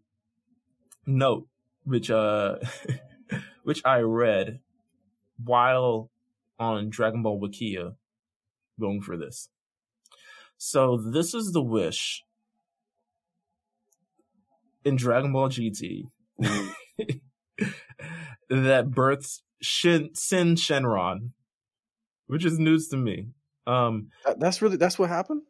note, 1.06 1.46
which 1.84 2.10
uh, 2.10 2.56
which 3.62 3.82
I 3.84 4.00
read 4.00 4.60
while 5.42 6.10
on 6.58 6.90
Dragon 6.90 7.22
Ball 7.22 7.40
Wikia, 7.40 7.94
going 8.80 9.00
for 9.00 9.16
this. 9.16 9.48
So 10.58 10.96
this 10.96 11.34
is 11.34 11.52
the 11.52 11.62
wish 11.62 12.22
in 14.84 14.96
Dragon 14.96 15.32
Ball 15.32 15.48
GT 15.48 16.04
that 18.48 18.90
births 18.90 19.42
Shin 19.60 20.10
Sin 20.14 20.54
Shenron, 20.54 21.30
which 22.26 22.44
is 22.44 22.58
news 22.58 22.88
to 22.88 22.96
me. 22.96 23.28
Um, 23.66 24.10
that's 24.38 24.62
really 24.62 24.76
that's 24.76 24.98
what 24.98 25.08
happened. 25.08 25.42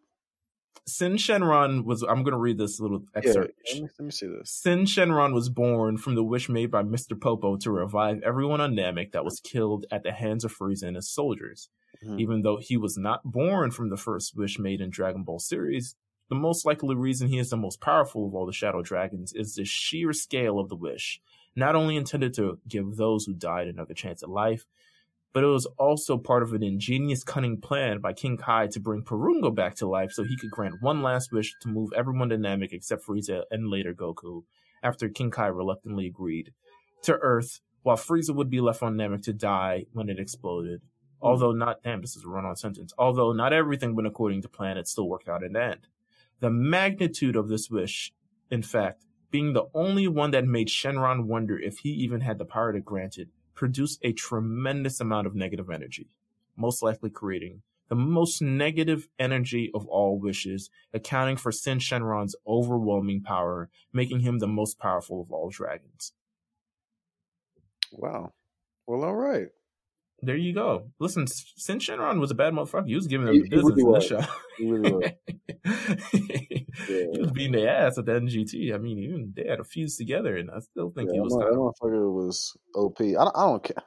Sin 0.87 1.15
Shenron 1.15 1.85
was. 1.85 2.03
I'm 2.03 2.23
going 2.23 2.33
to 2.33 2.39
read 2.39 2.59
this 2.59 2.79
little 2.81 3.01
Yeah, 3.15 3.19
excerpt. 3.19 3.53
let 3.73 3.83
me, 3.83 3.89
let 3.99 4.05
me 4.07 4.11
see 4.11 4.27
this. 4.27 4.51
Sin 4.51 4.81
Shenron 4.85 5.33
was 5.35 5.49
born 5.49 5.97
from 5.99 6.15
the 6.15 6.23
wish 6.25 6.49
made 6.49 6.71
by 6.71 6.83
Mr. 6.83 7.21
Popo 7.21 7.57
to 7.59 7.71
revive 7.71 8.21
everyone 8.23 8.61
on 8.61 8.75
Namek 8.75 9.13
that 9.13 9.25
was 9.25 9.41
killed 9.41 9.87
at 9.91 10.03
the 10.03 10.13
hands 10.13 10.45
of 10.45 10.55
Frieza 10.55 10.85
and 10.85 10.97
his 10.97 11.11
soldiers. 11.11 11.69
Mhm. 12.05 12.21
Even 12.21 12.43
though 12.43 12.59
he 12.61 12.77
was 12.77 12.97
not 12.99 13.23
born 13.25 13.71
from 13.71 13.89
the 13.89 13.97
first 13.97 14.37
wish 14.37 14.59
made 14.59 14.81
in 14.81 14.91
Dragon 14.91 15.23
Ball 15.23 15.39
series, 15.39 15.97
the 16.29 16.35
most 16.35 16.67
likely 16.67 16.95
reason 16.95 17.29
he 17.29 17.39
is 17.39 17.51
the 17.51 17.57
most 17.57 17.81
powerful 17.81 18.27
of 18.27 18.35
all 18.35 18.47
the 18.47 18.53
Shadow 18.53 18.83
Dragons 18.83 19.33
is 19.33 19.55
the 19.55 19.65
sheer 19.65 20.13
scale 20.13 20.59
of 20.59 20.69
the 20.69 20.77
wish. 20.77 21.21
Not 21.55 21.75
only 21.75 21.97
intended 21.97 22.35
to 22.35 22.59
give 22.69 22.97
those 22.97 23.25
who 23.25 23.33
died 23.33 23.67
another 23.67 23.95
chance 23.95 24.23
at 24.23 24.29
life, 24.29 24.67
but 25.33 25.45
it 25.45 25.49
was 25.49 25.67
also 25.79 26.17
part 26.17 26.43
of 26.43 26.53
an 26.53 26.63
ingenious, 26.63 27.23
cunning 27.23 27.61
plan 27.61 28.01
by 28.01 28.13
King 28.13 28.37
Kai 28.37 28.69
to 28.69 28.81
bring 28.81 29.03
Porunga 29.03 29.55
back 29.55 29.75
to 29.77 29.89
life 29.89 30.13
so 30.13 30.23
he 30.23 30.37
could 30.37 30.51
grant 30.51 30.81
one 30.81 31.03
last 31.03 31.33
wish 31.33 31.55
to 31.61 31.69
move 31.69 31.91
everyone 31.97 32.31
to 32.31 32.37
Namek 32.37 32.73
except 32.73 33.05
Frieza 33.07 33.43
and 33.51 33.69
later 33.69 33.93
Goku, 33.93 34.45
after 34.83 35.09
King 35.09 35.31
Kai 35.31 35.49
reluctantly 35.49 36.07
agreed, 36.07 36.53
to 37.03 37.15
Earth, 37.15 37.61
while 37.83 37.97
Frieza 37.97 38.35
would 38.35 38.51
be 38.51 38.61
left 38.61 38.83
on 38.83 38.97
Namek 38.97 39.23
to 39.25 39.33
die 39.33 39.87
when 39.93 40.09
it 40.09 40.19
exploded. 40.19 40.81
Hmm. 41.21 41.27
Although 41.27 41.53
not, 41.53 41.83
damn, 41.83 42.01
this 42.01 42.17
is 42.17 42.25
a 42.25 42.29
run 42.29 42.45
on 42.45 42.57
sentence. 42.57 42.93
Although 42.99 43.33
not 43.33 43.53
everything 43.53 43.95
went 43.95 44.09
according 44.09 44.43
to 44.43 44.49
plan, 44.49 44.79
it 44.79 44.89
still 44.89 45.09
worked 45.09 45.29
out 45.29 45.43
in 45.43 45.53
the 45.53 45.63
end. 45.63 45.87
The 46.41 46.51
magnitude 46.51 47.37
of 47.37 47.49
this 47.49 47.71
wish, 47.71 48.13
in 48.51 48.63
fact, 48.63 49.05
being 49.31 49.53
the 49.53 49.67
only 49.75 50.09
one 50.09 50.31
that 50.33 50.45
made 50.45 50.69
Shenron 50.69 51.25
wonder 51.25 51.59
if 51.59 51.79
he 51.79 51.91
even 51.91 52.21
had 52.21 52.39
the 52.39 52.45
power 52.45 52.73
to 52.73 52.81
grant 52.81 53.19
it, 53.19 53.29
produced 53.57 53.99
a 54.03 54.13
tremendous 54.13 55.01
amount 55.01 55.27
of 55.27 55.35
negative 55.35 55.69
energy, 55.71 56.07
most 56.57 56.81
likely 56.83 57.11
creating 57.11 57.63
the 57.89 57.95
most 57.95 58.43
negative 58.43 59.09
energy 59.19 59.71
of 59.75 59.87
all 59.87 60.19
wishes, 60.19 60.71
accounting 60.93 61.37
for 61.37 61.53
Sin 61.53 61.79
Shenron's 61.79 62.35
overwhelming 62.47 63.23
power, 63.23 63.69
making 63.93 64.21
him 64.21 64.39
the 64.39 64.49
most 64.49 64.79
powerful 64.79 65.21
of 65.21 65.31
all 65.31 65.51
dragons. 65.51 66.13
Wow. 67.93 68.33
Well, 68.87 69.05
all 69.05 69.15
right. 69.15 69.49
There 70.23 70.37
you 70.37 70.55
go. 70.55 70.91
Listen, 70.99 71.27
Sin 71.27 71.79
Shenron 71.79 72.19
was 72.21 72.31
a 72.31 72.35
bad 72.35 72.53
motherfucker. 72.55 72.87
He 72.87 72.95
was 72.95 73.07
giving 73.07 73.27
them 73.27 73.35
He- 73.35 73.41
the 73.43 73.45
he 73.49 73.51
business 73.51 73.77
really 73.77 73.83
in 73.83 73.93
this 73.93 74.11
was. 74.11 74.25
show. 74.25 74.33
He 74.59 74.71
really 74.71 74.93
was. 74.93 75.11
he 76.13 76.67
Yeah. 76.89 77.21
was 77.21 77.31
beating 77.33 77.53
their 77.53 77.69
ass 77.69 77.99
at 77.99 78.07
the 78.07 78.13
NGT. 78.13 78.75
I 78.75 78.79
mean, 78.79 78.99
even 78.99 79.33
they 79.37 79.47
had 79.49 79.61
a 79.61 79.65
fuse 79.65 79.97
together, 79.97 80.37
and 80.37 80.51
I 80.51 80.61
still 80.61 80.91
think 80.91 81.09
Yeah, 81.11 81.15
he 81.15 81.21
was. 81.21 81.35
mo- 81.35 81.41
that 81.41 81.53
motherfucker 81.55 82.13
was 82.13 82.57
OP. 82.75 83.01
I 83.01 83.13
don't, 83.13 83.37
I 83.37 83.45
don't 83.47 83.63
care. 83.63 83.83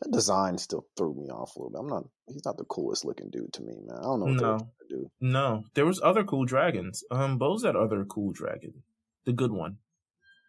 That 0.00 0.10
design 0.12 0.56
still 0.58 0.86
threw 0.96 1.14
me 1.14 1.28
off 1.30 1.54
a 1.56 1.58
little 1.58 1.70
bit. 1.72 1.80
I'm 1.80 1.86
not. 1.88 2.04
He's 2.28 2.44
not 2.44 2.56
the 2.56 2.64
coolest 2.64 3.04
looking 3.04 3.28
dude 3.30 3.52
to 3.54 3.62
me, 3.62 3.74
man. 3.84 3.98
I 3.98 4.02
don't 4.02 4.20
know 4.20 4.26
what 4.26 4.40
No. 4.40 4.58
to 4.58 4.66
do. 4.88 5.10
No, 5.20 5.64
there 5.74 5.84
was 5.86 6.00
other 6.02 6.24
cool 6.24 6.44
dragons. 6.46 7.02
Um, 7.10 7.38
was 7.38 7.62
that 7.62 7.76
other 7.76 8.04
cool 8.04 8.32
dragon? 8.32 8.82
The 9.26 9.32
good 9.32 9.52
one. 9.52 9.78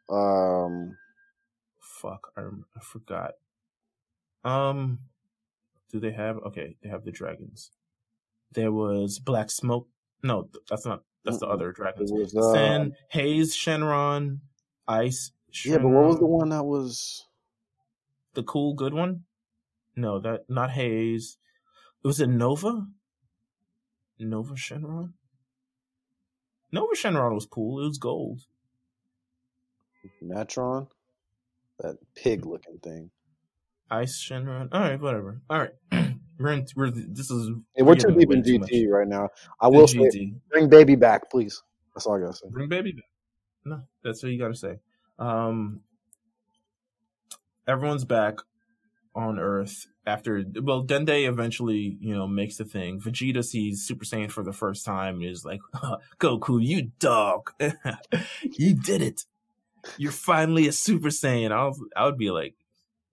Um, 0.09 0.95
Fuck, 2.01 2.31
I, 2.37 2.41
I 2.41 2.79
forgot. 2.83 3.31
Um, 4.43 4.99
do 5.91 5.99
they 5.99 6.11
have? 6.11 6.37
Okay, 6.47 6.75
they 6.81 6.89
have 6.89 7.03
the 7.05 7.11
dragons. 7.11 7.71
There 8.51 8.71
was 8.71 9.19
Black 9.19 9.49
Smoke. 9.51 9.87
No, 10.23 10.49
that's 10.69 10.85
not. 10.85 11.03
That's 11.23 11.39
the 11.39 11.47
other 11.47 11.69
it 11.69 11.75
dragons. 11.75 12.11
was. 12.11 12.35
Uh, 12.35 12.53
Sin, 12.53 12.93
Haze, 13.09 13.55
Shenron, 13.55 14.39
Ice. 14.87 15.31
yeah, 15.65 15.77
but 15.77 15.89
what 15.89 16.05
was 16.05 16.19
the 16.19 16.25
one 16.25 16.49
that 16.49 16.63
was? 16.65 17.27
The 18.33 18.43
cool 18.43 18.73
good 18.73 18.93
one? 18.93 19.23
No, 19.95 20.19
that 20.19 20.41
not 20.49 20.71
Haze. 20.71 21.37
Was 22.03 22.19
it 22.19 22.27
Nova? 22.27 22.85
Nova 24.19 24.53
Shenron? 24.53 25.13
Nova 26.71 26.93
Shenron 26.95 27.33
was 27.33 27.45
cool. 27.45 27.79
It 27.83 27.87
was 27.87 27.97
gold. 27.97 28.41
Naturon, 30.23 30.87
that 31.79 31.97
pig 32.15 32.45
looking 32.45 32.77
thing. 32.77 33.09
Ice 33.91 34.21
Shenron. 34.21 34.69
All 34.71 34.81
right, 34.81 34.99
whatever. 34.99 35.41
All 35.49 35.59
right. 35.59 35.73
we're 36.39 36.51
in, 36.51 36.65
we're 36.75 36.89
this 36.89 37.29
is 37.31 37.51
Hey, 37.75 37.83
we're 37.83 37.95
too 37.95 38.11
deep 38.11 38.31
in. 38.31 38.43
GT 38.43 38.87
right 38.89 39.07
now. 39.07 39.29
I 39.61 39.67
will 39.67 39.87
say, 39.87 40.33
bring 40.49 40.69
baby 40.69 40.95
back, 40.95 41.29
please. 41.29 41.61
That's 41.93 42.05
all 42.05 42.17
I 42.17 42.21
gotta 42.21 42.33
say. 42.33 42.47
Bring 42.49 42.69
baby 42.69 42.91
back. 42.91 43.05
No, 43.65 43.81
that's 44.03 44.21
what 44.21 44.31
you 44.31 44.39
got 44.39 44.49
to 44.49 44.55
say. 44.55 44.77
Um, 45.17 45.81
everyone's 47.67 48.05
back 48.05 48.39
on 49.15 49.39
Earth 49.39 49.87
after. 50.05 50.43
Well, 50.61 50.85
Dende 50.85 51.27
eventually, 51.27 51.97
you 51.99 52.15
know, 52.15 52.27
makes 52.27 52.57
the 52.57 52.65
thing. 52.65 52.99
Vegeta 52.99 53.43
sees 53.43 53.83
Super 53.83 54.05
Saiyan 54.05 54.31
for 54.31 54.43
the 54.43 54.53
first 54.53 54.85
time 54.85 55.15
and 55.15 55.25
is 55.25 55.43
like, 55.43 55.61
"Goku, 56.19 56.63
you 56.63 56.91
dog, 56.99 57.51
you 58.43 58.75
did 58.75 59.01
it! 59.01 59.25
You're 59.97 60.11
finally 60.11 60.67
a 60.67 60.71
Super 60.71 61.09
Saiyan." 61.09 61.51
I 61.51 61.65
was, 61.65 61.81
I 61.95 62.05
would 62.05 62.17
be 62.17 62.29
like, 62.29 62.53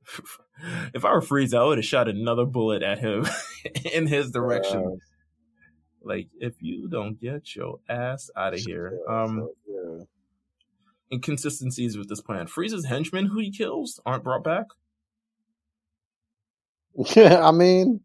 if 0.95 1.05
I 1.05 1.13
were 1.13 1.21
Frieza, 1.21 1.59
I 1.59 1.65
would 1.65 1.79
have 1.79 1.85
shot 1.85 2.09
another 2.09 2.45
bullet 2.45 2.83
at 2.83 2.99
him 2.99 3.27
in 3.93 4.07
his 4.07 4.31
direction. 4.31 5.01
Like, 6.03 6.29
if 6.41 6.55
you 6.61 6.89
don't 6.89 7.21
get 7.21 7.55
your 7.55 7.79
ass 7.89 8.31
out 8.37 8.55
of 8.55 8.61
here, 8.61 8.99
um. 9.09 9.49
yeah. 9.69 10.05
inconsistencies 11.13 11.97
with 11.97 12.09
this 12.09 12.21
plan. 12.21 12.47
Frieza's 12.47 12.87
henchmen 12.87 13.27
who 13.27 13.39
he 13.39 13.51
kills 13.51 14.01
aren't 14.05 14.25
brought 14.25 14.43
back. 14.45 14.67
Yeah, 17.17 17.41
I 17.49 17.53
mean, 17.53 18.01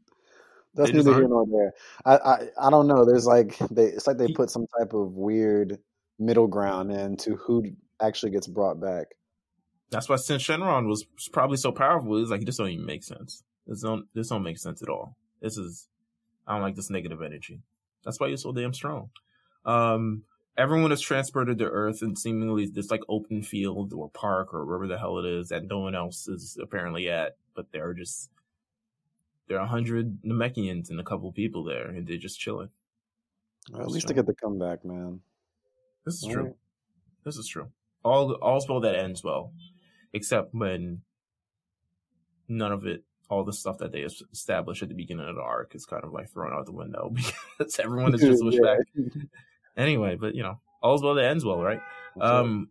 that's 0.76 0.92
neither 0.94 1.14
here 1.16 1.28
nor 1.28 1.46
there. 1.48 1.74
I, 2.06 2.18
I 2.18 2.68
I 2.68 2.70
don't 2.70 2.88
know. 2.88 3.06
There's 3.06 3.26
like 3.26 3.58
they 3.72 3.86
it's 3.86 4.08
like 4.08 4.18
they 4.18 4.28
He- 4.28 4.34
put 4.34 4.50
some 4.50 4.68
type 4.78 4.94
of 4.94 5.14
weird 5.14 5.80
middle 6.20 6.48
ground 6.48 6.92
into 6.92 7.36
who 7.36 7.66
actually 8.02 8.32
gets 8.32 8.48
brought 8.48 8.80
back. 8.80 9.08
That's 9.90 10.10
why 10.10 10.18
Sin 10.18 10.40
Shenron 10.40 10.88
was 10.88 11.06
probably 11.32 11.58
so 11.58 11.72
powerful. 11.72 12.22
It's 12.22 12.30
like 12.30 12.46
this 12.46 12.58
don't 12.58 12.70
even 12.70 12.86
make 12.86 13.04
sense. 13.04 13.44
This 13.66 13.82
don't 13.82 14.06
this 14.14 14.30
don't 14.30 14.44
make 14.44 14.58
sense 14.58 14.82
at 14.82 14.90
all. 14.90 15.16
This 15.42 15.58
is 15.58 15.88
I 16.46 16.54
don't 16.54 16.62
like 16.62 16.76
this 16.76 16.90
negative 16.90 17.22
energy. 17.22 17.62
That's 18.04 18.20
why 18.20 18.28
you're 18.28 18.38
so 18.38 18.52
damn 18.52 18.74
strong. 18.74 19.10
Um, 19.66 20.24
everyone 20.58 20.92
is 20.92 21.02
transported 21.02 21.58
to 21.60 21.66
Earth 21.66 22.02
and 22.02 22.18
seemingly 22.18 22.68
this 22.68 22.90
like 22.92 23.02
open 23.10 23.44
field 23.44 23.94
or 23.94 24.10
park 24.10 24.54
or 24.54 24.66
wherever 24.66 24.88
the 24.88 24.98
hell 24.98 25.18
it 25.20 25.26
is 25.26 25.50
that 25.50 25.66
no 25.66 25.80
one 25.80 25.96
else 25.96 26.28
is 26.28 26.58
apparently 26.62 27.10
at. 27.10 27.36
But 27.56 27.72
they're 27.72 27.94
just 27.94 28.30
there 29.48 29.58
are 29.58 29.66
a 29.66 29.68
hundred 29.68 30.22
Namekians 30.24 30.90
and 30.90 31.00
a 31.00 31.04
couple 31.04 31.32
people 31.32 31.64
there, 31.64 31.88
and 31.88 32.08
they're 32.08 32.18
just 32.18 32.40
chilling. 32.40 32.70
At 33.74 33.80
That's 33.80 33.90
least 33.90 34.08
they 34.08 34.14
get 34.14 34.26
the 34.26 34.34
comeback, 34.34 34.86
man. 34.86 35.22
This 36.06 36.16
is 36.16 36.24
All 36.24 36.32
true. 36.32 36.44
right. 36.44 36.56
This 37.26 37.38
is 37.38 37.48
true. 37.48 37.68
All 38.04 38.34
all's 38.36 38.70
well 38.70 38.80
that 38.82 38.96
ends 38.96 39.24
well, 39.24 39.52
except 40.14 40.54
when 40.54 41.02
none 42.48 42.72
of 42.72 42.86
it, 42.86 43.04
all 43.30 43.44
the 43.44 43.54
stuff 43.54 43.78
that 43.80 43.92
they 43.92 44.00
established 44.32 44.82
at 44.84 44.90
the 44.90 44.96
beginning 44.96 45.28
of 45.28 45.36
the 45.36 45.42
arc, 45.42 45.76
is 45.76 45.86
kind 45.86 46.04
of 46.04 46.14
like 46.14 46.30
thrown 46.30 46.54
out 46.54 46.66
the 46.66 46.72
window 46.72 47.10
because 47.58 47.80
everyone 47.80 48.14
is 48.14 48.22
just 48.22 48.40
switched 48.40 48.60
Yeah. 48.64 48.78
back. 48.78 49.24
Anyway, 49.76 50.16
but 50.16 50.34
you 50.36 50.44
know, 50.44 50.60
all's 50.82 51.04
well 51.04 51.16
that 51.16 51.26
ends 51.26 51.44
well, 51.46 51.62
right? 51.62 51.80
Um, 52.20 52.70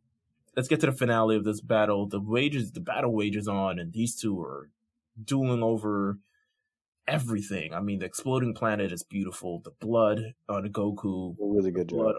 let's 0.56 0.68
get 0.68 0.80
to 0.80 0.86
the 0.86 0.92
finale 0.92 1.36
of 1.36 1.44
this 1.44 1.60
battle. 1.60 2.08
The 2.08 2.20
wages, 2.20 2.72
the 2.72 2.80
battle 2.80 3.12
wages 3.12 3.46
on, 3.48 3.78
and 3.78 3.92
these 3.92 4.16
two 4.16 4.40
are 4.42 4.70
dueling 5.22 5.62
over 5.62 6.18
everything. 7.06 7.72
I 7.72 7.80
mean, 7.80 8.00
the 8.00 8.06
exploding 8.06 8.54
planet 8.54 8.90
is 8.92 9.04
beautiful. 9.04 9.60
The 9.60 9.70
blood 9.78 10.34
on 10.48 10.66
Goku, 10.68 11.36
really 11.38 11.70
good 11.70 11.88
job. 11.90 11.98
blood 11.98 12.16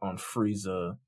on 0.00 0.18
Frieza, 0.18 0.98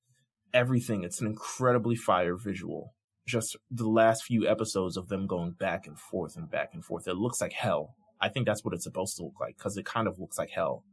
everything. 0.52 1.04
It's 1.04 1.20
an 1.20 1.28
incredibly 1.28 1.94
fire 1.94 2.34
visual. 2.36 2.94
Just 3.31 3.57
the 3.70 3.89
last 3.89 4.24
few 4.24 4.49
episodes 4.49 4.97
of 4.97 5.09
them 5.09 5.26
going 5.28 5.53
back 5.53 5.87
and 5.87 5.99
forth 5.99 6.37
and 6.37 6.51
back 6.51 6.70
and 6.74 6.85
forth. 6.85 7.07
It 7.07 7.14
looks 7.14 7.41
like 7.41 7.53
hell. 7.53 7.95
I 8.20 8.28
think 8.28 8.47
that's 8.47 8.64
what 8.64 8.74
it's 8.74 8.85
supposed 8.85 9.16
to 9.16 9.22
look 9.22 9.39
like 9.41 9.57
because 9.57 9.76
it 9.76 9.87
kind 9.87 10.09
of 10.09 10.18
looks 10.18 10.37
like 10.37 10.51
hell. 10.51 10.85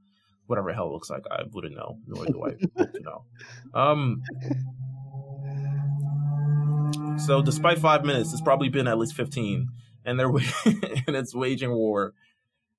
Whatever 0.46 0.72
hell 0.72 0.94
looks 0.94 1.10
like, 1.10 1.24
I 1.30 1.42
wouldn't 1.52 1.76
know, 1.76 1.98
nor 2.06 2.26
do 2.26 2.44
I 2.46 2.84
to 2.84 3.02
know. 3.02 3.26
Um. 3.74 4.22
So, 7.18 7.42
despite 7.42 7.80
five 7.80 8.06
minutes, 8.06 8.32
it's 8.32 8.42
probably 8.42 8.70
been 8.70 8.88
at 8.88 9.00
least 9.00 9.16
fifteen, 9.16 9.70
and 10.06 10.20
they're 10.20 10.30
and 10.66 11.16
it's 11.16 11.34
waging 11.34 11.74
war, 11.74 12.14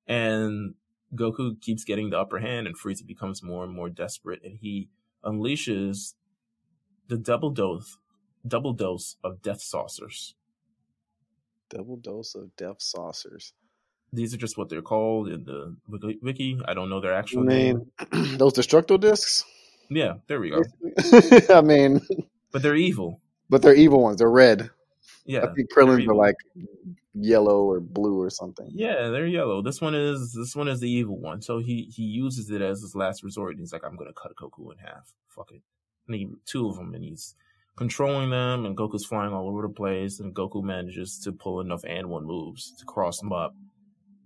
and 0.06 0.74
Goku 1.14 1.60
keeps 1.60 1.84
getting 1.84 2.10
the 2.10 2.18
upper 2.18 2.38
hand, 2.38 2.66
and 2.66 2.78
Frieza 2.78 3.04
becomes 3.06 3.42
more 3.42 3.64
and 3.64 3.74
more 3.74 3.90
desperate, 3.90 4.40
and 4.44 4.58
he 4.60 4.88
unleashes 5.24 6.14
the 7.08 7.18
double 7.18 7.50
dose, 7.50 7.98
double 8.46 8.72
dose 8.72 9.16
of 9.24 9.42
death 9.42 9.60
saucers. 9.60 10.34
Double 11.70 11.96
dose 11.96 12.34
of 12.34 12.54
death 12.56 12.76
saucers. 12.80 13.52
These 14.12 14.32
are 14.32 14.38
just 14.38 14.56
what 14.56 14.70
they're 14.70 14.80
called 14.80 15.28
in 15.28 15.44
the 15.44 15.76
wiki. 15.86 16.18
wiki. 16.22 16.58
I 16.66 16.72
don't 16.72 16.88
know 16.88 17.00
their 17.00 17.14
I 17.14 17.18
actual 17.18 17.42
name. 17.44 17.90
those 18.12 18.54
destructo 18.54 18.98
discs. 18.98 19.44
Yeah, 19.90 20.14
there 20.28 20.40
we 20.40 20.50
go. 20.50 20.62
I 21.54 21.60
mean, 21.60 22.00
But 22.52 22.62
they're 22.62 22.74
evil. 22.74 23.20
but 23.50 23.60
they're 23.62 23.74
evil 23.74 24.02
ones. 24.02 24.18
They're 24.18 24.30
red. 24.30 24.70
Yeah, 25.26 25.44
I 25.44 25.52
think 25.54 25.70
Krillin's 25.70 26.08
are 26.08 26.14
like 26.14 26.36
yellow 27.14 27.64
or 27.64 27.80
blue 27.80 28.18
or 28.18 28.30
something. 28.30 28.70
Yeah, 28.72 29.08
they're 29.08 29.26
yellow. 29.26 29.60
This 29.60 29.80
one 29.80 29.94
is 29.94 30.32
this 30.32 30.56
one 30.56 30.68
is 30.68 30.80
the 30.80 30.90
evil 30.90 31.18
one. 31.18 31.42
So 31.42 31.58
he 31.58 31.90
he 31.94 32.04
uses 32.04 32.48
it 32.50 32.62
as 32.62 32.80
his 32.80 32.94
last 32.94 33.22
resort. 33.22 33.52
And 33.52 33.60
he's 33.60 33.72
like, 33.74 33.84
I'm 33.84 33.96
gonna 33.96 34.14
cut 34.14 34.32
Goku 34.36 34.72
in 34.72 34.78
half. 34.78 35.12
Fuck 35.28 35.50
it. 35.52 35.60
And 36.06 36.16
he 36.16 36.28
two 36.46 36.66
of 36.68 36.76
them, 36.76 36.94
and 36.94 37.04
he's 37.04 37.34
controlling 37.78 38.30
them. 38.30 38.66
And 38.66 38.76
Goku's 38.76 39.06
flying 39.06 39.32
all 39.32 39.48
over 39.48 39.62
the 39.62 39.68
place. 39.72 40.20
And 40.20 40.34
Goku 40.34 40.62
manages 40.62 41.18
to 41.20 41.32
pull 41.32 41.60
enough 41.60 41.84
and 41.84 42.10
one 42.10 42.26
moves 42.26 42.74
to 42.78 42.84
cross 42.84 43.20
them 43.20 43.32
up, 43.32 43.54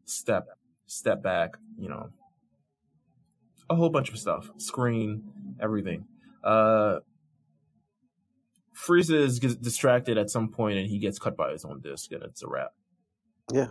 step 0.05 0.49
step 0.87 1.23
back. 1.23 1.51
You 1.79 1.91
know, 1.91 2.11
a 3.71 3.77
whole 3.77 3.91
bunch 3.91 4.11
of 4.11 4.19
stuff. 4.19 4.51
Screen, 4.57 5.23
everything. 5.61 6.07
Uh, 6.43 7.01
Frieza 8.75 9.41
gets 9.41 9.55
distracted 9.55 10.19
at 10.19 10.31
some 10.31 10.49
point, 10.49 10.79
and 10.79 10.89
he 10.89 10.99
gets 10.99 11.19
cut 11.19 11.37
by 11.37 11.53
his 11.53 11.65
own 11.65 11.81
disc, 11.81 12.11
and 12.11 12.23
it's 12.25 12.43
a 12.43 12.49
wrap. 12.49 12.73
Yeah, 13.53 13.69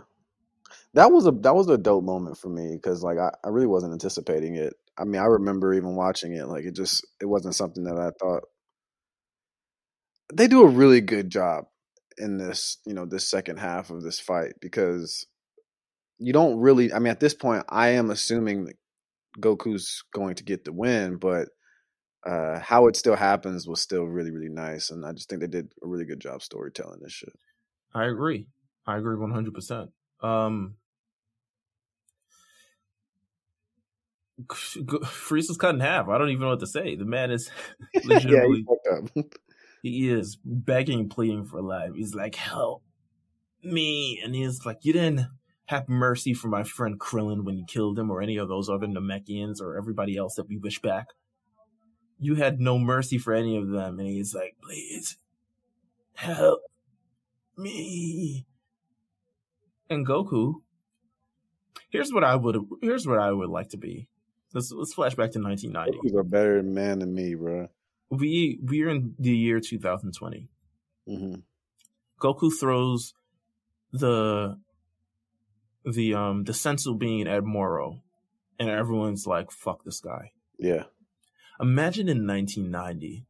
that 0.94 1.10
was 1.10 1.26
a 1.26 1.32
that 1.32 1.54
was 1.54 1.68
a 1.68 1.76
dope 1.76 2.04
moment 2.04 2.38
for 2.38 2.48
me 2.48 2.72
because 2.74 3.02
like 3.02 3.18
I, 3.18 3.30
I 3.44 3.48
really 3.48 3.66
wasn't 3.66 3.92
anticipating 3.92 4.56
it. 4.56 4.74
I 4.96 5.04
mean, 5.04 5.20
I 5.20 5.24
remember 5.24 5.74
even 5.74 5.96
watching 5.96 6.34
it 6.34 6.46
like 6.46 6.64
it 6.64 6.74
just 6.76 7.06
it 7.20 7.26
wasn't 7.26 7.54
something 7.54 7.84
that 7.84 7.98
I 7.98 8.10
thought. 8.20 8.44
They 10.34 10.48
do 10.48 10.62
a 10.62 10.68
really 10.68 11.00
good 11.00 11.30
job 11.30 11.64
in 12.18 12.38
this, 12.38 12.78
you 12.86 12.94
know, 12.94 13.04
this 13.04 13.28
second 13.28 13.58
half 13.58 13.90
of 13.90 14.02
this 14.02 14.18
fight 14.18 14.54
because 14.60 15.26
you 16.18 16.32
don't 16.32 16.58
really. 16.58 16.92
I 16.92 16.98
mean, 16.98 17.10
at 17.10 17.20
this 17.20 17.34
point, 17.34 17.64
I 17.68 17.90
am 17.90 18.10
assuming 18.10 18.64
that 18.66 18.76
Goku's 19.40 20.04
going 20.14 20.36
to 20.36 20.44
get 20.44 20.64
the 20.64 20.72
win, 20.72 21.16
but 21.16 21.48
uh 22.24 22.60
how 22.60 22.86
it 22.86 22.94
still 22.94 23.16
happens 23.16 23.66
was 23.66 23.80
still 23.80 24.04
really 24.04 24.30
really 24.30 24.48
nice, 24.48 24.90
and 24.90 25.04
I 25.04 25.12
just 25.12 25.28
think 25.28 25.40
they 25.40 25.48
did 25.48 25.72
a 25.82 25.88
really 25.88 26.04
good 26.04 26.20
job 26.20 26.42
storytelling 26.42 27.00
this 27.02 27.12
shit. 27.12 27.32
I 27.94 28.04
agree. 28.06 28.46
I 28.86 28.96
agree 28.98 29.16
one 29.16 29.32
hundred 29.32 29.54
percent. 29.54 29.90
Um, 30.22 30.76
Frieza's 34.48 35.56
cut 35.56 35.74
in 35.74 35.80
half. 35.80 36.08
I 36.08 36.18
don't 36.18 36.30
even 36.30 36.42
know 36.42 36.50
what 36.50 36.60
to 36.60 36.66
say. 36.66 36.96
The 36.96 37.04
man 37.04 37.30
is 37.30 37.50
yeah, 37.94 38.00
legitimately 38.04 38.64
up. 38.90 39.08
he 39.82 40.08
is 40.08 40.38
begging, 40.44 41.08
pleading 41.08 41.44
for 41.44 41.60
life. 41.60 41.90
He's 41.94 42.14
like, 42.14 42.36
"Help 42.36 42.82
me!" 43.62 44.20
And 44.22 44.34
he's 44.34 44.64
like, 44.64 44.78
"You 44.84 44.92
didn't 44.92 45.26
have 45.66 45.88
mercy 45.88 46.34
for 46.34 46.48
my 46.48 46.62
friend 46.62 46.98
Krillin 46.98 47.44
when 47.44 47.56
you 47.56 47.64
killed 47.66 47.98
him, 47.98 48.10
or 48.10 48.22
any 48.22 48.36
of 48.36 48.48
those 48.48 48.68
other 48.68 48.86
Namekians, 48.86 49.60
or 49.60 49.76
everybody 49.76 50.16
else 50.16 50.36
that 50.36 50.48
we 50.48 50.56
wish 50.56 50.80
back. 50.80 51.08
You 52.18 52.36
had 52.36 52.60
no 52.60 52.78
mercy 52.78 53.18
for 53.18 53.32
any 53.34 53.56
of 53.56 53.68
them, 53.68 53.98
and 53.98 54.08
he's 54.08 54.34
like, 54.34 54.56
please 54.62 55.18
help 56.14 56.60
me. 57.56 58.46
And 59.90 60.06
Goku, 60.06 60.62
here's 61.90 62.12
what 62.12 62.24
I 62.24 62.36
would 62.36 62.56
here's 62.80 63.06
what 63.06 63.18
I 63.18 63.32
would 63.32 63.50
like 63.50 63.70
to 63.70 63.76
be. 63.76 64.08
Let's 64.54 64.70
let's 64.72 64.94
flash 64.94 65.14
back 65.14 65.32
to 65.32 65.40
1990. 65.40 65.98
Goku's 65.98 66.20
a 66.20 66.24
better 66.24 66.62
man 66.62 67.00
than 67.00 67.14
me, 67.14 67.34
bro. 67.34 67.68
We 68.12 68.58
we're 68.62 68.90
in 68.90 69.14
the 69.18 69.34
year 69.34 69.58
2020. 69.58 70.48
hmm 71.06 71.34
Goku 72.20 72.50
throws 72.52 73.14
the 73.90 74.58
the 75.84 76.14
um 76.14 76.44
the 76.44 76.52
senzu 76.52 76.96
bean 76.98 77.26
at 77.26 77.42
Moro, 77.42 78.02
and 78.58 78.68
everyone's 78.68 79.26
like, 79.26 79.50
"Fuck 79.50 79.84
this 79.84 80.00
guy." 80.00 80.32
Yeah. 80.58 80.84
Imagine 81.58 82.08
in 82.08 82.26
1990, 82.26 83.24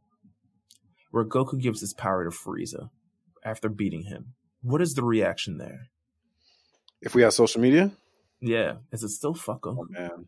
where 1.13 1.25
Goku 1.25 1.61
gives 1.61 1.81
his 1.81 1.95
power 1.95 2.25
to 2.25 2.31
Frieza 2.31 2.91
after 3.45 3.69
beating 3.69 4.03
him. 4.05 4.35
What 4.63 4.83
is 4.83 4.95
the 4.95 5.05
reaction 5.05 5.59
there? 5.59 5.89
If 7.01 7.15
we 7.15 7.23
had 7.23 7.33
social 7.33 7.61
media, 7.61 7.93
Yeah, 8.41 8.79
is 8.91 9.03
it 9.05 9.11
still 9.11 9.35
fuck 9.35 9.61
Goku? 9.63 9.89
man. 9.91 10.27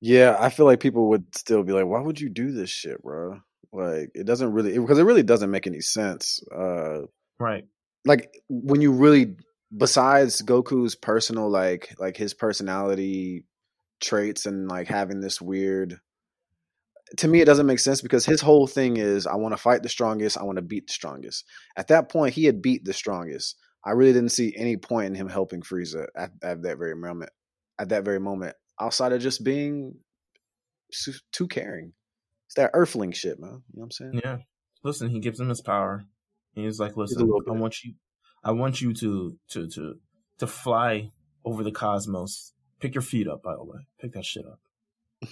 Yeah, 0.00 0.36
I 0.38 0.50
feel 0.50 0.66
like 0.66 0.80
people 0.80 1.08
would 1.10 1.34
still 1.36 1.62
be 1.62 1.72
like, 1.72 1.86
"Why 1.86 2.00
would 2.00 2.20
you 2.20 2.28
do 2.28 2.50
this 2.50 2.70
shit, 2.70 3.00
bro?" 3.04 3.40
Like, 3.72 4.10
it 4.14 4.26
doesn't 4.26 4.52
really 4.52 4.78
because 4.78 4.98
it 4.98 5.04
really 5.04 5.22
doesn't 5.22 5.50
make 5.50 5.66
any 5.66 5.80
sense. 5.80 6.42
Uh, 6.54 7.02
Right. 7.38 7.64
like 8.04 8.32
when 8.48 8.80
you 8.80 8.92
really, 8.92 9.36
besides 9.76 10.42
Goku's 10.42 10.94
personal 10.94 11.50
like 11.50 11.94
like 11.98 12.16
his 12.16 12.34
personality 12.34 13.46
traits 14.00 14.46
and 14.46 14.68
like 14.68 14.88
having 14.88 15.20
this 15.20 15.40
weird. 15.40 16.00
To 17.18 17.28
me, 17.28 17.40
it 17.42 17.44
doesn't 17.44 17.66
make 17.66 17.78
sense 17.78 18.00
because 18.00 18.24
his 18.24 18.40
whole 18.40 18.66
thing 18.66 18.96
is, 18.96 19.26
I 19.26 19.34
want 19.34 19.52
to 19.52 19.60
fight 19.60 19.82
the 19.82 19.88
strongest. 19.90 20.38
I 20.38 20.44
want 20.44 20.56
to 20.56 20.62
beat 20.62 20.86
the 20.86 20.94
strongest. 20.94 21.44
At 21.76 21.88
that 21.88 22.08
point, 22.08 22.34
he 22.34 22.44
had 22.44 22.62
beat 22.62 22.84
the 22.84 22.94
strongest. 22.94 23.56
I 23.84 23.90
really 23.90 24.14
didn't 24.14 24.30
see 24.30 24.54
any 24.56 24.78
point 24.78 25.08
in 25.08 25.14
him 25.14 25.28
helping 25.28 25.60
Frieza 25.60 26.06
at, 26.16 26.30
at 26.42 26.62
that 26.62 26.78
very 26.78 26.96
moment. 26.96 27.30
At 27.78 27.90
that 27.90 28.04
very 28.04 28.20
moment, 28.20 28.56
outside 28.80 29.12
of 29.12 29.20
just 29.20 29.44
being 29.44 29.96
too 31.32 31.48
caring. 31.48 31.92
It's 32.52 32.58
that 32.58 32.72
Earthling 32.74 33.12
shit, 33.12 33.40
man. 33.40 33.48
You 33.48 33.54
know 33.54 33.62
what 33.72 33.84
I'm 33.84 33.90
saying? 33.92 34.20
Yeah. 34.22 34.36
Listen, 34.84 35.08
he 35.08 35.20
gives 35.20 35.40
him 35.40 35.48
his 35.48 35.62
power. 35.62 36.04
And 36.54 36.66
he's 36.66 36.78
like, 36.78 36.98
"Listen, 36.98 37.22
I 37.48 37.52
want 37.52 37.82
you, 37.82 37.94
I 38.44 38.50
want 38.50 38.82
you 38.82 38.92
to 38.92 39.38
to 39.52 39.68
to 39.68 39.94
to 40.36 40.46
fly 40.46 41.12
over 41.46 41.64
the 41.64 41.72
cosmos. 41.72 42.52
Pick 42.78 42.94
your 42.94 43.00
feet 43.00 43.26
up, 43.26 43.42
by 43.42 43.54
the 43.54 43.64
way. 43.64 43.78
Pick 43.98 44.12
that 44.12 44.26
shit 44.26 44.44
up. 44.44 44.60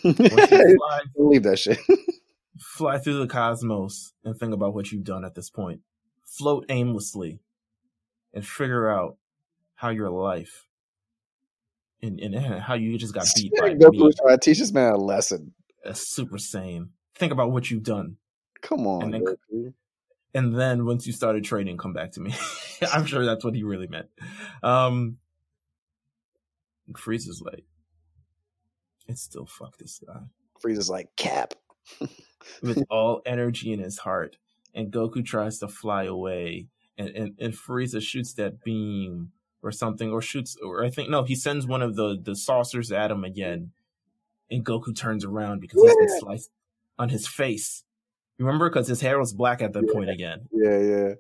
I 0.02 0.08
want 0.08 0.18
you 0.18 0.28
to 0.30 0.76
fly 0.78 1.00
Leave 1.14 1.42
that 1.42 1.58
shit. 1.58 1.78
fly 2.58 2.96
through 2.96 3.18
the 3.18 3.26
cosmos 3.26 4.14
and 4.24 4.34
think 4.38 4.54
about 4.54 4.72
what 4.72 4.90
you've 4.90 5.04
done 5.04 5.26
at 5.26 5.34
this 5.34 5.50
point. 5.50 5.82
Float 6.24 6.64
aimlessly 6.70 7.40
and 8.32 8.46
figure 8.46 8.88
out 8.88 9.18
how 9.74 9.90
your 9.90 10.08
life 10.08 10.64
and, 12.00 12.18
and 12.18 12.34
how 12.62 12.72
you 12.72 12.96
just 12.96 13.12
got 13.12 13.26
beat 13.36 13.52
by 13.60 13.74
Goku's 13.74 14.16
trying 14.16 14.38
to 14.38 14.40
teach 14.42 14.58
this 14.58 14.72
man 14.72 14.94
a 14.94 14.96
lesson. 14.96 15.52
a 15.84 15.94
Super 15.94 16.38
Saiyan. 16.38 16.88
Think 17.20 17.32
about 17.32 17.52
what 17.52 17.70
you've 17.70 17.82
done. 17.82 18.16
Come 18.62 18.86
on, 18.86 19.14
And 19.14 19.26
then- 19.52 19.74
And 20.32 20.54
then 20.58 20.86
once 20.86 21.06
you 21.06 21.12
started 21.12 21.44
trading, 21.44 21.76
come 21.76 21.92
back 21.92 22.12
to 22.12 22.20
me. 22.20 22.34
I'm 22.94 23.04
sure 23.04 23.26
that's 23.26 23.44
what 23.44 23.54
he 23.54 23.62
really 23.62 23.88
meant. 23.88 24.06
Um, 24.62 25.18
Frieza's 26.92 27.42
like, 27.44 27.64
it's 29.06 29.20
still 29.22 29.44
fuck 29.44 29.76
this 29.76 30.00
guy. 30.06 30.20
Frieza's 30.64 30.88
like 30.88 31.14
Cap. 31.16 31.52
with 32.62 32.82
all 32.90 33.20
energy 33.26 33.70
in 33.70 33.80
his 33.80 33.98
heart. 33.98 34.38
And 34.74 34.90
Goku 34.90 35.22
tries 35.24 35.58
to 35.58 35.68
fly 35.68 36.04
away, 36.04 36.68
and, 36.96 37.08
and, 37.10 37.34
and 37.38 37.52
Frieza 37.52 38.00
shoots 38.00 38.32
that 38.34 38.62
beam 38.64 39.32
or 39.62 39.72
something, 39.72 40.10
or 40.10 40.22
shoots, 40.22 40.56
or 40.64 40.84
I 40.84 40.90
think, 40.90 41.10
no, 41.10 41.24
he 41.24 41.34
sends 41.34 41.66
one 41.66 41.82
of 41.82 41.96
the, 41.96 42.16
the 42.22 42.34
saucers 42.36 42.90
at 42.92 43.10
him 43.10 43.24
again. 43.24 43.72
And 44.50 44.64
Goku 44.64 44.96
turns 44.96 45.24
around 45.24 45.60
because 45.60 45.82
he's 45.82 45.96
been 45.96 46.18
sliced 46.20 46.50
on 46.99 47.09
his 47.09 47.26
face. 47.26 47.84
Remember? 48.38 48.68
Because 48.70 48.88
his 48.88 49.01
hair 49.01 49.18
was 49.18 49.32
black 49.32 49.61
at 49.62 49.72
that 49.74 49.84
Yeah. 49.86 49.93
point 49.93 50.11
again. 50.11 50.49
Yeah, 50.53 50.78
yeah. 50.78 51.14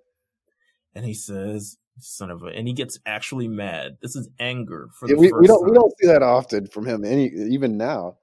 And 0.94 1.04
he 1.04 1.14
says, 1.14 1.76
son 1.98 2.30
of 2.30 2.42
a, 2.42 2.46
and 2.46 2.66
he 2.66 2.72
gets 2.74 2.98
actually 3.04 3.46
mad. 3.48 3.98
This 4.00 4.16
is 4.16 4.28
anger 4.38 4.88
for 4.98 5.08
yeah 5.08 5.14
the 5.14 5.20
we, 5.20 5.28
first 5.28 5.40
we 5.42 5.46
don't 5.46 5.60
time. 5.60 5.70
we 5.70 5.74
don't 5.74 5.92
see 5.98 6.06
that 6.06 6.22
often 6.22 6.66
from 6.66 6.86
him. 6.86 7.04
Any 7.04 7.26
even 7.26 7.76
now. 7.76 8.16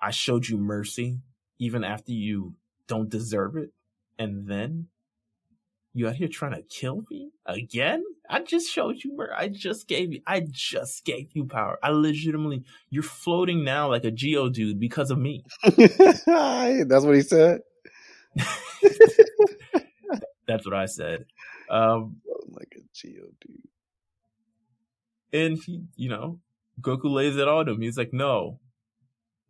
I 0.00 0.10
showed 0.10 0.46
you 0.46 0.58
mercy 0.58 1.20
even 1.58 1.82
after 1.84 2.12
you 2.12 2.54
don't 2.86 3.08
deserve 3.08 3.56
it. 3.56 3.70
And 4.18 4.46
then 4.48 4.88
you 5.92 6.08
out 6.08 6.14
here 6.16 6.28
trying 6.28 6.52
to 6.52 6.62
kill 6.62 7.02
me 7.10 7.30
again? 7.46 8.04
I 8.28 8.42
just 8.42 8.70
showed 8.70 9.02
you 9.04 9.14
where 9.14 9.34
I 9.34 9.48
just 9.48 9.86
gave 9.88 10.12
you, 10.12 10.20
I 10.26 10.40
just 10.50 11.04
gave 11.04 11.28
you 11.34 11.44
power. 11.46 11.78
I 11.82 11.90
legitimately, 11.90 12.64
you're 12.90 13.02
floating 13.02 13.64
now 13.64 13.88
like 13.90 14.04
a 14.04 14.10
Geodude 14.10 14.78
because 14.78 15.10
of 15.10 15.18
me. 15.18 15.44
That's 15.64 16.24
what 17.04 17.14
he 17.14 17.22
said. 17.22 17.60
That's 20.46 20.64
what 20.64 20.74
I 20.74 20.86
said. 20.86 21.24
Um, 21.68 22.16
Like 22.48 22.74
a 22.76 22.80
Geo 22.94 23.24
dude. 23.40 23.62
and 25.32 25.58
he, 25.58 25.82
you 25.96 26.08
know, 26.08 26.38
Goku 26.80 27.10
lays 27.12 27.36
it 27.36 27.48
on 27.48 27.68
him. 27.68 27.80
He's 27.80 27.96
like, 27.98 28.12
no, 28.12 28.60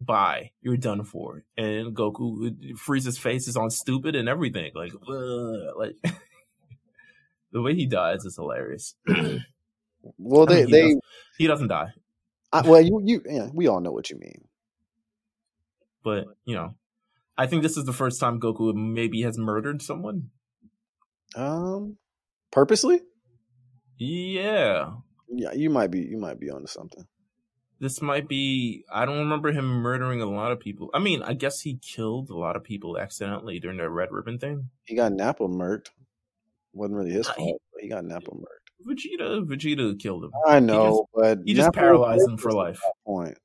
bye. 0.01 0.51
You're 0.63 0.77
done 0.79 1.05
for. 1.05 1.45
And 1.57 1.95
Goku 1.95 2.57
Frieza's 2.77 3.19
face 3.19 3.47
is 3.49 3.57
on 3.57 3.71
stupid 3.71 4.15
and 4.17 4.29
everything. 4.29 4.71
Like, 4.75 4.93
ugh, 4.95 5.77
like 5.77 5.97
the 7.57 7.63
way 7.65 7.73
he 7.75 7.87
dies 7.87 8.25
is 8.29 8.37
hilarious. 8.37 8.95
Well, 10.19 10.45
I 10.45 10.47
they 10.47 10.55
mean, 10.61 10.67
he 10.67 10.73
they 10.73 10.83
does- 10.93 11.01
He 11.39 11.47
doesn't 11.49 11.69
die, 11.69 11.91
I, 12.53 12.61
well 12.69 12.81
you 12.81 13.01
you 13.11 13.23
yeah 13.27 13.49
we 13.53 13.67
all 13.67 13.81
know 13.81 13.91
what 13.97 14.09
you 14.11 14.17
mean. 14.21 14.43
but 16.05 16.27
you 16.45 16.55
know, 16.55 16.77
I 17.37 17.47
think 17.49 17.63
this 17.63 17.77
is 17.77 17.87
the 17.87 17.93
first 18.03 18.21
time 18.21 18.39
Goku 18.39 18.73
maybe 18.75 19.23
has 19.23 19.37
murdered 19.37 19.83
someone. 19.83 20.31
Um, 21.35 21.97
purposely? 22.53 23.01
Yeah, 23.99 24.93
Yeah, 25.29 25.53
you 25.53 25.71
might 25.71 25.91
be 25.91 26.01
you 26.01 26.19
might 26.19 26.39
be 26.39 26.51
onto 26.51 26.69
something. 26.69 27.05
this 27.81 28.01
might 28.01 28.29
be. 28.29 28.85
I 28.93 29.05
don't 29.07 29.19
remember 29.27 29.51
him 29.53 29.67
murdering 29.83 30.23
a 30.23 30.27
lot 30.31 30.53
of 30.53 30.61
people. 30.61 30.89
I 30.95 30.99
mean, 31.01 31.23
I 31.23 31.33
guess 31.35 31.61
he 31.63 31.79
killed 31.83 32.31
a 32.31 32.37
lot 32.39 32.55
of 32.57 32.63
people 32.63 32.97
accidentally 32.97 33.59
during 33.59 33.79
the 33.79 33.91
Red 33.91 34.11
Ribbon 34.13 34.39
thing. 34.39 34.71
He 34.85 34.95
got 34.95 35.13
Nappa 35.13 35.49
murked. 35.49 35.91
Wasn't 36.77 36.97
really 36.97 37.13
his 37.13 37.27
fault, 37.29 37.61
but 37.73 37.83
he 37.83 37.89
got 37.89 38.05
Nappa 38.05 38.31
murdered. 38.33 38.47
Vegeta, 38.87 39.45
Vegeta 39.47 39.99
killed 39.99 40.25
him. 40.25 40.31
I 40.47 40.61
know, 40.61 41.07
but 41.15 41.39
he 41.45 41.55
just 41.55 41.67
Nappa 41.67 41.79
paralyzed 41.79 42.29
him 42.29 42.37
for 42.37 42.53
life. 42.53 42.81
Point. 43.07 43.39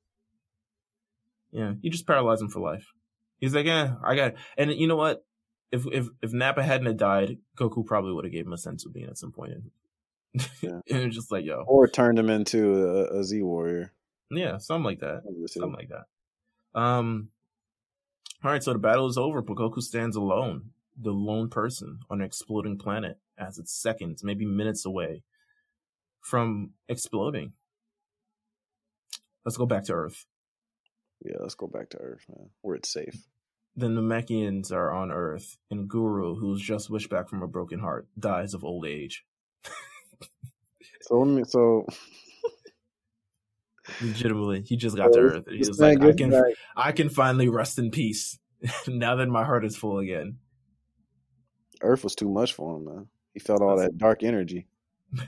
Yeah, 1.50 1.74
you 1.80 1.90
just 1.90 2.06
paralyze 2.06 2.40
him 2.40 2.48
for 2.48 2.60
life. 2.60 2.92
He's 3.40 3.54
like, 3.54 3.66
eh, 3.66 3.88
I 4.04 4.14
got. 4.14 4.28
It. 4.28 4.36
And 4.56 4.70
you 4.72 4.86
know 4.86 4.96
what? 4.96 5.24
If 5.70 5.86
if 5.90 6.08
if 6.22 6.32
Nappa 6.32 6.62
hadn't 6.62 6.96
died, 6.96 7.38
Goku 7.56 7.84
probably 7.84 8.12
would 8.12 8.24
have 8.24 8.32
gave 8.32 8.46
him 8.46 8.52
a 8.52 8.56
senzu 8.56 8.92
bean 8.92 9.08
at 9.08 9.18
some 9.18 9.32
point. 9.32 9.52
Yeah. 10.60 10.80
and 10.90 11.12
just 11.12 11.32
like, 11.32 11.44
yo, 11.44 11.64
Or 11.66 11.88
turned 11.88 12.18
him 12.18 12.30
into 12.30 12.74
a, 12.86 13.20
a 13.20 13.24
Z 13.24 13.42
warrior. 13.42 13.92
yeah, 14.30 14.58
something 14.58 14.84
like 14.84 15.00
that, 15.00 15.24
One 15.24 15.34
of 15.36 15.42
the 15.42 15.48
two. 15.48 15.60
something 15.60 15.72
like 15.76 15.88
that. 15.90 16.78
Um, 16.80 17.28
all 18.44 18.50
right, 18.50 18.62
so 18.62 18.72
the 18.72 18.78
battle 18.78 19.08
is 19.08 19.18
over, 19.18 19.42
but 19.42 19.56
Goku 19.56 19.80
stands 19.82 20.16
alone, 20.16 20.70
the 21.00 21.12
lone 21.12 21.48
person 21.48 22.00
on 22.10 22.20
an 22.20 22.26
exploding 22.26 22.78
planet, 22.78 23.18
as 23.38 23.58
it's 23.58 23.72
seconds, 23.72 24.22
maybe 24.22 24.44
minutes 24.44 24.84
away 24.84 25.22
from 26.20 26.70
exploding. 26.88 27.52
Let's 29.44 29.56
go 29.56 29.66
back 29.66 29.84
to 29.86 29.92
Earth. 29.94 30.26
Yeah, 31.24 31.36
let's 31.40 31.54
go 31.54 31.66
back 31.66 31.90
to 31.90 31.98
Earth, 31.98 32.24
man, 32.28 32.50
where 32.60 32.76
it's 32.76 32.92
safe. 32.92 33.26
Then 33.74 33.94
the 33.94 34.02
Namekians 34.02 34.70
are 34.70 34.92
on 34.92 35.10
Earth, 35.10 35.56
and 35.70 35.88
Guru, 35.88 36.34
who's 36.34 36.60
just 36.60 36.90
wished 36.90 37.08
back 37.10 37.28
from 37.28 37.42
a 37.42 37.48
broken 37.48 37.80
heart, 37.80 38.06
dies 38.18 38.54
of 38.54 38.64
old 38.64 38.86
age. 38.86 39.24
So 41.02 41.18
let 41.18 41.28
me. 41.28 41.42
So 41.44 41.84
Legitimately, 44.00 44.62
he 44.62 44.76
just 44.76 44.96
got 44.96 45.12
to 45.12 45.18
Earth. 45.18 45.46
and 45.48 45.56
He 45.56 45.66
was 45.66 45.80
like, 45.80 46.00
I 46.00 46.12
can, 46.12 46.30
back- 46.30 46.54
I 46.76 46.92
can 46.92 47.08
finally 47.08 47.48
rest 47.48 47.78
in 47.78 47.90
peace 47.90 48.38
now 48.86 49.16
that 49.16 49.26
my 49.28 49.44
heart 49.44 49.64
is 49.64 49.76
full 49.76 49.98
again. 49.98 50.38
Earth 51.82 52.04
was 52.04 52.14
too 52.14 52.28
much 52.28 52.54
for 52.54 52.76
him, 52.76 52.84
man. 52.84 53.06
He 53.34 53.40
felt 53.40 53.62
all 53.62 53.76
that 53.76 53.98
dark 53.98 54.22
energy. 54.22 54.66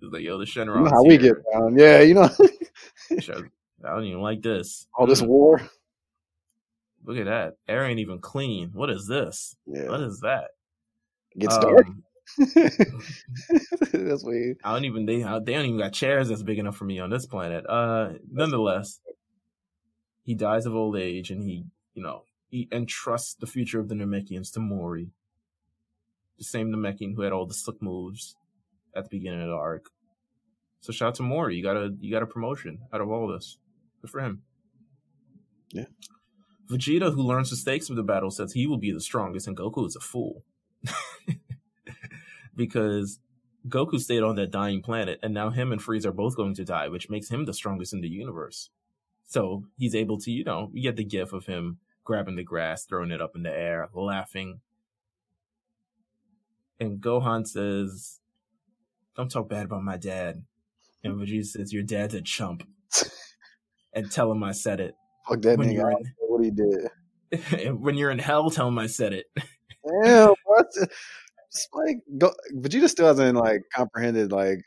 Like, 0.00 0.22
yo, 0.22 0.38
the 0.38 0.46
You 0.56 0.64
know 0.66 0.90
how 0.90 1.02
we 1.02 1.16
get 1.16 1.36
down. 1.50 1.76
Yeah, 1.78 2.00
you 2.02 2.12
know 2.12 2.28
I 3.84 3.94
don't 3.94 4.04
even 4.04 4.20
like 4.20 4.42
this. 4.42 4.86
all 4.94 5.06
this 5.06 5.22
Mm, 5.22 5.26
war. 5.26 5.62
Look 7.04 7.16
at 7.18 7.24
that. 7.24 7.54
Air 7.68 7.84
ain't 7.86 8.00
even 8.00 8.18
clean. 8.18 8.70
What 8.74 8.90
is 8.90 9.06
this? 9.06 9.56
Yeah, 9.66 9.88
What 9.88 10.00
is 10.00 10.20
that? 10.20 10.50
it 11.32 11.38
gets 11.40 11.56
Um, 11.56 11.62
dark. 11.62 11.86
that's 13.92 14.24
weird. 14.24 14.58
I 14.64 14.72
don't 14.74 14.84
even 14.84 15.06
they 15.06 15.18
they 15.18 15.52
don't 15.54 15.66
even 15.66 15.78
got 15.78 15.92
chairs 15.92 16.28
that's 16.28 16.42
big 16.42 16.58
enough 16.58 16.76
for 16.76 16.84
me 16.84 16.98
on 17.00 17.10
this 17.10 17.26
planet. 17.26 17.64
Uh, 17.66 18.10
nonetheless, 18.30 19.00
he 20.22 20.34
dies 20.34 20.66
of 20.66 20.74
old 20.74 20.96
age, 20.96 21.30
and 21.30 21.42
he 21.42 21.64
you 21.94 22.02
know 22.02 22.24
he 22.48 22.68
entrusts 22.72 23.34
the 23.34 23.46
future 23.46 23.80
of 23.80 23.88
the 23.88 23.94
Namekians 23.94 24.52
to 24.52 24.60
Moori, 24.60 25.10
the 26.38 26.44
same 26.44 26.70
Namekian 26.70 27.14
who 27.14 27.22
had 27.22 27.32
all 27.32 27.46
the 27.46 27.54
slick 27.54 27.80
moves 27.80 28.36
at 28.96 29.04
the 29.04 29.10
beginning 29.10 29.42
of 29.42 29.48
the 29.48 29.54
arc. 29.54 29.90
So 30.80 30.92
shout 30.92 31.08
out 31.08 31.14
to 31.16 31.22
Moori. 31.22 31.56
You 31.56 31.62
got 31.62 31.76
a 31.76 31.94
you 32.00 32.12
got 32.12 32.22
a 32.22 32.26
promotion 32.26 32.80
out 32.92 33.00
of 33.00 33.10
all 33.10 33.26
this. 33.28 33.58
Good 34.02 34.10
for 34.10 34.20
him. 34.20 34.42
Yeah. 35.72 35.86
Vegeta, 36.70 37.12
who 37.14 37.22
learns 37.22 37.50
the 37.50 37.56
stakes 37.56 37.90
of 37.90 37.96
the 37.96 38.02
battle, 38.02 38.30
says 38.30 38.52
he 38.52 38.66
will 38.66 38.78
be 38.78 38.92
the 38.92 39.00
strongest, 39.00 39.46
and 39.46 39.56
Goku 39.56 39.86
is 39.86 39.96
a 39.96 40.00
fool. 40.00 40.44
because 42.56 43.18
Goku 43.68 43.98
stayed 43.98 44.22
on 44.22 44.36
that 44.36 44.50
dying 44.50 44.82
planet, 44.82 45.18
and 45.22 45.34
now 45.34 45.50
him 45.50 45.72
and 45.72 45.80
Frieza 45.80 46.06
are 46.06 46.12
both 46.12 46.36
going 46.36 46.54
to 46.54 46.64
die, 46.64 46.88
which 46.88 47.10
makes 47.10 47.28
him 47.28 47.44
the 47.44 47.54
strongest 47.54 47.92
in 47.92 48.00
the 48.00 48.08
universe. 48.08 48.70
So 49.26 49.64
he's 49.76 49.94
able 49.94 50.18
to, 50.18 50.30
you 50.30 50.44
know, 50.44 50.70
you 50.72 50.82
get 50.82 50.96
the 50.96 51.04
gif 51.04 51.32
of 51.32 51.46
him 51.46 51.78
grabbing 52.04 52.36
the 52.36 52.42
grass, 52.42 52.84
throwing 52.84 53.10
it 53.10 53.22
up 53.22 53.34
in 53.34 53.42
the 53.42 53.50
air, 53.50 53.88
laughing. 53.94 54.60
And 56.80 57.00
Gohan 57.00 57.46
says, 57.46 58.20
Don't 59.16 59.30
talk 59.30 59.48
bad 59.48 59.66
about 59.66 59.82
my 59.82 59.96
dad. 59.96 60.42
And 61.02 61.14
Vegeta 61.14 61.44
says, 61.44 61.72
Your 61.72 61.82
dad's 61.82 62.14
a 62.14 62.22
chump. 62.22 62.66
and 63.92 64.10
tell 64.10 64.30
him 64.32 64.42
I 64.42 64.52
said 64.52 64.80
it. 64.80 64.94
Fuck 65.28 65.42
that 65.42 65.58
When 65.58 65.68
nigga. 65.68 65.74
you're 65.74 65.90
I 65.90 65.92
don't 65.94 66.02
know 66.02 66.26
what 66.28 66.44
he 66.44 66.50
did. 66.50 66.88
When 67.80 67.96
you're 67.96 68.10
in 68.12 68.18
hell, 68.20 68.48
tell 68.50 68.68
him 68.68 68.78
I 68.78 68.86
said 68.86 69.12
it. 69.12 69.26
Damn, 69.36 70.34
what? 70.44 70.66
It's 70.76 71.68
like 71.72 71.96
go, 72.18 72.32
Vegeta 72.54 72.88
still 72.88 73.06
hasn't 73.08 73.36
like 73.36 73.62
comprehended 73.74 74.30
like 74.32 74.60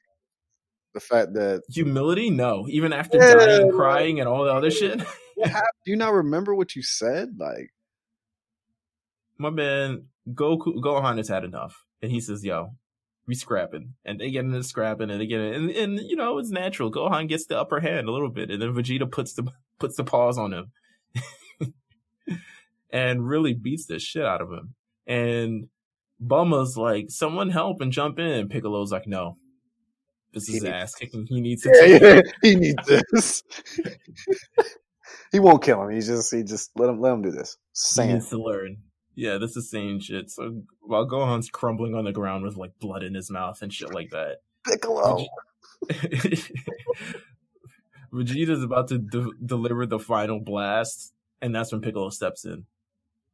the 0.94 1.00
fact 1.00 1.34
that 1.36 1.62
Humility? 1.70 2.30
No. 2.30 2.66
Even 2.70 2.92
after 2.92 3.18
Yeah, 3.18 3.36
dying, 3.36 3.72
crying, 3.72 4.20
and 4.20 4.28
all 4.28 4.44
the 4.44 4.54
other 4.54 4.72
shit. 4.72 5.00
do 5.00 5.46
you 5.86 5.96
not 5.96 6.12
remember 6.14 6.54
what 6.56 6.76
you 6.76 6.82
said? 6.84 7.36
Like, 7.38 7.70
my 9.38 9.50
man 9.50 10.08
Goku 10.30 10.76
Gohan 10.82 11.18
has 11.18 11.30
had 11.30 11.44
enough, 11.46 11.86
and 12.02 12.12
he 12.12 12.20
says, 12.20 12.44
"Yo, 12.44 12.74
we 13.26 13.36
scrapping," 13.36 13.94
and 14.06 14.20
they 14.20 14.32
get 14.32 14.46
into 14.46 14.64
scrapping, 14.64 15.10
and 15.10 15.20
they 15.20 15.28
get 15.28 15.42
in, 15.42 15.54
and, 15.54 15.70
and 15.72 16.00
you 16.00 16.16
know 16.16 16.38
it's 16.38 16.52
natural. 16.52 16.92
Gohan 16.92 17.28
gets 17.28 17.46
the 17.46 17.60
upper 17.60 17.80
hand 17.80 18.08
a 18.08 18.12
little 18.12 18.30
bit, 18.30 18.52
and 18.52 18.62
then 18.62 18.74
Vegeta 18.74 19.10
puts 19.10 19.34
the 19.34 19.52
puts 19.80 19.96
the 19.96 20.04
paws 20.04 20.38
on 20.38 20.54
him, 20.54 20.72
and 22.90 23.28
really 23.28 23.54
beats 23.54 23.86
the 23.86 24.00
shit 24.00 24.26
out 24.26 24.42
of 24.42 24.52
him. 24.52 24.76
And 25.06 25.70
Bulma's 26.22 26.78
like, 26.78 27.06
"Someone 27.10 27.50
help 27.50 27.82
and 27.82 27.92
jump 27.92 28.20
in." 28.20 28.26
And 28.26 28.50
Piccolo's 28.50 28.92
like, 28.92 29.08
"No." 29.08 29.38
This 30.34 30.50
is 30.50 30.64
ass 30.66 30.94
kicking. 30.94 31.26
He 31.28 31.42
needs 31.42 31.64
to. 31.64 31.70
yeah, 31.70 31.98
take 31.98 32.02
yeah, 32.26 32.32
he 32.44 32.56
needs 32.56 32.86
this. 32.86 33.44
he 35.32 35.40
won't 35.40 35.64
kill 35.64 35.82
him. 35.84 35.90
He 35.90 36.02
just 36.02 36.34
he 36.34 36.44
just 36.44 36.70
let 36.76 36.90
him 36.90 37.00
let 37.00 37.14
him 37.14 37.22
do 37.22 37.32
this. 37.32 37.58
He 37.72 37.74
Sand. 37.74 38.14
needs 38.14 38.30
to 38.30 38.38
learn. 38.38 38.78
Yeah, 39.18 39.40
this 39.40 39.58
is 39.58 39.68
same 39.68 40.00
shit. 40.00 40.30
So 40.30 40.62
while 40.80 41.08
Gohan's 41.08 41.50
crumbling 41.50 41.96
on 41.96 42.06
the 42.06 42.12
ground 42.12 42.44
with 42.44 42.56
like 42.56 42.78
blood 42.78 43.02
in 43.02 43.16
his 43.16 43.32
mouth 43.32 43.64
and 43.64 43.74
shit 43.74 43.92
like 43.92 44.12
that, 44.12 44.42
Piccolo. 44.64 45.26
Vegeta's 48.14 48.64
about 48.64 48.90
to 48.90 49.00
de- 49.00 49.32
deliver 49.44 49.88
the 49.88 49.98
final 49.98 50.40
blast, 50.40 51.16
and 51.42 51.56
that's 51.56 51.72
when 51.72 51.82
Piccolo 51.82 52.12
steps 52.12 52.46
in. 52.46 52.68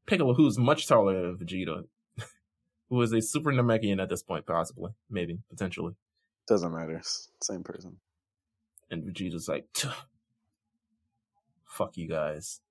Piccolo, 0.06 0.34
who's 0.34 0.58
much 0.58 0.88
taller 0.88 1.22
than 1.22 1.38
Vegeta, 1.38 1.84
who 2.90 3.02
is 3.02 3.12
a 3.12 3.22
super 3.22 3.52
Namekian 3.52 4.02
at 4.02 4.08
this 4.08 4.24
point, 4.24 4.46
possibly, 4.46 4.94
maybe, 5.10 5.40
potentially. 5.50 5.96
Doesn't 6.48 6.74
matter. 6.74 7.02
Same 7.42 7.62
person. 7.62 7.98
And 8.90 9.04
Vegeta's 9.04 9.50
like, 9.50 9.66
fuck 11.66 11.98
you 11.98 12.08
guys. 12.08 12.62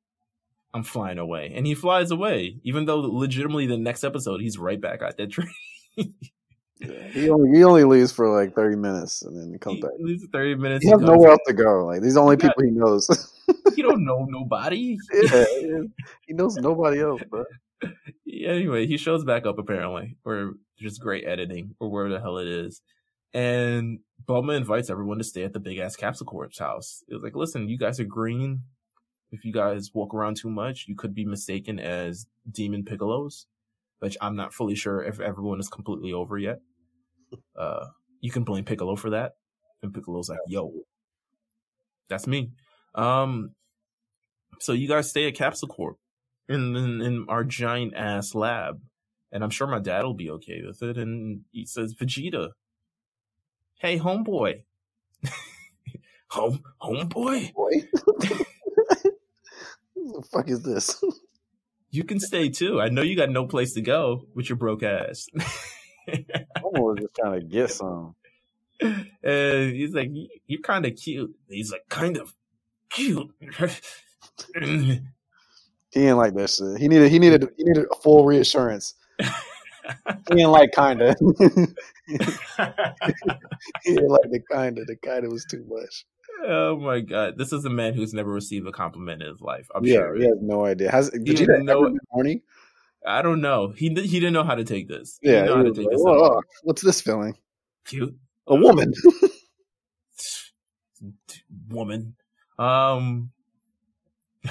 I'm 0.75 0.83
flying 0.85 1.19
away. 1.19 1.53
And 1.55 1.67
he 1.67 1.75
flies 1.75 2.11
away, 2.11 2.59
even 2.65 2.87
though 2.87 3.01
legitimately 3.01 3.67
the 3.67 3.77
next 3.77 4.05
episode, 4.05 4.41
he's 4.41 4.59
right 4.59 4.81
back 4.81 5.03
at 5.03 5.17
that 5.19 5.31
tree. 5.31 5.53
Yeah. 5.97 7.09
He 7.13 7.31
only 7.31 7.57
he 7.57 7.63
only 7.63 7.85
leaves 7.85 8.11
for 8.11 8.29
like 8.29 8.57
thirty 8.57 8.75
minutes 8.75 9.23
and 9.23 9.39
then 9.39 9.53
he 9.53 9.59
comes 9.59 9.77
he 9.77 9.83
back. 9.83 9.91
leaves 10.01 10.27
30 10.33 10.55
minutes. 10.57 10.83
He 10.83 10.89
he 10.89 10.93
has 10.93 11.01
nowhere 11.01 11.31
else 11.31 11.41
to 11.47 11.53
go. 11.53 11.87
Like 11.87 12.01
these 12.01 12.13
are 12.17 12.21
the 12.21 12.21
only 12.23 12.37
Yeah. 12.41 12.49
people 12.49 12.65
he 12.65 12.71
knows. 12.71 13.09
He 13.77 13.83
don't 13.83 14.05
know 14.05 14.27
nobody. 14.29 14.97
yeah, 15.13 15.45
he 16.27 16.33
knows 16.35 16.57
nobody 16.57 17.01
else, 17.01 17.23
bro. 17.29 17.45
anyway, 18.27 18.87
he 18.87 18.97
shows 18.97 19.25
back 19.25 19.47
up 19.47 19.59
apparently, 19.59 20.17
or 20.25 20.55
just 20.79 21.01
great 21.01 21.25
editing, 21.27 21.75
or 21.81 21.89
where 21.89 22.09
the 22.09 22.21
hell 22.21 22.39
it 22.39 22.47
is. 22.47 22.83
And 23.33 24.01
Bulma 24.27 24.57
invites 24.57 24.91
everyone 24.91 25.19
to 25.19 25.25
stay 25.25 25.45
at 25.45 25.53
the 25.55 25.61
big 25.61 25.79
ass 25.79 25.97
Capsule 25.97 26.27
Corp's 26.27 26.59
house. 26.59 27.03
It 27.09 27.15
was 27.15 27.23
like, 27.23 27.35
listen, 27.35 27.69
you 27.69 27.79
guys 27.79 27.99
are 27.99 28.05
green. 28.05 28.63
If 29.33 29.45
you 29.47 29.53
guys 29.53 29.91
walk 29.95 30.15
around 30.15 30.37
too 30.37 30.51
much, 30.51 30.85
you 30.87 30.95
could 30.95 31.15
be 31.15 31.25
mistaken 31.25 31.81
as 31.81 32.27
demon 32.51 32.85
piccolos, 32.85 33.47
which 34.01 34.17
I'm 34.21 34.37
not 34.37 34.53
fully 34.53 34.75
sure 34.75 35.03
if 35.03 35.21
everyone 35.21 35.59
is 35.59 35.69
completely 35.69 36.13
over 36.13 36.39
yet. 36.39 36.61
Uh, 37.57 37.87
you 38.21 38.31
can 38.31 38.45
blame 38.45 38.65
Piccolo 38.65 38.95
for 38.95 39.11
that. 39.11 39.33
And 39.83 39.93
Piccolo's 39.93 40.29
like, 40.29 40.39
yo, 40.47 40.71
that's 42.09 42.27
me. 42.27 42.53
Um, 42.95 43.55
so 44.61 44.73
you 44.73 44.87
guys 44.87 45.11
stay 45.11 45.27
at 45.29 45.35
Capsule 45.35 45.69
Corp 45.69 45.97
in, 46.49 46.77
in 46.77 47.01
in 47.01 47.27
our 47.29 47.43
giant 47.45 47.95
ass 47.97 48.35
lab, 48.35 48.81
and 49.33 49.43
I'm 49.43 49.51
sure 49.51 49.67
my 49.67 49.81
dad 49.81 50.05
will 50.05 50.15
be 50.15 50.31
okay 50.31 50.63
with 50.65 50.83
it. 50.83 50.99
And 50.99 51.41
he 51.53 51.67
says, 51.67 51.95
Vegeta, 51.95 52.51
hey 53.81 53.99
homeboy, 53.99 54.63
home 56.31 56.63
homeboy, 56.81 57.53
Boy. 57.55 57.89
What 60.05 60.23
the 60.23 60.29
fuck 60.29 60.49
is 60.49 60.63
this? 60.63 61.03
you 61.91 62.05
can 62.05 62.21
stay 62.21 62.49
too. 62.49 62.81
I 62.81 62.89
know 62.89 63.03
you 63.03 63.17
got 63.17 63.31
no 63.31 63.47
place 63.47 63.75
to 63.75 63.81
go 63.83 64.27
with 64.35 64.49
your 64.49 64.57
broke 64.57 64.83
ass. 64.83 65.27
Homo 66.59 66.83
was 66.83 66.99
just 67.01 67.15
trying 67.15 67.41
to 67.41 67.47
get 67.47 67.71
some. 67.71 68.15
and 68.81 69.73
he's 69.73 69.95
like, 69.95 70.09
"You- 70.13 70.29
you're 70.47 70.61
kind 70.63 70.85
of 70.87 70.97
cute. 70.97 71.35
He's 71.49 71.71
like, 71.73 71.89
kind 71.89 72.17
of 72.17 72.35
cute. 72.91 73.31
He 74.55 76.01
didn't 76.01 76.17
like 76.17 76.35
that 76.35 76.51
shit. 76.51 76.79
He 76.81 76.89
needed 76.89 77.11
he 77.11 77.19
needed 77.19 77.49
he 77.57 77.65
needed 77.65 77.87
a 77.91 77.95
full 77.97 78.25
reassurance. 78.25 78.95
He 80.29 80.37
didn't 80.37 80.53
like 80.53 80.71
kinda. 80.73 81.13
he 82.07 82.17
didn't 83.95 84.09
like 84.09 84.31
the 84.31 84.41
kinda. 84.51 84.85
The 84.85 84.97
kinda 85.03 85.29
was 85.29 85.45
too 85.51 85.65
much. 85.69 86.07
Oh 86.47 86.79
my 86.81 87.01
god, 87.01 87.39
this 87.39 87.53
is 87.53 87.65
a 87.65 87.71
man 87.71 87.95
who's 87.95 88.13
never 88.13 88.31
received 88.31 88.67
a 88.67 88.73
compliment 88.73 89.23
in 89.23 89.29
his 89.29 89.41
life. 89.41 89.69
I'm 89.75 89.85
yeah, 89.85 89.95
sure. 89.95 90.17
he 90.17 90.25
has 90.25 90.39
no 90.41 90.65
idea. 90.65 90.91
Has 90.91 91.11
He 91.13 91.19
Vegeta 91.19 91.39
didn't 91.39 91.65
know 91.67 91.85
ever 91.85 91.97
horny? 92.11 92.43
I 93.07 93.23
don't 93.23 93.41
know. 93.41 93.69
He 93.69 93.89
he 93.89 94.21
didn't 94.21 94.33
know 94.33 94.45
how 94.45 94.55
to 94.55 94.65
take 94.65 94.89
this. 94.89 95.19
He 95.21 95.31
Yeah, 95.31 95.43
didn't 95.43 95.49
he 95.49 95.55
how 95.55 95.63
to 95.63 95.73
take 95.73 95.87
like, 95.87 95.93
this. 95.93 96.03
"Oh, 96.05 96.43
what's 96.63 96.83
this 96.83 97.01
feeling? 97.01 97.37
Cute 97.85 98.17
A 98.47 98.55
woman. 98.55 98.93
woman. 101.69 102.15
Um. 102.59 103.31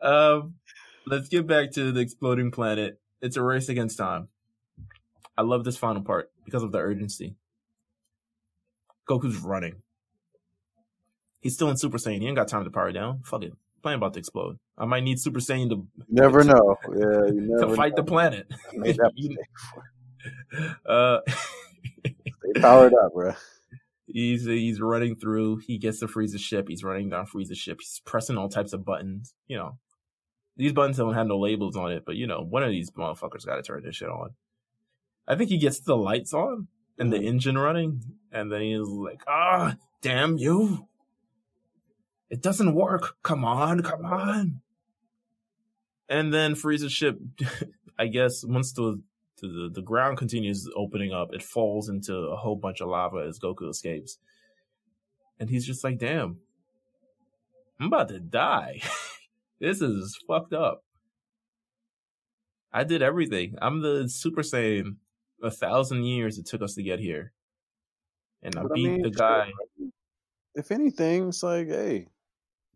um. 0.00 0.54
Let's 1.06 1.28
get 1.28 1.46
back 1.46 1.72
to 1.72 1.92
the 1.92 2.00
exploding 2.00 2.50
planet. 2.50 2.98
It's 3.20 3.36
a 3.36 3.42
race 3.42 3.68
against 3.68 3.98
time. 3.98 4.28
I 5.36 5.42
love 5.42 5.64
this 5.64 5.76
final 5.76 6.02
part 6.02 6.30
because 6.44 6.62
of 6.62 6.72
the 6.72 6.78
urgency. 6.78 7.36
Goku's 9.08 9.38
running. 9.38 9.82
He's 11.40 11.54
still 11.54 11.68
in 11.70 11.76
Super 11.76 11.98
Saiyan. 11.98 12.20
He 12.20 12.26
ain't 12.26 12.36
got 12.36 12.48
time 12.48 12.64
to 12.64 12.70
power 12.70 12.90
down. 12.92 13.20
Fuck 13.24 13.42
it. 13.44 13.52
Plane 13.82 13.96
about 13.96 14.14
to 14.14 14.18
explode. 14.18 14.58
I 14.78 14.86
might 14.86 15.02
need 15.04 15.20
Super 15.20 15.40
Saiyan 15.40 15.68
to 15.70 15.86
never 16.08 16.42
know. 16.44 16.76
Yeah, 16.90 17.26
you 17.32 17.56
to 17.60 17.74
fight 17.76 17.92
know. 17.92 17.96
the 17.96 18.04
planet. 18.04 18.46
I 18.72 18.76
made 18.76 18.96
that 18.96 19.12
You- 19.14 19.36
uh, 20.86 21.18
They 22.02 22.60
powered 22.60 22.94
up, 22.94 23.12
bro. 23.12 23.34
he's 24.06 24.44
he's 24.46 24.80
running 24.80 25.16
through. 25.16 25.58
He 25.58 25.76
gets 25.76 25.98
to 26.00 26.06
Frieza's 26.06 26.40
ship. 26.40 26.66
He's 26.68 26.82
running 26.82 27.10
down 27.10 27.26
Frieza's 27.26 27.58
ship. 27.58 27.78
He's 27.80 28.00
pressing 28.06 28.38
all 28.38 28.48
types 28.48 28.72
of 28.72 28.84
buttons. 28.86 29.34
You 29.48 29.58
know, 29.58 29.78
these 30.56 30.72
buttons 30.72 30.96
don't 30.96 31.12
have 31.14 31.26
no 31.26 31.38
labels 31.38 31.76
on 31.76 31.92
it, 31.92 32.04
but 32.06 32.16
you 32.16 32.26
know, 32.26 32.40
one 32.40 32.62
of 32.62 32.70
these 32.70 32.90
motherfuckers 32.92 33.44
got 33.44 33.56
to 33.56 33.62
turn 33.62 33.82
this 33.84 33.96
shit 33.96 34.08
on. 34.08 34.30
I 35.28 35.34
think 35.36 35.50
he 35.50 35.58
gets 35.58 35.80
the 35.80 35.96
lights 35.96 36.32
on 36.32 36.68
and 36.98 37.12
the 37.12 37.18
engine 37.20 37.58
running, 37.58 38.00
and 38.34 38.52
then 38.52 38.60
he's 38.60 38.86
like, 38.86 39.22
"Ah, 39.26 39.76
damn 40.02 40.36
you! 40.36 40.88
It 42.28 42.42
doesn't 42.42 42.74
work. 42.74 43.16
Come 43.22 43.44
on, 43.44 43.82
come 43.82 44.04
on!" 44.04 44.60
And 46.08 46.34
then 46.34 46.54
Frieza's 46.54 46.92
ship, 46.92 47.18
I 47.98 48.08
guess, 48.08 48.44
once 48.44 48.72
the 48.72 49.00
the, 49.40 49.70
the 49.72 49.82
ground 49.82 50.18
continues 50.18 50.68
opening 50.76 51.12
up, 51.12 51.34
it 51.34 51.42
falls 51.42 51.88
into 51.88 52.14
a 52.14 52.36
whole 52.36 52.56
bunch 52.56 52.80
of 52.80 52.88
lava 52.88 53.24
as 53.28 53.38
Goku 53.38 53.68
escapes. 53.68 54.18
And 55.38 55.50
he's 55.50 55.66
just 55.66 55.84
like, 55.84 55.98
damn, 55.98 56.38
I'm 57.80 57.86
about 57.88 58.08
to 58.08 58.20
die. 58.20 58.80
this 59.60 59.80
is 59.80 60.18
fucked 60.26 60.52
up. 60.52 60.84
I 62.72 62.84
did 62.84 63.02
everything. 63.02 63.56
I'm 63.60 63.82
the 63.82 64.08
Super 64.08 64.42
Saiyan. 64.42 64.96
A 65.42 65.50
thousand 65.50 66.04
years 66.04 66.38
it 66.38 66.46
took 66.46 66.62
us 66.62 66.74
to 66.74 66.82
get 66.82 67.00
here, 67.00 67.32
and 68.44 68.56
I 68.58 68.62
But 68.62 68.72
I 68.72 68.74
beat 68.74 68.88
mean, 68.90 69.02
the 69.02 69.10
guy. 69.10 69.50
if 70.54 70.70
anything, 70.70 71.28
it's 71.28 71.42
like, 71.42 71.68
hey, 71.68 72.08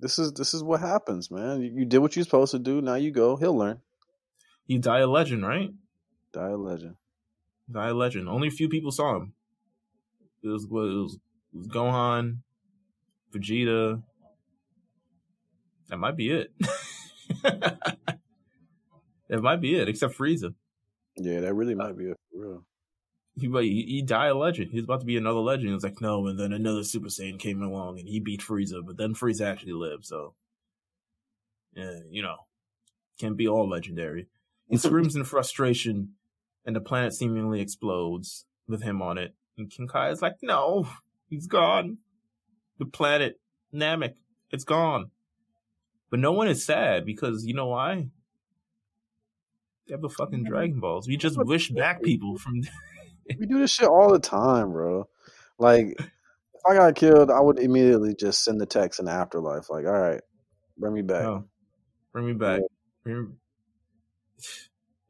this 0.01 0.19
is 0.19 0.33
this 0.33 0.55
is 0.55 0.63
what 0.63 0.81
happens, 0.81 1.31
man. 1.31 1.61
You, 1.63 1.73
you 1.81 1.85
did 1.85 1.99
what 1.99 2.17
you're 2.17 2.25
supposed 2.25 2.53
to 2.53 2.59
do. 2.59 2.81
Now 2.81 2.95
you 2.97 3.11
go. 3.13 3.37
He'll 3.37 3.57
learn. 3.57 3.81
He 4.67 4.79
die 4.79 5.01
a 5.01 5.07
legend, 5.07 5.47
right? 5.47 5.71
Die 6.33 6.49
a 6.51 6.57
legend. 6.57 6.97
Die 7.71 7.89
a 7.89 7.95
legend. 7.95 8.29
Only 8.29 8.49
a 8.49 8.53
few 8.53 8.69
people 8.69 8.91
saw 8.93 9.17
him. 9.17 9.35
It 10.43 10.49
was 10.49 10.65
it 10.65 10.71
was, 10.71 11.19
it 11.55 11.57
was 11.57 11.69
Gohan, 11.69 12.39
Vegeta. 13.33 14.03
That 15.89 15.99
might 15.99 16.17
be 16.17 16.31
it. 16.31 16.53
that 17.43 17.99
might 19.31 19.61
be 19.61 19.75
it, 19.77 19.89
except 19.89 20.17
Frieza. 20.17 20.55
Yeah, 21.17 21.41
that 21.41 21.55
really 21.55 21.75
uh, 21.75 21.77
might 21.77 21.97
be 21.97 22.05
it 22.07 22.17
for 22.33 22.41
real. 22.41 22.65
He, 23.41 23.49
he 23.49 23.83
he 23.89 24.03
died 24.03 24.31
a 24.31 24.35
legend. 24.35 24.71
He 24.71 24.77
was 24.77 24.85
about 24.85 25.01
to 25.01 25.07
be 25.07 25.17
another 25.17 25.41
legend. 25.41 25.69
He 25.69 25.75
was 25.75 25.85
like, 25.85 26.01
no, 26.01 26.27
and 26.27 26.39
then 26.39 26.53
another 26.53 26.83
Super 26.83 27.09
Saiyan 27.09 27.39
came 27.39 27.63
along 27.63 27.99
and 27.99 28.09
he 28.09 28.21
beat 28.21 28.41
Frieza, 28.41 28.85
but 28.85 28.97
then 28.97 29.15
Frieza 29.15 29.47
actually 29.47 29.73
lived. 29.73 30.07
So, 30.07 30.35
yeah, 31.75 32.01
you 32.11 32.23
know, 32.23 32.37
can't 33.19 33.37
be 33.37 33.49
all 33.49 33.69
legendary. 33.69 34.29
He 34.69 34.77
screams 34.77 35.17
in 35.17 35.25
frustration, 35.25 36.15
and 36.65 36.77
the 36.77 36.81
planet 36.81 37.15
seemingly 37.15 37.61
explodes 37.61 38.45
with 38.67 38.83
him 38.83 39.01
on 39.01 39.19
it. 39.19 39.35
And 39.57 39.71
King 39.71 39.89
Kai 39.89 40.11
is 40.11 40.23
like, 40.23 40.37
no, 40.43 40.89
he's 41.29 41.47
gone. 41.47 41.99
The 42.79 42.87
planet 42.87 43.41
Namek, 43.75 44.15
it's 44.51 44.65
gone. 44.65 45.11
But 46.11 46.21
no 46.21 46.33
one 46.33 46.49
is 46.49 46.65
sad 46.65 47.05
because 47.05 47.45
you 47.45 47.55
know 47.55 47.67
why? 47.67 48.09
They 49.87 49.95
have 49.95 50.03
the 50.03 50.09
fucking 50.09 50.45
Dragon 50.45 50.81
Balls. 50.81 51.09
We 51.09 51.17
just 51.17 51.39
wish 51.39 51.71
back 51.71 52.03
people 52.03 52.39
from. 52.39 52.63
we 53.39 53.47
do 53.47 53.59
this 53.59 53.73
shit 53.73 53.89
all 53.89 54.13
the 54.13 54.19
time, 54.19 54.73
bro. 54.73 55.09
Like, 55.59 55.87
if 55.99 56.63
I 56.69 56.75
got 56.75 56.95
killed, 56.95 57.31
I 57.31 57.41
would 57.41 57.59
immediately 57.59 58.15
just 58.15 58.45
send 58.45 58.61
the 58.61 58.67
text 58.67 59.01
in 59.01 59.07
the 59.07 59.13
afterlife. 59.13 59.71
Like, 59.71 59.85
all 59.87 59.93
right, 59.93 60.21
bring 60.77 60.95
me 60.95 61.03
back. 61.03 61.25
Oh, 61.25 61.45
bring 62.13 62.27
me 62.27 62.33
back. 62.35 62.61
Me- 63.05 63.27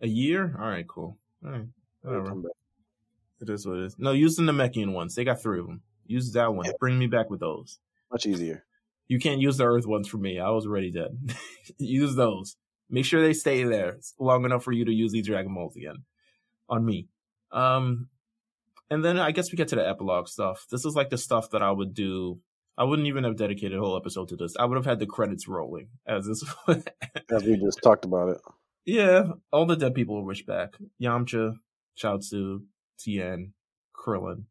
A 0.01 0.07
year? 0.09 0.57
All 0.59 0.69
right, 0.69 0.87
cool. 0.87 1.19
All 1.45 1.51
right, 1.51 1.67
whatever. 2.03 2.35
It 3.41 3.49
is 3.51 3.67
what 3.67 3.79
it 3.79 3.85
is. 3.85 3.97
No, 3.99 4.13
use 4.13 4.37
the 4.37 4.43
Namekian 4.43 4.93
ones. 4.93 5.15
They 5.15 5.25
got 5.25 5.41
three 5.41 5.61
of 5.61 5.67
them. 5.67 5.83
Use 6.07 6.33
that 6.33 6.55
one. 6.55 6.67
Yeah. 6.67 6.73
Bring 6.81 6.99
me 6.99 7.07
back 7.07 7.31
with 7.31 7.41
those. 7.41 7.79
Much 8.11 8.27
easier. 8.27 8.65
You 9.07 9.19
can't 9.19 9.41
use 9.41 9.57
the 9.59 9.65
Earth 9.65 9.87
ones 9.87 10.09
for 10.09 10.19
me. 10.19 10.39
I 10.41 10.51
was 10.51 10.67
already 10.67 10.91
dead. 10.91 11.19
use 11.79 12.15
those. 12.17 12.57
Make 12.91 13.05
sure 13.05 13.23
they 13.23 13.33
stay 13.35 13.63
there 13.65 13.99
long 14.19 14.45
enough 14.45 14.65
for 14.65 14.73
you 14.73 14.85
to 14.87 14.93
use 14.93 15.13
these 15.13 15.27
Dragon 15.27 15.55
Balls 15.55 15.77
again 15.77 16.05
on 16.69 16.85
me. 16.85 17.09
Um, 17.53 18.09
and 18.91 19.05
then 19.05 19.19
I 19.19 19.33
guess 19.33 19.53
we 19.53 19.57
get 19.57 19.69
to 19.69 19.77
the 19.77 19.87
epilogue 19.87 20.29
stuff. 20.29 20.67
This 20.71 20.85
is 20.85 20.95
like 20.95 21.11
the 21.11 21.19
stuff 21.19 21.51
that 21.51 21.63
I 21.63 21.71
would 21.71 21.95
do. 21.95 22.41
I 22.77 22.85
wouldn't 22.85 23.09
even 23.09 23.25
have 23.25 23.37
dedicated 23.37 23.77
a 23.79 23.81
whole 23.81 23.97
episode 23.97 24.29
to 24.29 24.37
this. 24.37 24.55
I 24.59 24.65
would 24.65 24.77
have 24.77 24.87
had 24.87 25.01
the 25.01 25.07
credits 25.07 25.49
rolling 25.49 25.89
as 26.07 26.27
this. 26.27 26.45
As 27.31 27.45
we 27.45 27.57
just 27.57 27.81
talked 27.83 28.05
about 28.05 28.29
it. 28.31 28.39
yeah, 28.87 29.33
all 29.53 29.67
the 29.67 29.77
dead 29.77 29.95
people 29.95 30.15
were 30.15 30.25
wished 30.25 30.47
back. 30.47 30.75
Yamcha, 31.03 31.55
Chaozu, 32.01 32.61
Tien, 32.99 33.53
Krillin. 33.95 34.45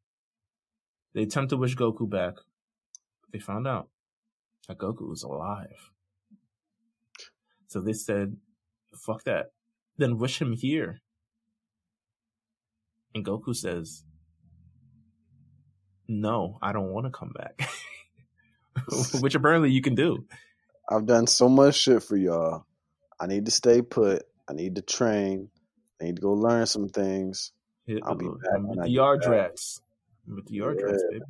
They 1.14 1.24
attempt 1.24 1.50
to 1.52 1.58
wish 1.58 1.76
Goku 1.76 2.10
back. 2.10 2.36
But 2.36 3.32
they 3.32 3.40
found 3.40 3.66
out 3.66 3.90
that 4.68 4.78
Goku 4.78 5.10
was 5.10 5.24
alive. 5.24 5.92
So 7.68 7.82
they 7.82 7.94
said, 7.94 8.38
fuck 8.94 9.24
that. 9.24 9.48
Then 9.98 10.18
wish 10.18 10.42
him 10.42 10.54
here. 10.54 11.00
And 13.18 13.26
Goku 13.26 13.56
says, 13.56 14.04
no, 16.08 16.60
I 16.62 16.72
don't 16.72 16.92
want 16.92 17.08
to 17.08 17.12
come 17.12 17.34
back. 17.36 17.68
Which 19.22 19.34
apparently 19.36 19.72
you 19.72 19.82
can 19.82 19.96
do. 19.96 20.26
I've 20.90 21.06
done 21.08 21.26
so 21.28 21.50
much 21.50 21.76
shit 21.76 22.04
for 22.04 22.16
y'all. 22.16 22.66
I 23.20 23.26
need 23.26 23.46
to 23.46 23.52
stay 23.52 23.82
put. 23.82 24.24
I 24.48 24.54
need 24.54 24.76
to 24.76 24.82
train. 24.82 25.50
I 26.00 26.06
need 26.06 26.18
to 26.18 26.22
go 26.22 26.34
learn 26.34 26.66
some 26.68 26.90
things. 26.90 27.52
I'll 28.04 28.16
be 28.16 28.28
back 28.28 28.62
with 28.62 28.84
the 28.84 28.90
get 28.90 29.20
back. 29.20 29.52
With 30.28 30.46
the 30.46 30.58
Yardrat, 30.60 30.92
Yeah. 31.02 31.10
baby. 31.10 31.26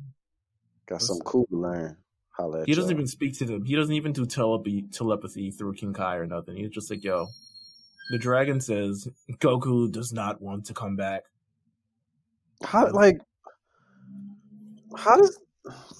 Got 0.86 1.02
something 1.02 1.24
cool 1.24 1.46
to 1.50 1.56
learn. 1.56 1.96
Holla 2.30 2.64
He 2.66 2.74
doesn't 2.74 2.90
y'all. 2.90 2.96
even 2.98 3.06
speak 3.06 3.36
to 3.38 3.46
them. 3.46 3.64
He 3.64 3.74
doesn't 3.74 3.94
even 3.94 4.12
do 4.12 4.26
telepathy, 4.26 4.82
telepathy 4.92 5.50
through 5.50 5.74
King 5.74 5.94
Kai 5.94 6.16
or 6.16 6.26
nothing. 6.26 6.56
He's 6.56 6.70
just 6.70 6.90
like, 6.90 7.02
yo, 7.02 7.26
the 8.10 8.18
dragon 8.18 8.60
says 8.60 9.08
Goku 9.38 9.90
does 9.90 10.12
not 10.12 10.40
want 10.42 10.66
to 10.66 10.74
come 10.74 10.96
back. 10.96 11.24
How 12.62 12.90
like 12.90 13.18
how 14.96 15.16
does 15.16 15.38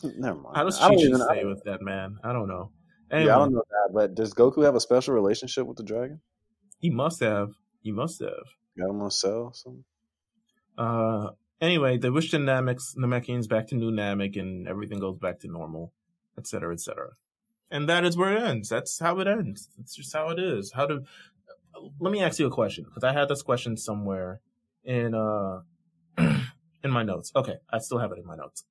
never 0.02 0.38
mind. 0.38 0.56
How 0.56 0.64
does 0.64 0.78
Chi 0.78 0.88
don't 0.88 0.98
Chi 0.98 1.04
even 1.04 1.22
I 1.22 1.44
with 1.44 1.62
that, 1.64 1.82
man? 1.82 2.18
I 2.24 2.32
don't 2.32 2.48
know. 2.48 2.70
Yeah, 3.10 3.36
I 3.36 3.38
don't 3.38 3.52
know 3.52 3.62
that, 3.70 3.94
but 3.94 4.14
does 4.14 4.34
Goku 4.34 4.64
have 4.64 4.74
a 4.74 4.80
special 4.80 5.14
relationship 5.14 5.66
with 5.66 5.78
the 5.78 5.82
dragon? 5.82 6.20
he 6.78 6.90
must 6.90 7.20
have. 7.20 7.50
He 7.82 7.92
must 7.92 8.20
have. 8.20 8.46
Got 8.78 8.90
him 8.90 9.02
on 9.02 9.10
cell? 9.10 9.52
Something? 9.52 9.84
Uh, 10.76 11.30
anyway, 11.60 11.98
they 11.98 12.10
wish 12.10 12.30
the 12.30 12.38
Namekians, 12.38 12.96
Namekians 12.96 13.48
back 13.48 13.68
to 13.68 13.74
New 13.74 13.90
Namek 13.90 14.38
and 14.38 14.68
everything 14.68 15.00
goes 15.00 15.18
back 15.18 15.40
to 15.40 15.48
normal, 15.48 15.92
etc., 16.38 16.72
etc. 16.72 17.10
And 17.70 17.88
that 17.88 18.04
is 18.04 18.16
where 18.16 18.36
it 18.36 18.42
ends. 18.42 18.68
That's 18.68 18.98
how 18.98 19.18
it 19.18 19.26
ends. 19.26 19.68
It's 19.78 19.94
just 19.94 20.14
how 20.14 20.30
it 20.30 20.38
is. 20.38 20.72
How 20.72 20.86
to? 20.86 21.00
Let 22.00 22.12
me 22.12 22.22
ask 22.22 22.38
you 22.38 22.46
a 22.46 22.50
question 22.50 22.84
because 22.84 23.04
I 23.04 23.12
had 23.12 23.28
this 23.28 23.42
question 23.42 23.76
somewhere 23.76 24.40
in 24.84 25.14
uh 25.14 25.60
in 26.84 26.90
my 26.90 27.02
notes. 27.02 27.32
Okay, 27.34 27.56
I 27.70 27.78
still 27.78 27.98
have 27.98 28.12
it 28.12 28.18
in 28.18 28.26
my 28.26 28.36
notes. 28.36 28.64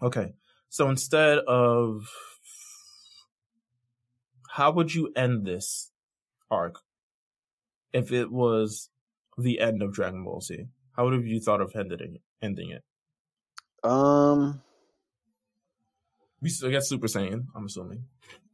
Okay, 0.00 0.34
so 0.68 0.88
instead 0.88 1.38
of 1.38 2.08
how 4.50 4.70
would 4.72 4.94
you 4.94 5.12
end 5.16 5.46
this 5.46 5.90
arc 6.50 6.80
if 7.92 8.12
it 8.12 8.30
was 8.30 8.90
the 9.38 9.60
end 9.60 9.82
of 9.82 9.92
Dragon 9.92 10.24
Ball 10.24 10.40
Z? 10.40 10.66
How 10.96 11.04
would 11.04 11.14
have 11.14 11.26
you 11.26 11.40
thought 11.40 11.60
of 11.60 11.72
ending 11.74 12.14
it? 12.16 12.22
Ending 12.42 12.70
it? 12.70 12.82
Um 13.82 14.62
We 16.40 16.48
still 16.50 16.70
get 16.70 16.84
Super 16.84 17.06
Saiyan. 17.06 17.46
I'm 17.54 17.66
assuming. 17.66 18.04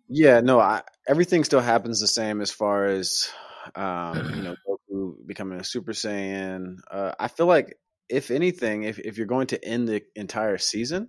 Yeah, 0.08 0.40
no, 0.40 0.58
I, 0.58 0.82
everything 1.06 1.44
still 1.44 1.60
happens 1.60 2.00
the 2.00 2.08
same 2.08 2.40
as 2.40 2.50
far 2.50 2.86
as 2.86 3.30
um, 3.74 4.34
you 4.34 4.42
know 4.42 4.54
Goku 4.90 5.26
becoming 5.26 5.60
a 5.60 5.64
Super 5.64 5.92
Saiyan. 5.92 6.78
Uh, 6.90 7.12
I 7.18 7.28
feel 7.28 7.46
like 7.46 7.76
if 8.08 8.30
anything, 8.30 8.84
if 8.84 8.98
if 8.98 9.16
you're 9.18 9.26
going 9.26 9.46
to 9.48 9.64
end 9.64 9.88
the 9.88 10.02
entire 10.16 10.58
season 10.58 11.08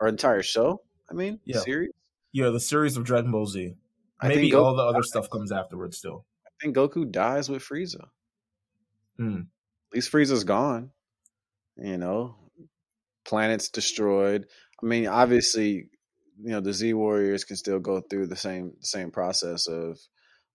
or 0.00 0.08
entire 0.08 0.42
show, 0.42 0.82
I 1.10 1.14
mean 1.14 1.40
Yeah. 1.44 1.60
series, 1.60 1.90
Yeah, 2.32 2.50
the 2.50 2.60
series 2.60 2.96
of 2.96 3.04
Dragon 3.04 3.30
Ball 3.30 3.46
Z. 3.46 3.74
I 4.20 4.28
Maybe 4.28 4.50
Goku, 4.50 4.62
all 4.64 4.76
the 4.76 4.82
other 4.82 5.02
stuff 5.02 5.30
comes 5.30 5.52
afterwards. 5.52 5.98
Still, 5.98 6.24
I 6.46 6.50
think 6.60 6.76
Goku 6.76 7.10
dies 7.10 7.48
with 7.48 7.62
Frieza. 7.62 8.08
Hmm. 9.16 9.36
At 9.90 9.94
least 9.94 10.12
Frieza's 10.12 10.44
gone. 10.44 10.90
You 11.76 11.96
know, 11.96 12.36
planets 13.24 13.68
destroyed. 13.70 14.46
I 14.82 14.86
mean, 14.86 15.06
obviously, 15.06 15.88
you 16.40 16.50
know 16.50 16.60
the 16.60 16.72
Z 16.72 16.94
Warriors 16.94 17.44
can 17.44 17.56
still 17.56 17.78
go 17.80 18.00
through 18.00 18.26
the 18.26 18.36
same 18.36 18.72
same 18.80 19.10
process 19.10 19.66
of 19.68 19.98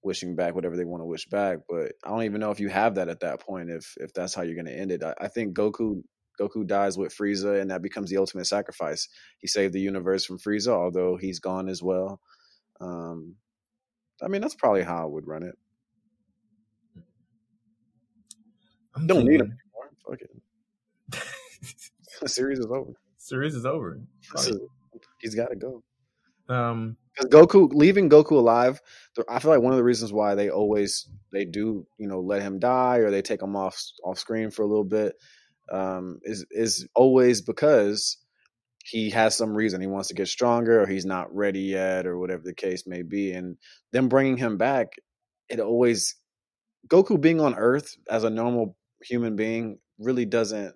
wishing 0.03 0.35
back 0.35 0.55
whatever 0.55 0.75
they 0.77 0.85
want 0.85 1.01
to 1.01 1.05
wish 1.05 1.25
back. 1.27 1.59
But 1.69 1.93
I 2.03 2.09
don't 2.09 2.23
even 2.23 2.39
know 2.41 2.51
if 2.51 2.59
you 2.59 2.69
have 2.69 2.95
that 2.95 3.09
at 3.09 3.21
that 3.21 3.39
point. 3.41 3.69
If 3.69 3.95
if 3.99 4.13
that's 4.13 4.33
how 4.33 4.41
you're 4.43 4.55
going 4.55 4.65
to 4.65 4.77
end 4.77 4.91
it, 4.91 5.03
I, 5.03 5.13
I 5.19 5.27
think 5.27 5.55
Goku 5.55 6.03
Goku 6.39 6.65
dies 6.65 6.97
with 6.97 7.15
Frieza, 7.15 7.61
and 7.61 7.69
that 7.71 7.81
becomes 7.81 8.09
the 8.09 8.17
ultimate 8.17 8.45
sacrifice. 8.45 9.07
He 9.39 9.47
saved 9.47 9.73
the 9.73 9.81
universe 9.81 10.25
from 10.25 10.39
Frieza, 10.39 10.69
although 10.69 11.15
he's 11.15 11.39
gone 11.39 11.69
as 11.69 11.81
well. 11.83 12.19
Um, 12.81 13.35
I 14.21 14.27
mean, 14.27 14.41
that's 14.41 14.55
probably 14.55 14.81
how 14.83 15.03
I 15.03 15.05
would 15.05 15.27
run 15.27 15.43
it. 15.43 15.55
I'm 18.95 19.07
Don't 19.07 19.25
need 19.25 19.41
him 19.41 19.57
anymore. 19.57 19.91
Fuck 20.07 20.21
it. 20.21 20.29
The 22.21 22.29
series 22.29 22.59
is 22.59 22.67
over. 22.67 22.93
series 23.17 23.53
is 23.55 23.65
over. 23.65 23.99
Is- 24.35 24.59
he's 25.19 25.35
got 25.35 25.49
to 25.49 25.55
go. 25.55 25.83
Um, 26.47 26.95
Because 27.15 27.29
Goku 27.29 27.69
leaving 27.73 28.09
Goku 28.09 28.31
alive, 28.31 28.81
I 29.29 29.39
feel 29.39 29.51
like 29.51 29.61
one 29.61 29.73
of 29.73 29.77
the 29.77 29.83
reasons 29.83 30.11
why 30.11 30.35
they 30.35 30.49
always 30.49 31.07
they 31.31 31.45
do 31.45 31.85
you 31.97 32.07
know 32.07 32.19
let 32.19 32.41
him 32.41 32.59
die 32.59 32.97
or 32.97 33.11
they 33.11 33.21
take 33.21 33.41
him 33.41 33.55
off 33.55 33.79
off 34.03 34.17
screen 34.17 34.51
for 34.51 34.63
a 34.63 34.67
little 34.67 34.83
bit 34.83 35.13
um, 35.71 36.19
is 36.23 36.45
is 36.51 36.87
always 36.95 37.41
because 37.41 38.17
he 38.83 39.09
has 39.11 39.35
some 39.35 39.53
reason 39.55 39.79
he 39.79 39.87
wants 39.87 40.09
to 40.09 40.13
get 40.13 40.27
stronger 40.27 40.81
or 40.81 40.87
he's 40.87 41.05
not 41.05 41.33
ready 41.33 41.61
yet 41.61 42.05
or 42.05 42.17
whatever 42.19 42.43
the 42.43 42.53
case 42.53 42.85
may 42.85 43.01
be, 43.01 43.31
and 43.31 43.57
them 43.91 44.09
bringing 44.09 44.37
him 44.37 44.57
back, 44.57 44.87
it 45.49 45.59
always 45.59 46.15
Goku 46.87 47.19
being 47.19 47.39
on 47.39 47.55
Earth 47.55 47.95
as 48.09 48.23
a 48.23 48.29
normal 48.29 48.75
human 49.03 49.35
being 49.35 49.79
really 49.99 50.25
doesn't. 50.25 50.75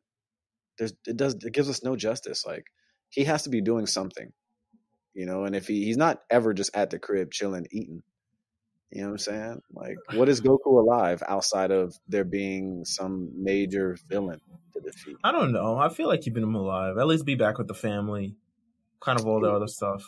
There's 0.77 0.93
it 1.05 1.17
does 1.17 1.35
it 1.35 1.53
gives 1.53 1.69
us 1.69 1.83
no 1.83 1.95
justice. 1.95 2.45
Like 2.45 2.65
he 3.09 3.23
has 3.25 3.43
to 3.43 3.49
be 3.49 3.61
doing 3.61 3.87
something 3.87 4.31
you 5.17 5.25
know 5.25 5.43
and 5.43 5.55
if 5.55 5.67
he, 5.67 5.83
he's 5.83 5.97
not 5.97 6.21
ever 6.29 6.53
just 6.53 6.69
at 6.73 6.91
the 6.91 6.99
crib 6.99 7.31
chilling 7.31 7.67
eating 7.71 8.03
You 8.89 9.01
know 9.01 9.07
what 9.07 9.13
I'm 9.13 9.17
saying? 9.17 9.61
Like, 9.73 9.97
what 10.13 10.29
is 10.29 10.39
Goku 10.47 10.79
alive 10.79 11.21
outside 11.27 11.71
of 11.71 11.93
there 12.07 12.23
being 12.23 12.85
some 12.85 13.31
major 13.35 13.97
villain 14.07 14.39
to 14.73 14.79
defeat? 14.79 15.17
I 15.23 15.33
don't 15.33 15.51
know. 15.51 15.77
I 15.77 15.89
feel 15.89 16.07
like 16.07 16.21
keeping 16.21 16.43
him 16.43 16.55
alive. 16.55 16.97
At 16.97 17.07
least 17.07 17.25
be 17.25 17.35
back 17.35 17.57
with 17.57 17.67
the 17.67 17.73
family. 17.73 18.35
Kind 19.01 19.19
of 19.19 19.27
all 19.27 19.41
the 19.41 19.51
other 19.51 19.67
stuff. 19.67 20.03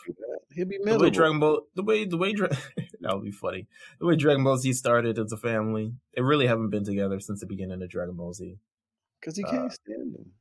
He'll 0.52 0.66
be 0.66 0.80
The 0.84 0.98
way 0.98 1.10
Dragon 1.10 1.40
Ball, 1.40 1.62
the 1.76 1.84
way 1.84 2.06
the 2.06 2.18
way 2.18 2.34
Dra- 2.34 2.50
that 3.02 3.14
would 3.14 3.26
be 3.26 3.32
funny. 3.32 3.68
The 4.00 4.06
way 4.08 4.16
Dragon 4.16 4.44
Ball 4.44 4.58
Z 4.58 4.74
started 4.74 5.20
as 5.20 5.32
a 5.32 5.38
family, 5.38 5.94
they 6.16 6.22
really 6.22 6.48
haven't 6.48 6.70
been 6.70 6.86
together 6.86 7.20
since 7.20 7.42
the 7.42 7.46
beginning 7.46 7.82
of 7.84 7.90
Dragon 7.90 8.16
Ball 8.16 8.34
Z. 8.34 8.58
Because 9.20 9.36
he 9.38 9.44
uh, 9.44 9.52
can't 9.52 9.74
stand 9.74 10.16
him. 10.16 10.32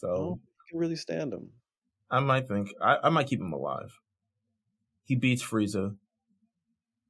So 0.00 0.40
he 0.64 0.70
can 0.70 0.80
really 0.80 0.96
stand 0.96 1.32
him. 1.32 1.50
I 2.10 2.20
might 2.20 2.46
think 2.48 2.68
I, 2.80 2.96
I 3.04 3.08
might 3.10 3.26
keep 3.26 3.40
him 3.40 3.52
alive. 3.52 3.92
He 5.04 5.16
beats 5.16 5.42
Frieza. 5.42 5.96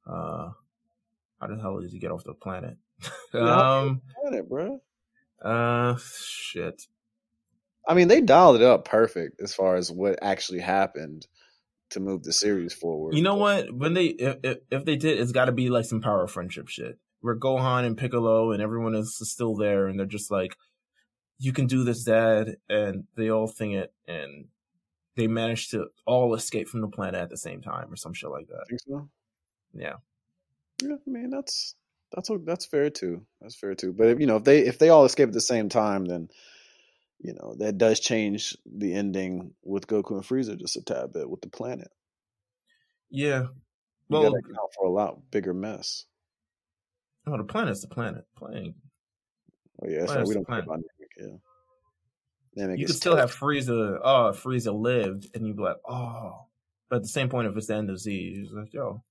Uh, 0.07 0.49
how 1.39 1.47
the 1.47 1.57
hell 1.61 1.79
does 1.81 1.91
he 1.91 1.99
get 1.99 2.11
off 2.11 2.23
the 2.23 2.33
planet? 2.33 2.77
Um, 3.33 4.01
Planet, 4.21 4.47
bro. 4.47 4.79
uh, 5.43 5.97
shit. 5.99 6.83
I 7.85 7.93
mean, 7.93 8.07
they 8.07 8.21
dialed 8.21 8.55
it 8.55 8.61
up 8.61 8.85
perfect 8.85 9.41
as 9.41 9.53
far 9.53 9.75
as 9.75 9.91
what 9.91 10.17
actually 10.21 10.61
happened 10.61 11.27
to 11.89 11.99
move 11.99 12.23
the 12.23 12.31
series 12.31 12.73
forward. 12.73 13.13
You 13.13 13.21
know 13.21 13.35
what? 13.35 13.73
When 13.75 13.93
they 13.93 14.05
if 14.05 14.37
if, 14.43 14.57
if 14.71 14.85
they 14.85 14.95
did, 14.95 15.19
it's 15.19 15.33
got 15.33 15.45
to 15.45 15.51
be 15.51 15.69
like 15.69 15.83
some 15.85 16.01
power 16.01 16.23
of 16.23 16.31
friendship 16.31 16.69
shit. 16.69 16.97
Where 17.19 17.37
Gohan 17.37 17.85
and 17.85 17.97
Piccolo 17.97 18.51
and 18.51 18.61
everyone 18.61 18.95
is 18.95 19.17
still 19.21 19.55
there, 19.55 19.87
and 19.87 19.99
they're 19.99 20.05
just 20.05 20.31
like, 20.31 20.55
"You 21.37 21.51
can 21.51 21.67
do 21.67 21.83
this, 21.83 22.03
Dad," 22.03 22.55
and 22.69 23.03
they 23.17 23.29
all 23.29 23.47
think 23.47 23.73
it, 23.75 23.93
and 24.07 24.45
they 25.15 25.27
managed 25.27 25.71
to 25.71 25.87
all 26.05 26.33
escape 26.33 26.67
from 26.67 26.81
the 26.81 26.87
planet 26.87 27.21
at 27.21 27.29
the 27.29 27.37
same 27.37 27.61
time, 27.61 27.91
or 27.91 27.95
some 27.95 28.13
shit 28.13 28.29
like 28.29 28.47
that. 28.47 28.65
think 28.67 28.81
so? 28.87 29.09
Yeah. 29.73 29.95
Yeah, 30.81 30.95
I 30.95 31.09
mean 31.09 31.29
that's 31.29 31.75
that's 32.11 32.29
that's 32.45 32.65
fair 32.65 32.89
too. 32.89 33.25
That's 33.41 33.55
fair 33.55 33.75
too. 33.75 33.93
But 33.93 34.07
if, 34.07 34.19
you 34.19 34.27
know, 34.27 34.37
if 34.37 34.43
they 34.43 34.59
if 34.59 34.79
they 34.79 34.89
all 34.89 35.05
escape 35.05 35.29
at 35.29 35.33
the 35.33 35.41
same 35.41 35.69
time, 35.69 36.05
then 36.05 36.29
you 37.19 37.33
know 37.33 37.55
that 37.59 37.77
does 37.77 37.99
change 37.99 38.57
the 38.65 38.93
ending 38.93 39.53
with 39.63 39.87
Goku 39.87 40.11
and 40.11 40.23
Frieza 40.23 40.57
just 40.57 40.77
a 40.77 40.81
tad 40.81 41.13
bit 41.13 41.29
with 41.29 41.41
the 41.41 41.49
planet. 41.49 41.89
Yeah. 43.09 43.47
Well, 44.09 44.27
account 44.27 44.73
for 44.77 44.85
a 44.85 44.91
lot 44.91 45.31
bigger 45.31 45.53
mess. 45.53 46.05
no, 47.25 47.37
the 47.37 47.43
planet's 47.43 47.81
the 47.81 47.87
planet. 47.87 48.25
Playing. 48.35 48.75
Oh 49.81 49.87
yeah, 49.89 50.01
right. 50.01 50.27
We 50.27 50.35
don't 50.35 50.45
care 50.45 50.61
planet. 50.61 50.65
about 50.65 50.79
Namek. 50.79 51.07
Yeah, 51.17 51.37
You 52.55 52.85
could 52.85 52.95
still 52.95 53.15
have. 53.17 53.33
Frieza. 53.35 53.99
Oh, 54.03 54.31
Frieza 54.33 54.73
lived, 54.73 55.29
and 55.35 55.45
you'd 55.45 55.57
be 55.57 55.63
like, 55.63 55.77
"Oh." 55.87 56.45
But 56.89 56.97
at 56.97 57.01
the 57.01 57.07
same 57.09 57.29
point, 57.29 57.47
if 57.47 57.57
it's 57.57 57.67
the 57.67 57.75
end 57.75 57.89
of 57.89 57.99
Z, 57.99 58.35
he's 58.35 58.51
like, 58.53 58.71
"Yo, 58.73 59.03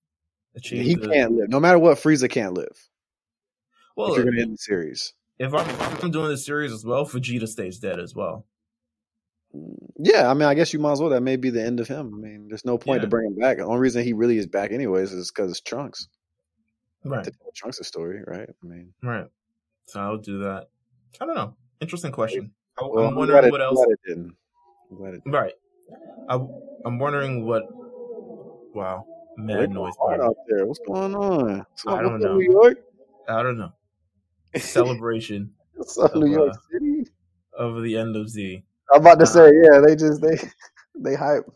achieve 0.55 0.85
He 0.85 0.95
the- 0.95 1.09
can't 1.09 1.33
live. 1.33 1.49
No 1.51 1.61
matter 1.61 1.79
what, 1.79 1.99
Frieza 1.99 2.31
can't 2.31 2.55
live. 2.55 2.89
Well, 3.97 4.11
if 4.13 4.17
you're 4.17 4.25
going 4.25 4.37
to 4.37 4.43
end 4.43 4.55
the 4.55 4.59
series. 4.59 5.13
if 5.39 5.53
I'm, 5.55 5.69
if 5.69 6.05
I'm 6.05 6.11
doing 6.11 6.29
the 6.29 6.37
series 6.39 6.73
as 6.73 6.85
well, 6.85 7.05
Vegeta 7.07 7.47
stays 7.47 7.79
dead 7.79 8.01
as 8.01 8.15
well. 8.15 8.47
Mm, 9.55 9.77
Yeah, 9.99 10.29
I 10.31 10.35
mean, 10.35 10.49
I 10.49 10.55
guess 10.55 10.73
you 10.73 10.79
might 10.79 10.93
as 10.93 11.01
well. 11.01 11.11
That 11.11 11.23
may 11.23 11.37
be 11.37 11.51
the 11.51 11.63
end 11.65 11.79
of 11.81 11.87
him. 11.89 12.13
I 12.15 12.17
mean, 12.17 12.49
there's 12.49 12.65
no 12.65 12.79
point 12.79 13.03
to 13.03 13.09
bring 13.09 13.27
him 13.29 13.37
back. 13.37 13.59
The 13.59 13.65
only 13.65 13.81
reason 13.81 14.03
he 14.05 14.13
really 14.13 14.39
is 14.39 14.47
back, 14.47 14.73
anyways, 14.73 15.13
is 15.13 15.31
because 15.31 15.51
it's 15.51 15.61
Trunks. 15.61 16.09
Right. 17.05 17.23
To 17.25 17.31
tell 17.31 17.53
Trunks' 17.55 17.87
story, 17.87 18.23
right? 18.27 18.49
I 18.49 18.67
mean, 18.67 18.95
Right. 19.03 19.27
So 19.87 20.01
I'll 20.01 20.17
do 20.19 20.39
that. 20.41 20.69
I 21.21 21.27
don't 21.27 21.35
know. 21.37 21.55
Interesting 21.81 22.11
question. 22.13 22.53
I, 22.79 22.85
well, 22.87 23.07
I'm 23.09 23.15
wondering 23.15 23.45
it- 23.45 23.51
what 23.53 23.63
else. 23.63 23.85
it 23.89 23.99
didn't. 24.07 24.35
I'm 24.91 24.97
glad 24.97 25.15
it 25.15 25.25
didn't. 25.25 25.33
Right. 25.33 25.53
I, 26.29 26.35
I'm 26.85 26.99
wondering 26.99 27.47
what. 27.47 27.63
Wow. 28.75 29.07
Mad 29.37 29.71
noise. 29.71 29.95
out 30.01 30.37
there. 30.49 30.65
What's 30.67 30.81
going 30.81 31.15
on? 31.15 31.59
What's 31.59 31.87
I 31.87 32.03
don't 32.03 32.21
know. 32.21 32.37
New 32.37 32.51
York. 32.53 32.79
I 33.29 33.43
don't 33.43 33.59
know. 33.59 33.73
Celebration 34.57 35.53
What's 35.75 35.99
up, 35.99 36.15
Of, 36.15 36.23
New 36.23 36.31
York 36.31 36.53
uh, 36.53 36.57
City? 36.71 37.11
of 37.57 37.83
the 37.83 37.97
end 37.97 38.17
of 38.17 38.29
Z. 38.29 38.65
I'm 38.93 39.01
about 39.01 39.19
to 39.19 39.25
uh, 39.25 39.27
say, 39.27 39.51
yeah, 39.63 39.81
they 39.81 39.97
just 39.97 40.21
they 40.21 40.37
they 40.97 41.15
hype. 41.17 41.47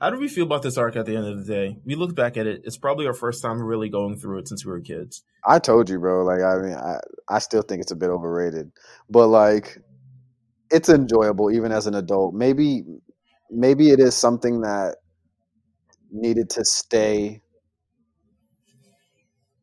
How 0.00 0.10
do 0.10 0.18
we 0.18 0.28
feel 0.28 0.44
about 0.44 0.62
this 0.62 0.76
arc 0.76 0.94
at 0.96 1.06
the 1.06 1.16
end 1.16 1.26
of 1.26 1.38
the 1.46 1.52
day? 1.52 1.78
We 1.84 1.94
look 1.94 2.14
back 2.14 2.36
at 2.36 2.46
it. 2.46 2.62
It's 2.64 2.76
probably 2.76 3.06
our 3.06 3.14
first 3.14 3.42
time 3.42 3.62
really 3.62 3.88
going 3.88 4.18
through 4.18 4.38
it 4.40 4.48
since 4.48 4.64
we 4.64 4.70
were 4.72 4.80
kids. 4.80 5.22
I 5.44 5.58
told 5.58 5.88
you, 5.88 5.98
bro. 5.98 6.22
Like, 6.24 6.42
I 6.42 6.56
mean, 6.58 6.74
I 6.74 6.98
I 7.28 7.38
still 7.38 7.62
think 7.62 7.80
it's 7.82 7.92
a 7.92 7.96
bit 7.96 8.10
overrated, 8.10 8.70
but 9.10 9.28
like, 9.28 9.78
it's 10.70 10.88
enjoyable 10.88 11.50
even 11.50 11.72
as 11.72 11.86
an 11.86 11.94
adult. 11.94 12.34
Maybe 12.34 12.84
maybe 13.50 13.90
it 13.90 14.00
is 14.00 14.14
something 14.14 14.62
that 14.62 14.96
needed 16.10 16.50
to 16.50 16.64
stay 16.64 17.42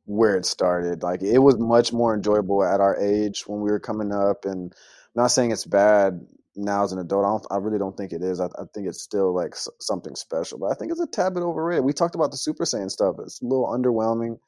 where 0.05 0.35
it 0.35 0.45
started. 0.45 1.03
Like, 1.03 1.21
it 1.23 1.39
was 1.39 1.57
much 1.59 1.93
more 1.93 2.13
enjoyable 2.13 2.63
at 2.63 2.81
our 2.81 2.97
age 2.99 3.43
when 3.47 3.61
we 3.61 3.71
were 3.71 3.79
coming 3.79 4.11
up, 4.11 4.45
and 4.45 4.73
I'm 4.73 5.23
not 5.23 5.27
saying 5.27 5.51
it's 5.51 5.65
bad 5.65 6.25
now 6.55 6.83
as 6.83 6.91
an 6.91 6.99
adult. 6.99 7.47
I. 7.51 7.55
I 7.55 7.57
really 7.59 7.79
don't 7.79 7.95
think 7.97 8.11
it 8.11 8.21
is. 8.21 8.39
I, 8.39 8.45
I 8.45 8.63
think 8.73 8.87
it's 8.87 9.01
still 9.01 9.33
like 9.33 9.55
something 9.79 10.15
special, 10.15 10.59
but 10.59 10.67
I 10.67 10.75
think 10.75 10.91
it's 10.91 11.01
a 11.01 11.07
tad 11.07 11.33
bit 11.33 11.43
overrated. 11.43 11.85
We 11.85 11.93
talked 11.93 12.15
about 12.15 12.31
the 12.31 12.37
Super 12.37 12.65
Saiyan 12.65 12.91
stuff. 12.91 13.15
It's 13.19 13.41
a 13.41 13.45
little 13.45 13.67
underwhelming. 13.67 14.39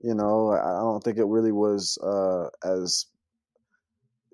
You 0.00 0.14
know, 0.14 0.50
I 0.50 0.58
I 0.78 0.80
don't 0.80 1.02
think 1.02 1.18
it 1.18 1.26
really 1.26 1.52
was 1.52 1.98
uh, 2.02 2.48
as 2.66 3.06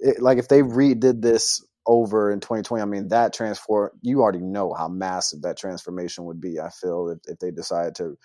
it, 0.01 0.23
like 0.23 0.39
if 0.39 0.49
they 0.49 0.63
redid 0.63 1.23
this 1.23 1.65
over 1.87 2.31
in 2.31 2.41
2020. 2.41 2.81
I 2.83 2.85
mean, 2.85 3.09
that 3.09 3.33
transform 3.33 3.91
you 4.03 4.21
already 4.23 4.41
know 4.41 4.73
how 4.73 4.89
massive 4.89 5.43
that 5.43 5.59
transformation 5.59 6.25
would 6.27 6.41
be. 6.41 6.61
I 6.61 6.71
feel 6.71 7.09
if, 7.09 7.19
if 7.33 7.39
they 7.39 7.51
decided 7.51 7.95
to, 7.97 8.17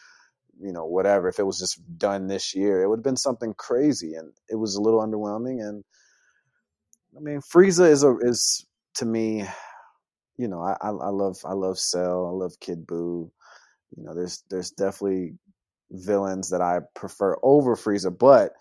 you 0.62 0.72
know, 0.72 0.86
whatever. 0.86 1.28
If 1.28 1.40
it 1.40 1.46
was 1.46 1.60
just 1.60 1.82
done 1.98 2.28
this 2.28 2.54
year, 2.54 2.82
it 2.82 2.90
would 2.90 3.00
have 3.00 3.04
been 3.04 3.18
something 3.18 3.54
crazy, 3.58 4.16
and 4.16 4.34
it 4.50 4.56
was 4.56 4.76
a 4.76 4.82
little 4.82 5.02
underwhelming. 5.02 5.68
And 5.68 5.84
I 7.18 7.22
mean, 7.22 7.42
Frieza 7.42 7.90
is 7.90 8.04
a 8.04 8.16
is 8.22 8.66
to 8.96 9.06
me, 9.06 9.46
you 10.38 10.48
know, 10.48 10.62
I 10.62 10.78
I, 10.82 10.90
I 10.90 11.10
love 11.10 11.38
I 11.46 11.54
love 11.54 11.80
Cell, 11.80 12.28
I 12.28 12.32
love 12.32 12.60
Kid 12.60 12.86
Buu. 12.86 13.32
You 13.98 14.04
know, 14.04 14.14
there's 14.14 14.44
there's 14.50 14.72
definitely 14.72 15.36
villains 15.92 16.50
that 16.50 16.62
I 16.62 16.80
prefer 16.96 17.38
over 17.44 17.76
Frieza, 17.76 18.16
but 18.16 18.54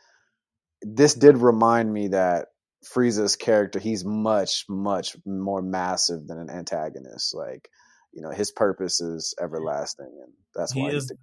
this 0.82 1.14
did 1.14 1.38
remind 1.38 1.92
me 1.92 2.08
that 2.08 2.48
Frieza's 2.84 3.36
character, 3.36 3.78
he's 3.78 4.04
much, 4.04 4.64
much 4.68 5.16
more 5.24 5.62
massive 5.62 6.26
than 6.26 6.38
an 6.38 6.50
antagonist. 6.50 7.34
Like, 7.34 7.68
you 8.12 8.22
know, 8.22 8.30
his 8.30 8.50
purpose 8.52 9.00
is 9.00 9.34
everlasting, 9.40 10.20
and 10.22 10.32
that's 10.54 10.72
He 10.72 10.82
why 10.82 10.88
is- 10.88 10.94
he's 10.94 11.06
the, 11.08 11.16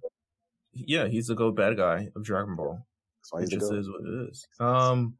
Yeah, 0.74 1.06
he's 1.08 1.26
the 1.26 1.34
go 1.34 1.50
bad 1.52 1.76
guy 1.76 2.08
of 2.16 2.24
Dragon 2.24 2.56
Ball. 2.56 2.84
that's 3.20 3.32
why 3.32 3.38
It 3.40 3.42
he's 3.42 3.50
the 3.50 3.56
just 3.58 3.72
is 3.72 3.88
what 3.88 4.00
it 4.06 4.30
is. 4.30 4.46
Um, 4.58 5.16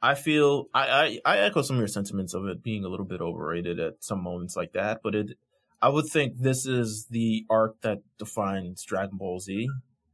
I 0.00 0.14
feel 0.14 0.66
I, 0.74 1.20
I 1.24 1.34
I 1.34 1.38
echo 1.38 1.62
some 1.62 1.76
of 1.76 1.80
your 1.80 1.86
sentiments 1.88 2.34
of 2.34 2.46
it 2.46 2.62
being 2.62 2.84
a 2.84 2.88
little 2.88 3.06
bit 3.06 3.20
overrated 3.20 3.78
at 3.78 4.02
some 4.02 4.20
moments 4.22 4.56
like 4.56 4.72
that, 4.72 5.00
but 5.02 5.14
it 5.14 5.38
I 5.80 5.88
would 5.90 6.06
think 6.06 6.38
this 6.38 6.66
is 6.66 7.06
the 7.10 7.44
arc 7.50 7.80
that 7.82 8.02
defines 8.18 8.84
Dragon 8.84 9.16
Ball 9.16 9.38
Z. 9.40 9.68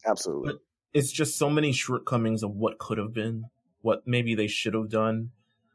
Absolutely. 0.07 0.55
It's 0.95 1.13
just 1.13 1.37
so 1.39 1.49
many 1.51 1.73
shortcomings 1.73 2.43
of 2.43 2.51
what 2.53 2.79
could 2.79 2.97
have 2.99 3.13
been, 3.15 3.45
what 3.83 4.07
maybe 4.07 4.35
they 4.35 4.47
should 4.47 4.75
have 4.75 4.89
done. 4.89 5.31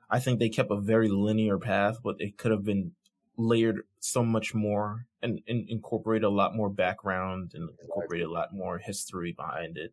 I 0.09 0.19
think 0.19 0.39
they 0.39 0.49
kept 0.49 0.71
a 0.71 0.79
very 0.79 1.09
linear 1.09 1.57
path, 1.57 1.97
but 2.03 2.17
it 2.19 2.37
could 2.37 2.51
have 2.51 2.63
been 2.63 2.91
layered 3.37 3.81
so 3.99 4.23
much 4.23 4.53
more 4.53 5.07
and, 5.21 5.41
and 5.47 5.67
incorporated 5.67 6.25
a 6.25 6.29
lot 6.29 6.55
more 6.55 6.69
background 6.69 7.53
and 7.55 7.69
incorporated 7.81 8.27
a 8.27 8.31
lot 8.31 8.53
more 8.53 8.77
history 8.77 9.31
behind 9.31 9.77
it. 9.77 9.91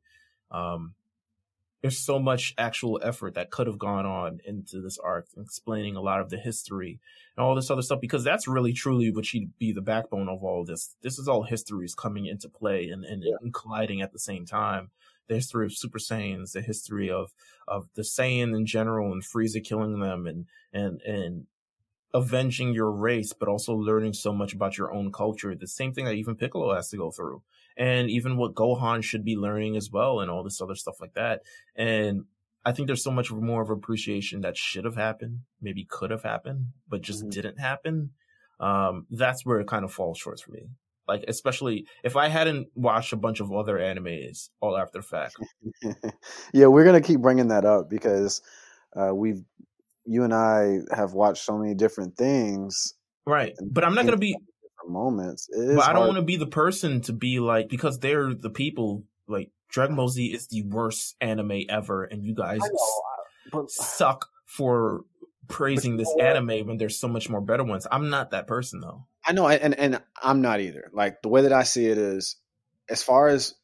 Um, 0.51 0.95
there's 1.81 1.99
so 1.99 2.19
much 2.19 2.53
actual 2.59 3.01
effort 3.03 3.35
that 3.35 3.51
could 3.51 3.67
have 3.67 3.79
gone 3.79 4.05
on 4.05 4.41
into 4.45 4.83
this 4.83 4.99
arc, 4.99 5.29
explaining 5.39 5.97
a 5.97 6.03
lot 6.03 6.21
of 6.21 6.29
the 6.29 6.37
history 6.37 7.01
and 7.35 7.43
all 7.43 7.55
this 7.55 7.71
other 7.71 7.81
stuff, 7.81 8.03
because 8.03 8.23
that's 8.23 8.47
really 8.47 8.75
truly 8.75 9.11
what 9.11 9.25
should 9.25 9.57
be 9.59 9.73
the 9.73 9.81
backbone 9.81 10.29
of 10.29 10.45
all 10.45 10.63
this. 10.65 10.95
This 11.01 11.19
is 11.19 11.27
all 11.27 11.45
histories 11.45 11.95
coming 11.95 12.27
into 12.27 12.51
play 12.51 12.89
and, 12.91 13.05
and, 13.07 13.23
Yeah. 13.25 13.37
and 13.41 13.55
colliding 13.55 14.03
at 14.03 14.13
the 14.13 14.19
same 14.19 14.45
time. 14.45 14.91
The 15.31 15.37
history 15.37 15.67
of 15.67 15.73
Super 15.73 15.99
Saiyans, 15.99 16.53
the 16.53 16.61
history 16.61 17.09
of 17.11 17.33
of 17.69 17.89
the 17.95 18.03
Saiyan 18.03 18.55
in 18.57 18.67
general, 18.67 19.13
and 19.13 19.23
Frieza 19.23 19.65
killing 19.65 20.01
them, 20.01 20.27
and 20.27 20.47
and 20.73 21.01
and 21.03 21.47
avenging 22.13 22.75
your 22.75 22.91
race, 22.91 23.33
but 23.33 23.49
also 23.49 23.73
learning 23.75 24.13
so 24.13 24.33
much 24.33 24.53
about 24.53 24.77
your 24.77 24.93
own 24.93 25.13
culture. 25.13 25.55
The 25.55 25.69
same 25.69 25.93
thing 25.93 26.05
that 26.07 26.15
even 26.15 26.35
Piccolo 26.37 26.75
has 26.75 26.89
to 26.91 26.97
go 26.97 27.11
through, 27.13 27.43
and 27.77 28.11
even 28.11 28.37
what 28.37 28.55
Gohan 28.55 29.03
should 29.05 29.25
be 29.25 29.37
learning 29.37 29.77
as 29.77 29.91
well, 29.91 30.21
and 30.21 30.31
all 30.31 30.43
this 30.43 30.61
other 30.61 30.75
stuff 30.75 31.01
like 31.01 31.15
that. 31.15 31.43
And 31.77 32.25
I 32.65 32.73
think 32.73 32.89
there's 32.89 33.05
so 33.05 33.13
much 33.13 33.31
more 33.31 33.63
of 33.63 33.71
appreciation 33.71 34.41
that 34.43 34.57
should 34.57 34.85
have 34.85 34.97
happened, 34.97 35.41
maybe 35.61 35.85
could 35.85 36.11
have 36.11 36.25
happened, 36.25 36.73
but 36.89 37.03
just 37.03 37.23
Mhm. 37.25 37.31
didn't 37.31 37.59
happen. 37.59 38.15
Um, 38.59 39.07
that's 39.11 39.47
where 39.47 39.61
it 39.61 39.69
kind 39.69 39.85
of 39.85 39.93
falls 39.93 40.19
short 40.19 40.41
for 40.41 40.51
me. 40.53 40.71
Like, 41.11 41.25
especially 41.29 41.87
if 42.03 42.17
I 42.17 42.29
hadn't 42.29 42.69
watched 42.75 43.13
a 43.13 43.17
bunch 43.17 43.41
of 43.41 43.53
other 43.53 43.79
animes 43.79 44.49
all 44.61 44.77
after 44.77 44.99
the 44.99 45.03
fact. 45.03 45.37
yeah, 46.53 46.67
we're 46.67 46.85
gonna 46.85 47.01
keep 47.01 47.21
bringing 47.21 47.49
that 47.49 47.65
up 47.65 47.91
because 47.91 48.43
uh, 48.97 49.15
we've 49.15 49.43
you 50.07 50.25
and 50.25 50.33
I 50.33 50.79
have 50.95 51.13
watched 51.13 51.45
so 51.45 51.59
many 51.59 51.75
different 51.75 52.17
things, 52.17 52.95
Right. 53.27 53.55
But 53.63 53.85
I'm 53.85 53.95
not 53.95 54.03
going 54.03 54.13
to 54.13 54.19
be, 54.19 54.37
moments. 54.89 55.49
But 55.55 55.85
I 55.85 55.93
don't 55.93 56.07
want 56.07 56.17
to 56.17 56.23
be 56.23 56.37
the 56.37 56.47
person 56.47 57.01
to 57.03 57.13
be 57.13 57.39
like, 57.39 57.69
because 57.69 57.99
they're 57.99 58.35
the 58.35 58.51
people 58.51 59.05
Like 59.29 59.51
Dragon 59.69 59.97
Ball 59.97 60.09
Z 60.09 60.27
is 60.27 60.49
the 60.49 60.63
worst 60.63 61.17
anime 61.21 61.63
ever, 61.69 62.05
and 62.05 62.25
you 62.25 62.35
guys 62.35 62.61
but, 63.53 63.71
suck 63.71 64.27
for 64.47 65.03
praising 65.49 65.97
this 65.97 66.13
anime 66.21 66.67
when 66.67 66.77
there's 66.79 66.99
so 66.99 67.09
much 67.09 67.29
more 67.29 67.41
better 67.41 67.65
ones. 67.65 67.87
I'm 67.91 68.11
not 68.11 68.33
that 68.33 68.47
person 68.47 68.81
though. 68.81 69.07
I 69.31 69.33
know, 69.33 69.47
and 69.49 69.79
and 69.79 70.03
I'm 70.21 70.43
not 70.43 70.59
either. 70.59 70.91
Like 70.93 71.23
the 71.23 71.29
way 71.29 71.43
that 71.43 71.53
I 71.53 71.63
see 71.63 71.87
it 71.87 71.99
is, 71.99 72.35
as 72.89 73.01
far 73.01 73.29
as 73.29 73.55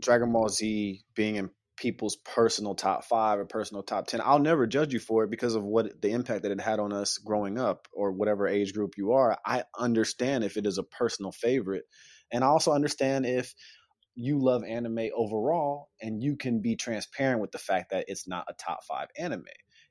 Dragon 0.00 0.32
Ball 0.32 0.48
Z 0.48 1.02
being 1.16 1.34
in 1.34 1.50
people's 1.76 2.14
personal 2.14 2.76
top 2.76 3.04
five 3.04 3.40
or 3.40 3.44
personal 3.44 3.82
top 3.82 4.06
10 4.06 4.20
i'll 4.20 4.38
never 4.38 4.64
judge 4.64 4.92
you 4.92 5.00
for 5.00 5.24
it 5.24 5.30
because 5.30 5.56
of 5.56 5.64
what 5.64 6.00
the 6.00 6.10
impact 6.12 6.44
that 6.44 6.52
it 6.52 6.60
had 6.60 6.78
on 6.78 6.92
us 6.92 7.18
growing 7.18 7.58
up 7.58 7.88
or 7.92 8.12
whatever 8.12 8.46
age 8.46 8.72
group 8.72 8.92
you 8.96 9.10
are 9.10 9.36
i 9.44 9.64
understand 9.76 10.44
if 10.44 10.56
it 10.56 10.66
is 10.66 10.78
a 10.78 10.84
personal 10.84 11.32
favorite 11.32 11.82
and 12.30 12.44
i 12.44 12.46
also 12.46 12.70
understand 12.70 13.26
if 13.26 13.52
you 14.14 14.40
love 14.40 14.62
anime 14.62 15.08
overall 15.16 15.88
and 16.00 16.22
you 16.22 16.36
can 16.36 16.62
be 16.62 16.76
transparent 16.76 17.40
with 17.40 17.50
the 17.50 17.58
fact 17.58 17.90
that 17.90 18.04
it's 18.06 18.28
not 18.28 18.46
a 18.48 18.54
top 18.54 18.84
five 18.84 19.08
anime 19.18 19.42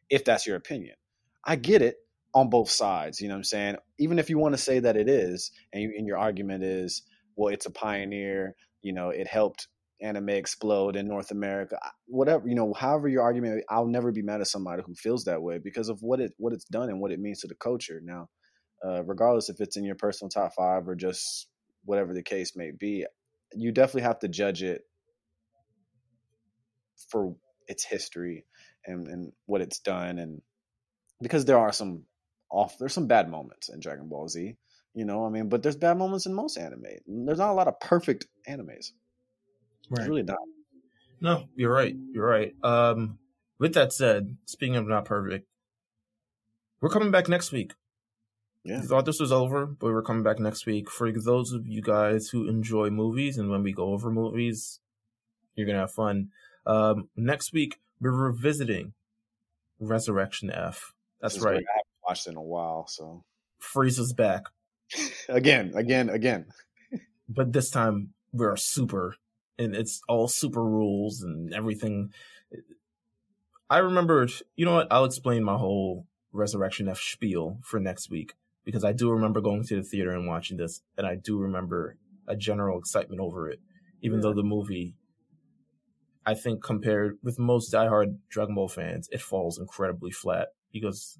if 0.10 0.24
that's 0.24 0.48
your 0.48 0.56
opinion 0.56 0.96
i 1.44 1.58
get 1.58 1.82
it 1.82 1.98
on 2.34 2.50
both 2.50 2.70
sides 2.70 3.22
you 3.22 3.28
know 3.28 3.36
what 3.36 3.40
i'm 3.40 3.44
saying 3.44 3.76
even 4.00 4.20
if 4.20 4.30
you 4.30 4.38
want 4.38 4.54
to 4.54 4.62
say 4.62 4.80
that 4.80 4.98
it 4.98 5.08
is 5.08 5.52
and, 5.72 5.84
you, 5.84 5.94
and 5.98 6.08
your 6.08 6.18
argument 6.18 6.64
is 6.64 7.04
well 7.36 7.54
it's 7.54 7.66
a 7.66 7.72
pioneer 7.72 8.56
you 8.82 8.94
know 8.94 9.10
it 9.10 9.28
helped 9.28 9.68
anime 10.04 10.30
explode 10.30 10.96
in 10.96 11.08
North 11.08 11.32
America, 11.32 11.78
whatever 12.06 12.48
you 12.48 12.56
know, 12.56 12.74
however 12.74 13.08
your 13.08 13.24
argument, 13.24 13.64
I'll 13.70 13.88
never 13.88 14.12
be 14.12 14.22
mad 14.22 14.42
at 14.42 14.48
somebody 14.48 14.84
who 14.86 14.94
feels 14.94 15.24
that 15.24 15.42
way 15.42 15.58
because 15.58 15.90
of 15.90 16.02
what 16.02 16.20
it 16.20 16.34
what 16.38 16.54
it's 16.54 16.66
done 16.66 16.90
and 16.90 17.00
what 17.00 17.12
it 17.12 17.20
means 17.20 17.40
to 17.40 17.48
the 17.48 17.56
culture. 17.56 18.02
Now, 18.04 18.30
uh, 18.86 19.04
regardless 19.04 19.50
if 19.50 19.62
it's 19.62 19.78
in 19.78 19.86
your 19.86 19.96
personal 19.96 20.30
top 20.30 20.54
five 20.56 20.88
or 20.88 20.96
just 20.96 21.48
whatever 21.86 22.14
the 22.14 22.22
case 22.22 22.56
may 22.56 22.72
be, 22.72 23.06
you 23.54 23.72
definitely 23.72 24.02
have 24.04 24.20
to 24.20 24.28
judge 24.28 24.62
it 24.62 24.82
for 27.10 27.36
its 27.68 27.86
history 27.86 28.46
and, 28.86 29.08
and 29.08 29.32
what 29.46 29.62
it's 29.62 29.80
done, 29.80 30.20
and 30.20 30.42
because 31.22 31.46
there 31.46 31.58
are 31.60 31.72
some 31.72 32.04
off, 32.54 32.78
there's 32.78 32.94
some 32.94 33.08
bad 33.08 33.30
moments 33.30 33.70
in 33.70 33.80
Dragon 33.80 34.08
Ball 34.08 34.28
Z. 34.30 34.56
You 34.94 35.06
know, 35.06 35.26
I 35.26 35.30
mean, 35.30 35.50
but 35.50 35.64
there's 35.64 35.76
bad 35.76 35.98
moments 35.98 36.28
in 36.28 36.34
most 36.34 36.56
anime. 36.56 36.86
There's 37.08 37.40
not 37.40 37.50
a 37.50 37.54
lot 37.54 37.68
of 37.68 37.80
perfect 37.80 38.28
animes. 38.48 38.92
Right. 39.90 40.02
It's 40.02 40.08
really 40.08 40.24
not. 40.24 40.38
No, 41.20 41.46
you're 41.56 41.74
right. 41.74 41.96
You're 42.14 42.28
right. 42.28 42.54
Um, 42.64 43.18
with 43.60 43.74
that 43.74 43.92
said, 43.92 44.38
speaking 44.46 44.76
of 44.76 44.88
not 44.88 45.06
perfect, 45.06 45.48
we're 46.80 46.90
coming 46.90 47.12
back 47.12 47.28
next 47.28 47.52
week. 47.52 47.74
Yeah. 48.64 48.82
We 48.82 48.88
thought 48.88 49.06
this 49.06 49.20
was 49.20 49.32
over, 49.32 49.66
but 49.66 49.92
we're 49.92 50.04
coming 50.04 50.24
back 50.24 50.40
next 50.40 50.66
week. 50.66 50.90
For 50.90 51.12
those 51.12 51.52
of 51.52 51.66
you 51.66 51.82
guys 51.82 52.30
who 52.30 52.48
enjoy 52.48 52.90
movies 52.90 53.38
and 53.38 53.50
when 53.50 53.64
we 53.64 53.74
go 53.74 53.94
over 53.94 54.12
movies, 54.12 54.80
you're 55.56 55.66
gonna 55.66 55.80
have 55.80 55.92
fun. 55.92 56.30
Um, 56.66 57.10
next 57.16 57.52
week 57.52 57.80
we're 58.00 58.12
revisiting 58.12 58.94
Resurrection 59.80 60.52
F. 60.52 60.94
That's 61.22 61.40
right. 61.40 61.64
Watched 62.14 62.28
in 62.28 62.36
a 62.36 62.44
while, 62.44 62.86
so 62.88 63.24
Frieza's 63.60 64.14
back 64.14 64.44
again, 65.30 65.72
again, 65.74 66.10
again. 66.10 66.46
but 67.28 67.52
this 67.52 67.72
time 67.72 68.14
we're 68.32 68.56
super 68.56 69.16
and 69.58 69.76
it's 69.76 70.00
all 70.08 70.28
super 70.28 70.64
rules 70.64 71.24
and 71.24 71.52
everything. 71.56 72.12
I 73.68 73.80
remember, 73.80 74.28
you 74.56 74.64
know 74.64 74.76
what? 74.76 74.90
I'll 74.92 75.06
explain 75.06 75.44
my 75.44 75.58
whole 75.58 76.06
Resurrection 76.32 76.88
F 76.88 77.00
spiel 77.00 77.58
for 77.64 77.80
next 77.80 78.12
week 78.12 78.34
because 78.64 78.84
I 78.84 78.92
do 78.92 79.10
remember 79.10 79.42
going 79.42 79.64
to 79.64 79.78
the 79.78 79.84
theater 79.84 80.12
and 80.12 80.28
watching 80.28 80.58
this, 80.58 80.84
and 80.96 81.08
I 81.08 81.16
do 81.16 81.40
remember 81.40 81.98
a 82.28 82.36
general 82.36 82.78
excitement 82.78 83.22
over 83.22 83.50
it, 83.50 83.60
even 84.04 84.22
though 84.22 84.36
the 84.36 84.44
movie, 84.44 84.94
I 86.28 86.36
think, 86.36 86.62
compared 86.64 87.18
with 87.24 87.40
most 87.40 87.74
diehard 87.74 88.18
Dragon 88.30 88.54
Ball 88.54 88.68
fans, 88.68 89.10
it 89.12 89.20
falls 89.20 89.58
incredibly 89.58 90.12
flat 90.12 90.50
because 90.72 91.18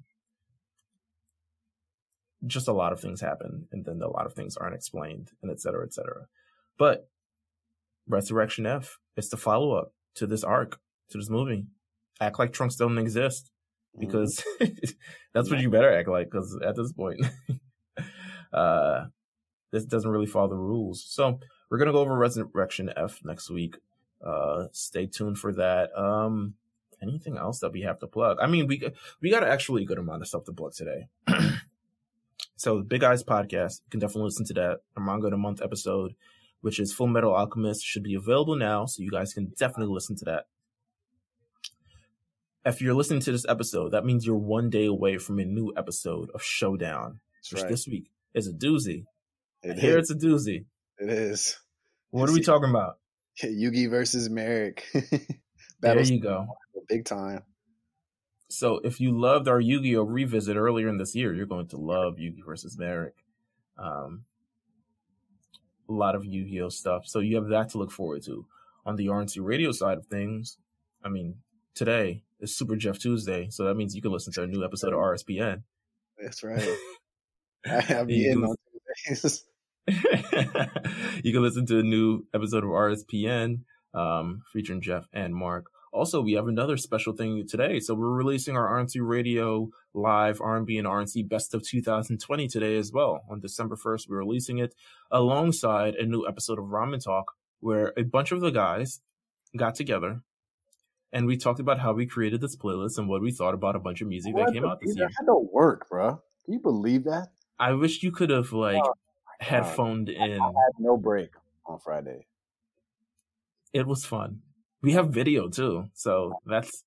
just 2.46 2.68
a 2.68 2.72
lot 2.72 2.92
of 2.92 3.00
things 3.00 3.20
happen, 3.20 3.68
and 3.72 3.84
then 3.84 4.00
a 4.02 4.08
lot 4.08 4.26
of 4.26 4.34
things 4.34 4.56
aren't 4.56 4.74
explained, 4.74 5.30
and 5.42 5.50
et 5.50 5.60
cetera, 5.60 5.84
et 5.84 5.94
cetera. 5.94 6.26
But 6.78 7.08
Resurrection 8.08 8.66
F. 8.66 8.98
is 9.16 9.28
the 9.28 9.36
follow 9.36 9.72
up 9.74 9.92
to 10.16 10.26
this 10.26 10.44
arc, 10.44 10.80
to 11.10 11.18
this 11.18 11.30
movie. 11.30 11.66
Act 12.20 12.38
like 12.38 12.52
Trunks 12.52 12.76
doesn't 12.76 12.98
exist 12.98 13.50
because 13.98 14.42
mm-hmm. 14.60 14.74
that's 15.32 15.50
what 15.50 15.60
you 15.60 15.70
better 15.70 15.92
act 15.92 16.08
like 16.08 16.30
because 16.30 16.58
at 16.64 16.76
this 16.76 16.92
point, 16.92 17.24
uh, 18.52 19.06
this 19.72 19.84
doesn't 19.84 20.10
really 20.10 20.26
follow 20.26 20.48
the 20.48 20.56
rules. 20.56 21.04
So 21.08 21.40
we're 21.70 21.78
gonna 21.78 21.92
go 21.92 22.00
over 22.00 22.16
Resurrection 22.16 22.92
F 22.96 23.20
next 23.24 23.50
week. 23.50 23.76
Uh, 24.24 24.66
stay 24.72 25.06
tuned 25.06 25.38
for 25.38 25.52
that. 25.54 25.96
Um, 25.98 26.54
anything 27.02 27.36
else 27.36 27.60
that 27.60 27.72
we 27.72 27.82
have 27.82 27.98
to 28.00 28.06
plug? 28.06 28.38
I 28.40 28.46
mean, 28.46 28.66
we 28.66 28.82
we 29.20 29.30
got 29.30 29.44
actually 29.44 29.82
a 29.82 29.86
good 29.86 29.98
amount 29.98 30.22
of 30.22 30.28
stuff 30.28 30.44
to 30.44 30.52
plug 30.52 30.74
today. 30.74 31.08
so 32.56 32.78
the 32.78 32.84
Big 32.84 33.04
Eyes 33.04 33.22
podcast, 33.22 33.80
you 33.84 33.90
can 33.90 34.00
definitely 34.00 34.24
listen 34.24 34.46
to 34.46 34.54
that. 34.54 34.78
Our 34.96 35.02
manga 35.02 35.26
of 35.26 35.32
the 35.32 35.36
month 35.36 35.62
episode 35.62 36.14
which 36.64 36.80
is 36.80 36.94
Full 36.94 37.08
Metal 37.08 37.34
Alchemist, 37.34 37.84
should 37.84 38.02
be 38.02 38.14
available 38.14 38.56
now, 38.56 38.86
so 38.86 39.02
you 39.02 39.10
guys 39.10 39.34
can 39.34 39.52
definitely 39.58 39.92
listen 39.92 40.16
to 40.16 40.24
that. 40.24 40.44
If 42.64 42.80
you're 42.80 42.94
listening 42.94 43.20
to 43.20 43.32
this 43.32 43.44
episode, 43.46 43.90
that 43.90 44.06
means 44.06 44.24
you're 44.24 44.34
one 44.34 44.70
day 44.70 44.86
away 44.86 45.18
from 45.18 45.38
a 45.38 45.44
new 45.44 45.74
episode 45.76 46.30
of 46.34 46.42
Showdown, 46.42 47.20
That's 47.36 47.52
which 47.52 47.62
right. 47.64 47.70
this 47.70 47.86
week 47.86 48.10
is 48.32 48.48
a 48.48 48.52
doozy. 48.54 49.04
It 49.62 49.78
Here 49.78 49.98
it's 49.98 50.10
a 50.10 50.14
doozy. 50.14 50.64
It 50.98 51.10
is. 51.10 51.60
What 52.12 52.30
are 52.30 52.32
we 52.32 52.40
talking 52.40 52.70
about? 52.70 52.96
Yugi 53.44 53.90
versus 53.90 54.30
Marik. 54.30 54.86
there 55.80 56.00
you 56.00 56.18
go. 56.18 56.46
Big 56.88 57.04
time. 57.04 57.42
So 58.54 58.80
if 58.84 59.00
you 59.00 59.18
loved 59.18 59.48
our 59.48 59.60
Yu-Gi-Oh 59.60 60.04
revisit 60.04 60.56
earlier 60.56 60.88
in 60.88 60.98
this 60.98 61.14
year, 61.14 61.34
you're 61.34 61.46
going 61.46 61.68
to 61.68 61.76
love 61.76 62.16
Yugi 62.16 62.44
versus 62.44 62.78
Marik. 62.78 63.14
Um, 63.78 64.24
a 65.88 65.92
lot 65.92 66.14
of 66.14 66.24
Yu-Gi-Oh 66.24 66.68
stuff. 66.68 67.06
So 67.06 67.20
you 67.20 67.36
have 67.36 67.48
that 67.48 67.70
to 67.70 67.78
look 67.78 67.90
forward 67.90 68.22
to. 68.24 68.46
On 68.86 68.96
the 68.96 69.06
RNC 69.06 69.38
radio 69.40 69.72
side 69.72 69.98
of 69.98 70.06
things, 70.06 70.58
I 71.02 71.08
mean, 71.08 71.36
today 71.74 72.22
is 72.40 72.56
Super 72.56 72.76
Jeff 72.76 72.98
Tuesday, 72.98 73.48
so 73.50 73.64
that 73.64 73.74
means 73.74 73.94
you 73.94 74.02
can 74.02 74.12
listen 74.12 74.32
to 74.34 74.42
a 74.42 74.46
new 74.46 74.64
episode 74.64 74.92
of 74.92 74.98
RSPN. 74.98 75.62
That's 76.18 76.42
right. 76.44 76.68
I 77.66 77.80
have 77.80 78.10
you 78.10 78.44
on 78.44 78.56
Tuesdays. 79.06 79.44
you 79.86 81.32
can 81.32 81.42
listen 81.42 81.66
to 81.66 81.78
a 81.78 81.82
new 81.82 82.24
episode 82.34 82.64
of 82.64 82.70
RSPN 82.70 83.60
um, 83.94 84.42
featuring 84.52 84.80
Jeff 84.80 85.06
and 85.12 85.34
Mark. 85.34 85.66
Also, 85.94 86.20
we 86.20 86.32
have 86.32 86.48
another 86.48 86.76
special 86.76 87.12
thing 87.12 87.46
today. 87.46 87.78
So 87.78 87.94
we're 87.94 88.10
releasing 88.10 88.56
our 88.56 88.68
RNC 88.68 88.96
Radio 89.00 89.70
Live 89.94 90.40
R&B 90.40 90.76
and 90.76 90.88
RNC 90.88 91.28
Best 91.28 91.54
of 91.54 91.62
2020 91.62 92.48
today 92.48 92.76
as 92.76 92.90
well. 92.92 93.22
On 93.30 93.38
December 93.38 93.76
1st, 93.76 94.08
we're 94.08 94.18
releasing 94.18 94.58
it 94.58 94.74
alongside 95.12 95.94
a 95.94 96.04
new 96.04 96.26
episode 96.26 96.58
of 96.58 96.64
Ramen 96.64 97.02
Talk, 97.02 97.36
where 97.60 97.92
a 97.96 98.02
bunch 98.02 98.32
of 98.32 98.40
the 98.40 98.50
guys 98.50 99.02
got 99.56 99.76
together 99.76 100.22
and 101.12 101.26
we 101.26 101.36
talked 101.36 101.60
about 101.60 101.78
how 101.78 101.92
we 101.92 102.06
created 102.06 102.40
this 102.40 102.56
playlist 102.56 102.98
and 102.98 103.08
what 103.08 103.22
we 103.22 103.30
thought 103.30 103.54
about 103.54 103.76
a 103.76 103.78
bunch 103.78 104.00
of 104.00 104.08
music 104.08 104.34
what 104.34 104.46
that 104.46 104.52
came 104.52 104.64
out 104.64 104.80
this 104.80 104.96
year. 104.96 105.06
That 105.06 105.14
Had 105.16 105.26
to 105.26 105.48
work, 105.52 105.88
bro. 105.88 106.20
Can 106.44 106.54
you 106.54 106.58
believe 106.58 107.04
that? 107.04 107.28
I 107.56 107.72
wish 107.74 108.02
you 108.02 108.10
could 108.10 108.30
have 108.30 108.52
oh 108.52 108.58
like 108.58 108.82
oh, 108.84 108.94
headphoned 109.38 110.08
in. 110.08 110.40
I 110.40 110.46
had 110.46 110.74
no 110.80 110.96
break 110.96 111.30
on 111.64 111.78
Friday. 111.78 112.26
It 113.72 113.86
was 113.86 114.04
fun 114.04 114.40
we 114.84 114.92
have 114.92 115.08
video 115.08 115.48
too, 115.48 115.88
so 115.94 116.34
that's 116.44 116.84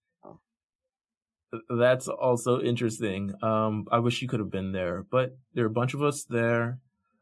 that's 1.67 2.07
also 2.07 2.61
interesting. 2.61 3.33
Um, 3.41 3.87
I 3.91 3.99
wish 3.99 4.21
you 4.21 4.27
could 4.27 4.39
have 4.39 4.51
been 4.51 4.71
there, 4.71 5.03
but 5.09 5.35
there 5.55 5.63
are 5.63 5.67
a 5.67 5.71
bunch 5.71 5.95
of 5.95 6.03
us 6.03 6.23
there. 6.25 6.77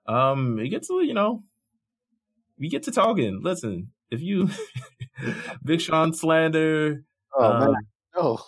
Um, 0.06 0.58
we 0.58 0.68
get 0.68 0.84
to 0.84 1.02
you 1.02 1.14
know, 1.14 1.44
we 2.60 2.68
get 2.68 2.84
to 2.84 2.92
talking. 2.92 3.40
Listen, 3.42 3.92
if 4.12 4.22
you 4.22 4.50
Big 5.64 5.80
Sean 5.80 6.14
slander, 6.14 7.06
oh 7.34 7.52
um, 7.52 7.60
man, 7.60 7.76
no, 8.16 8.40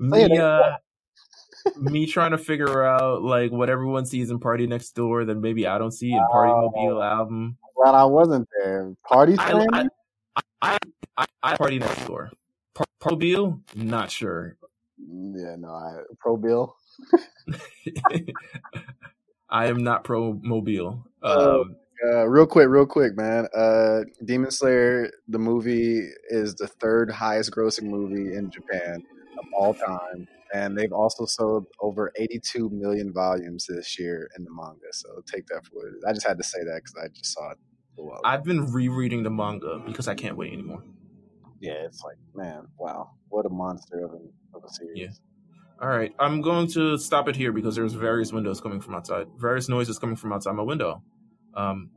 me 0.00 0.38
uh, 0.38 0.72
me 1.76 2.06
trying 2.06 2.32
to 2.32 2.38
figure 2.38 2.84
out 2.84 3.22
like 3.22 3.52
what 3.52 3.70
everyone 3.70 4.06
sees 4.06 4.30
in 4.30 4.40
Party 4.40 4.66
Next 4.66 4.90
Door 4.96 5.26
that 5.26 5.36
maybe 5.36 5.68
I 5.68 5.78
don't 5.78 5.92
see 5.92 6.12
in 6.12 6.26
Party 6.32 6.52
Mobile 6.52 7.00
album. 7.00 7.58
Well, 7.76 7.94
I 7.94 8.04
wasn't 8.04 8.48
there. 8.60 8.92
Party 9.08 9.36
I, 9.38 9.86
I, 10.62 10.78
I, 11.16 11.26
I 11.42 11.56
party 11.56 11.78
next 11.78 12.06
door. 12.06 12.30
Pro, 12.74 12.84
Pro 13.00 13.16
Bill, 13.16 13.60
not 13.74 14.10
sure. 14.10 14.56
Yeah, 14.98 15.56
no, 15.58 15.68
I, 15.68 16.02
Pro 16.18 16.36
Bill. 16.36 16.76
I 19.50 19.66
am 19.66 19.82
not 19.82 20.04
pro 20.04 20.38
mobile. 20.42 21.06
Uh, 21.22 21.60
um, 21.60 21.76
uh, 22.04 22.28
real 22.28 22.46
quick, 22.46 22.68
real 22.68 22.86
quick, 22.86 23.16
man. 23.16 23.48
Uh, 23.54 24.00
Demon 24.24 24.50
Slayer, 24.50 25.10
the 25.26 25.38
movie, 25.38 26.02
is 26.28 26.54
the 26.54 26.66
third 26.66 27.10
highest 27.10 27.52
grossing 27.52 27.84
movie 27.84 28.34
in 28.34 28.50
Japan 28.50 29.02
of 29.38 29.44
all 29.56 29.74
time. 29.74 30.28
And 30.54 30.76
they've 30.76 30.92
also 30.92 31.26
sold 31.26 31.66
over 31.80 32.12
82 32.16 32.70
million 32.70 33.12
volumes 33.12 33.66
this 33.68 33.98
year 33.98 34.30
in 34.36 34.44
the 34.44 34.50
manga. 34.50 34.92
So 34.92 35.22
take 35.26 35.46
that 35.48 35.66
for 35.66 35.88
it. 35.88 35.94
I 36.06 36.12
just 36.12 36.26
had 36.26 36.38
to 36.38 36.44
say 36.44 36.62
that 36.64 36.82
because 36.84 36.94
I 37.02 37.08
just 37.08 37.32
saw 37.32 37.50
it 37.50 37.58
I've 38.24 38.44
been 38.44 38.72
rereading 38.72 39.22
the 39.22 39.30
manga 39.30 39.80
because 39.84 40.08
I 40.08 40.14
can't 40.14 40.36
wait 40.36 40.52
anymore. 40.52 40.82
yeah, 41.60 41.72
it's 41.84 42.02
like 42.04 42.16
man, 42.34 42.66
wow, 42.78 43.10
what 43.28 43.46
a 43.46 43.48
monster 43.48 44.04
of 44.04 44.12
a 44.12 44.56
of 44.56 44.64
a 44.64 44.68
series. 44.68 44.98
Yeah. 44.98 45.08
All 45.80 45.88
right, 45.88 46.12
I'm 46.18 46.40
going 46.40 46.66
to 46.72 46.98
stop 46.98 47.28
it 47.28 47.36
here 47.36 47.52
because 47.52 47.76
there's 47.76 47.92
various 47.94 48.32
windows 48.32 48.60
coming 48.60 48.80
from 48.80 48.96
outside, 48.96 49.28
various 49.36 49.68
noises 49.68 49.98
coming 49.98 50.16
from 50.16 50.32
outside 50.32 50.52
my 50.52 50.62
window. 50.64 51.02
Um, 51.54 51.90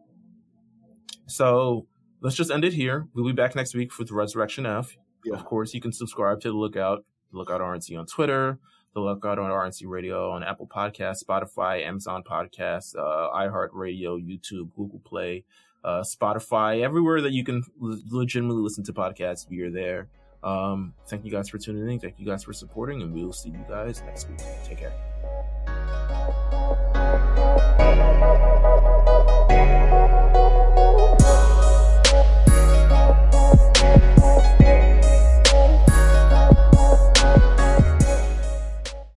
so 1.26 1.88
let's 2.22 2.36
just 2.36 2.52
end 2.52 2.64
it 2.64 2.74
here. 2.74 3.08
We'll 3.16 3.26
be 3.26 3.34
back 3.34 3.56
next 3.56 3.74
week 3.74 3.98
with 3.98 4.12
Resurrection 4.12 4.68
F. 4.68 4.96
Yeah. 5.26 5.34
Of 5.36 5.46
course, 5.46 5.74
you 5.74 5.82
can 5.82 5.92
subscribe 5.92 6.42
to 6.42 6.50
the 6.50 6.58
Lookout, 6.58 7.06
the 7.32 7.38
Lookout 7.40 7.62
RNC 7.62 7.98
on 7.98 8.06
Twitter, 8.06 8.60
the 8.94 9.00
Lookout 9.00 9.40
on 9.40 9.50
RNC 9.50 9.84
Radio 9.88 10.30
on 10.30 10.44
Apple 10.44 10.68
Podcasts, 10.68 11.24
Spotify, 11.24 11.84
Amazon 11.84 12.24
Podcasts, 12.24 12.96
uh, 12.96 13.36
iHeartRadio, 13.36 14.20
YouTube, 14.20 14.76
Google 14.76 15.02
Play, 15.04 15.44
uh, 15.84 16.02
Spotify, 16.02 16.82
everywhere 16.82 17.22
that 17.22 17.32
you 17.32 17.44
can 17.44 17.64
le- 17.80 18.00
legitimately 18.10 18.62
listen 18.62 18.84
to 18.86 18.94
podcasts. 18.94 19.50
We 19.50 19.62
are 19.62 19.72
there. 19.72 20.08
Um, 20.44 20.94
thank 21.08 21.24
you 21.24 21.32
guys 21.32 21.50
for 21.50 21.58
tuning 21.58 21.90
in. 21.90 22.00
Thank 22.00 22.20
you 22.20 22.26
guys 22.26 22.44
for 22.44 22.54
supporting, 22.54 23.02
and 23.02 23.14
we 23.14 23.24
will 23.24 23.34
see 23.34 23.50
you 23.50 23.64
guys 23.70 24.02
next 24.06 24.28
week. 24.30 24.40
Take 24.64 24.80
care. 24.80 24.94